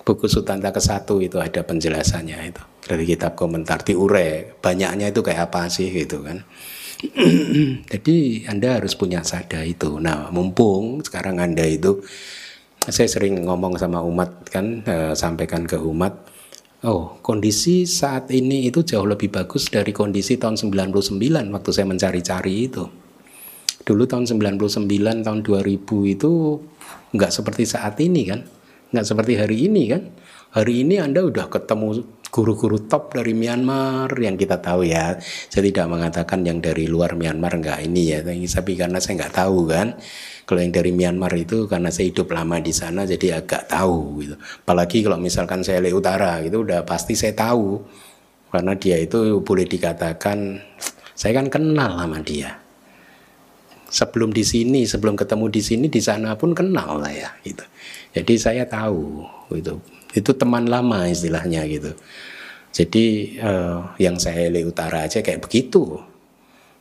Buku 0.03 0.27
Sutanta 0.27 0.75
ke 0.75 0.83
satu 0.83 1.23
itu 1.23 1.39
ada 1.39 1.63
penjelasannya 1.63 2.39
itu 2.51 2.63
dari 2.83 3.07
kitab 3.07 3.39
komentar 3.39 3.79
diure 3.81 4.59
banyaknya 4.59 5.15
itu 5.15 5.23
kayak 5.23 5.47
apa 5.51 5.71
sih 5.71 5.87
gitu 5.87 6.19
kan. 6.19 6.43
Jadi 7.91 8.47
Anda 8.47 8.79
harus 8.79 8.95
punya 8.95 9.23
sada 9.23 9.63
itu. 9.63 9.99
Nah 9.99 10.31
mumpung 10.31 11.03
sekarang 11.03 11.39
Anda 11.39 11.63
itu 11.67 12.03
saya 12.83 13.07
sering 13.07 13.47
ngomong 13.47 13.79
sama 13.79 14.03
umat 14.03 14.43
kan 14.51 14.83
e, 14.83 14.95
sampaikan 15.15 15.63
ke 15.63 15.79
umat 15.79 16.19
oh 16.83 17.15
kondisi 17.23 17.87
saat 17.87 18.27
ini 18.35 18.67
itu 18.67 18.83
jauh 18.83 19.07
lebih 19.07 19.31
bagus 19.31 19.71
dari 19.71 19.95
kondisi 19.95 20.35
tahun 20.35 20.59
99 20.59 21.15
waktu 21.55 21.69
saya 21.71 21.87
mencari-cari 21.87 22.67
itu. 22.67 22.83
Dulu 23.83 24.03
tahun 24.07 24.27
99 24.27 25.27
tahun 25.27 25.39
2000 25.43 26.15
itu 26.15 26.31
nggak 27.15 27.31
seperti 27.31 27.63
saat 27.67 27.99
ini 28.03 28.21
kan 28.27 28.43
nggak 28.91 29.05
seperti 29.07 29.39
hari 29.39 29.71
ini 29.71 29.83
kan. 29.87 30.03
Hari 30.53 30.85
ini 30.85 31.01
anda 31.01 31.25
udah 31.25 31.49
ketemu 31.49 32.05
guru-guru 32.29 32.77
top 32.85 33.17
dari 33.17 33.33
Myanmar 33.33 34.13
yang 34.21 34.37
kita 34.37 34.61
tahu 34.61 34.85
ya. 34.85 35.17
Saya 35.49 35.65
tidak 35.65 35.89
mengatakan 35.89 36.45
yang 36.45 36.61
dari 36.61 36.85
luar 36.85 37.17
Myanmar 37.17 37.57
nggak 37.57 37.79
ini 37.89 38.13
ya 38.13 38.19
tapi 38.27 38.77
karena 38.77 39.01
saya 39.01 39.23
nggak 39.23 39.33
tahu 39.33 39.71
kan 39.71 39.97
kalau 40.43 40.59
yang 40.59 40.75
dari 40.75 40.91
Myanmar 40.91 41.31
itu 41.39 41.71
karena 41.71 41.87
saya 41.87 42.11
hidup 42.11 42.27
lama 42.35 42.59
di 42.59 42.75
sana 42.75 43.07
jadi 43.07 43.39
agak 43.39 43.71
tahu 43.71 44.19
gitu. 44.19 44.35
Apalagi 44.35 44.99
kalau 45.07 45.15
misalkan 45.15 45.63
saya 45.63 45.79
le 45.79 45.95
utara 45.95 46.43
itu 46.43 46.67
udah 46.67 46.83
pasti 46.83 47.15
saya 47.15 47.31
tahu 47.31 47.79
karena 48.51 48.75
dia 48.75 48.99
itu 48.99 49.39
boleh 49.39 49.63
dikatakan 49.63 50.59
saya 51.15 51.39
kan 51.39 51.47
kenal 51.47 51.95
sama 51.95 52.19
dia. 52.19 52.59
Sebelum 53.93 54.33
di 54.33 54.41
sini, 54.41 54.89
sebelum 54.89 55.13
ketemu 55.13 55.53
di 55.53 55.61
sini, 55.61 55.85
di 55.85 56.01
sana 56.01 56.33
pun 56.33 56.57
kenal 56.57 56.97
lah 56.97 57.13
ya 57.13 57.29
gitu. 57.45 57.61
Jadi 58.11 58.33
saya 58.41 58.65
tahu 58.65 59.21
itu. 59.53 59.77
Itu 60.13 60.33
teman 60.33 60.65
lama 60.65 61.05
istilahnya 61.05 61.61
gitu. 61.69 61.93
Jadi 62.73 63.37
uh, 63.37 63.93
yang 64.01 64.17
saya 64.17 64.49
le 64.49 64.65
utara 64.65 65.05
aja 65.05 65.21
kayak 65.21 65.45
begitu. 65.45 66.01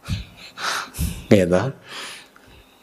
gitu. 1.29 1.63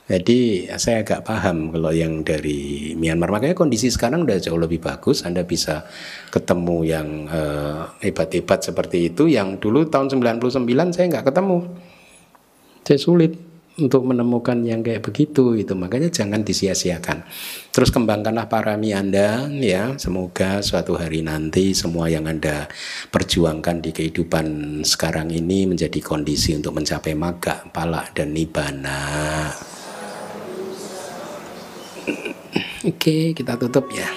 Jadi 0.09 0.65
saya 0.81 1.05
agak 1.05 1.21
paham 1.21 1.69
kalau 1.69 1.93
yang 1.93 2.25
dari 2.25 2.97
Myanmar. 2.97 3.29
Makanya 3.29 3.53
kondisi 3.53 3.93
sekarang 3.93 4.25
udah 4.25 4.41
jauh 4.41 4.57
lebih 4.57 4.81
bagus. 4.81 5.21
Anda 5.21 5.45
bisa 5.45 5.85
ketemu 6.33 6.77
yang 6.81 7.07
uh, 7.29 7.93
hebat-hebat 8.01 8.65
seperti 8.65 9.13
itu. 9.13 9.29
Yang 9.29 9.61
dulu 9.61 9.85
tahun 9.85 10.09
99 10.09 10.97
saya 10.97 11.05
nggak 11.13 11.29
ketemu. 11.29 11.57
Saya 12.81 12.97
sulit 12.97 13.37
untuk 13.77 14.01
menemukan 14.01 14.57
yang 14.65 14.81
kayak 14.81 15.05
begitu 15.05 15.53
itu. 15.53 15.77
Makanya 15.77 16.09
jangan 16.09 16.41
disia-siakan. 16.41 17.29
Terus 17.69 17.93
kembangkanlah 17.93 18.49
parami 18.49 18.97
Anda 18.97 19.45
ya. 19.61 19.93
Semoga 20.01 20.65
suatu 20.65 20.97
hari 20.97 21.21
nanti 21.21 21.77
semua 21.77 22.09
yang 22.09 22.25
Anda 22.25 22.65
perjuangkan 23.13 23.85
di 23.85 23.93
kehidupan 23.93 24.81
sekarang 24.81 25.29
ini 25.29 25.69
menjadi 25.69 26.01
kondisi 26.01 26.57
untuk 26.57 26.81
mencapai 26.81 27.13
maga, 27.13 27.61
palak 27.69 28.17
dan 28.17 28.33
nibana. 28.33 29.53
Oke, 32.79 33.35
kita 33.35 33.59
tutup 33.59 33.91
ya. 33.91 34.07